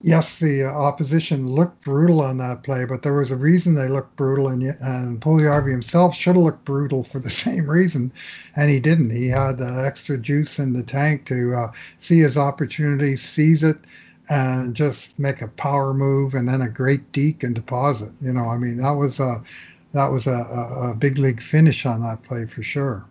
yes, 0.00 0.38
the 0.38 0.64
opposition 0.64 1.48
looked 1.48 1.82
brutal 1.82 2.20
on 2.20 2.38
that 2.38 2.62
play, 2.62 2.84
but 2.84 3.02
there 3.02 3.14
was 3.14 3.30
a 3.30 3.36
reason 3.36 3.74
they 3.74 3.88
looked 3.88 4.16
brutal, 4.16 4.48
and 4.48 4.62
and 4.62 5.20
Puljujarvi 5.20 5.70
himself 5.70 6.14
should 6.14 6.36
have 6.36 6.44
looked 6.44 6.64
brutal 6.64 7.04
for 7.04 7.20
the 7.20 7.30
same 7.44 7.68
reason, 7.68 8.12
and 8.56 8.70
he 8.70 8.80
didn't. 8.80 9.10
He 9.10 9.28
had 9.28 9.58
the 9.58 9.84
extra 9.84 10.18
juice 10.18 10.58
in 10.58 10.72
the 10.72 10.82
tank 10.82 11.26
to 11.26 11.54
uh, 11.54 11.72
see 11.98 12.18
his 12.20 12.36
opportunity, 12.36 13.16
seize 13.16 13.62
it, 13.62 13.78
and 14.28 14.74
just 14.74 15.18
make 15.18 15.42
a 15.42 15.48
power 15.48 15.94
move 15.94 16.34
and 16.34 16.48
then 16.48 16.62
a 16.62 16.68
great 16.68 17.12
deke 17.12 17.44
and 17.44 17.54
deposit. 17.54 18.10
You 18.20 18.32
know, 18.32 18.48
I 18.48 18.58
mean 18.58 18.78
that 18.78 18.90
was 18.90 19.20
a 19.20 19.42
that 19.92 20.10
was 20.10 20.26
a, 20.26 20.32
a 20.32 20.94
big 20.94 21.18
league 21.18 21.40
finish 21.42 21.86
on 21.86 22.02
that 22.02 22.22
play 22.24 22.46
for 22.46 22.62
sure. 22.62 23.06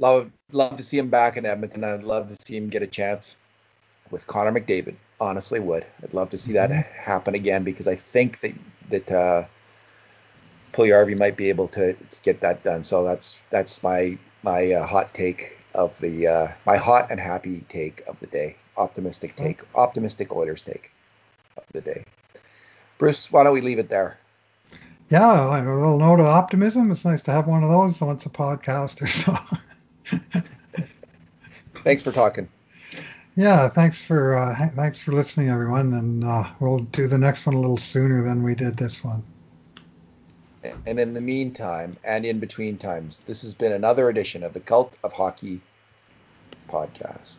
Love 0.00 0.30
love 0.50 0.78
to 0.78 0.82
see 0.82 0.98
him 0.98 1.10
back 1.10 1.36
in 1.36 1.44
Edmonton. 1.44 1.84
I'd 1.84 2.02
love 2.02 2.28
to 2.28 2.36
see 2.42 2.56
him 2.56 2.70
get 2.70 2.82
a 2.82 2.86
chance 2.86 3.36
with 4.10 4.26
Connor 4.26 4.58
McDavid. 4.58 4.96
Honestly, 5.20 5.60
would 5.60 5.84
I'd 6.02 6.14
love 6.14 6.30
to 6.30 6.38
see 6.38 6.54
mm-hmm. 6.54 6.72
that 6.72 6.86
happen 6.86 7.34
again 7.34 7.64
because 7.64 7.86
I 7.86 7.96
think 7.96 8.40
that 8.40 8.54
that 8.88 9.12
uh, 9.12 9.44
might 11.14 11.36
be 11.36 11.50
able 11.50 11.68
to, 11.68 11.92
to, 11.92 12.20
get 12.22 12.40
that 12.40 12.64
done. 12.64 12.82
So 12.82 13.04
that's 13.04 13.42
that's 13.50 13.82
my 13.82 14.16
my 14.42 14.72
uh, 14.72 14.86
hot 14.86 15.12
take 15.12 15.58
of 15.74 15.98
the 16.00 16.26
uh, 16.26 16.48
my 16.64 16.78
hot 16.78 17.08
and 17.10 17.20
happy 17.20 17.64
take 17.68 18.02
of 18.08 18.18
the 18.20 18.26
day. 18.26 18.56
Optimistic 18.78 19.36
take, 19.36 19.60
optimistic 19.74 20.32
Oilers 20.32 20.62
take 20.62 20.90
of 21.58 21.64
the 21.72 21.82
day. 21.82 22.04
Bruce, 22.96 23.30
why 23.30 23.44
don't 23.44 23.52
we 23.52 23.60
leave 23.60 23.78
it 23.78 23.90
there? 23.90 24.18
Yeah, 25.10 25.60
a 25.60 25.60
little 25.60 25.98
note 25.98 26.20
of 26.20 26.26
optimism. 26.26 26.90
It's 26.90 27.04
nice 27.04 27.20
to 27.22 27.32
have 27.32 27.46
one 27.46 27.62
of 27.62 27.68
those 27.68 28.00
once 28.00 28.24
a 28.24 28.30
podcast 28.30 29.02
or 29.02 29.06
so. 29.06 29.36
thanks 31.84 32.02
for 32.02 32.12
talking. 32.12 32.48
Yeah, 33.36 33.68
thanks 33.68 34.02
for 34.02 34.36
uh, 34.36 34.68
thanks 34.74 34.98
for 34.98 35.12
listening, 35.12 35.48
everyone, 35.48 35.94
and 35.94 36.24
uh, 36.24 36.44
we'll 36.58 36.80
do 36.80 37.06
the 37.06 37.18
next 37.18 37.46
one 37.46 37.54
a 37.54 37.60
little 37.60 37.76
sooner 37.76 38.22
than 38.22 38.42
we 38.42 38.54
did 38.54 38.76
this 38.76 39.04
one. 39.04 39.22
And 40.84 41.00
in 41.00 41.14
the 41.14 41.20
meantime, 41.20 41.96
and 42.04 42.26
in 42.26 42.38
between 42.38 42.76
times, 42.76 43.20
this 43.26 43.42
has 43.42 43.54
been 43.54 43.72
another 43.72 44.10
edition 44.10 44.42
of 44.42 44.52
the 44.52 44.60
Cult 44.60 44.98
of 45.02 45.12
Hockey 45.12 45.60
podcast. 46.68 47.38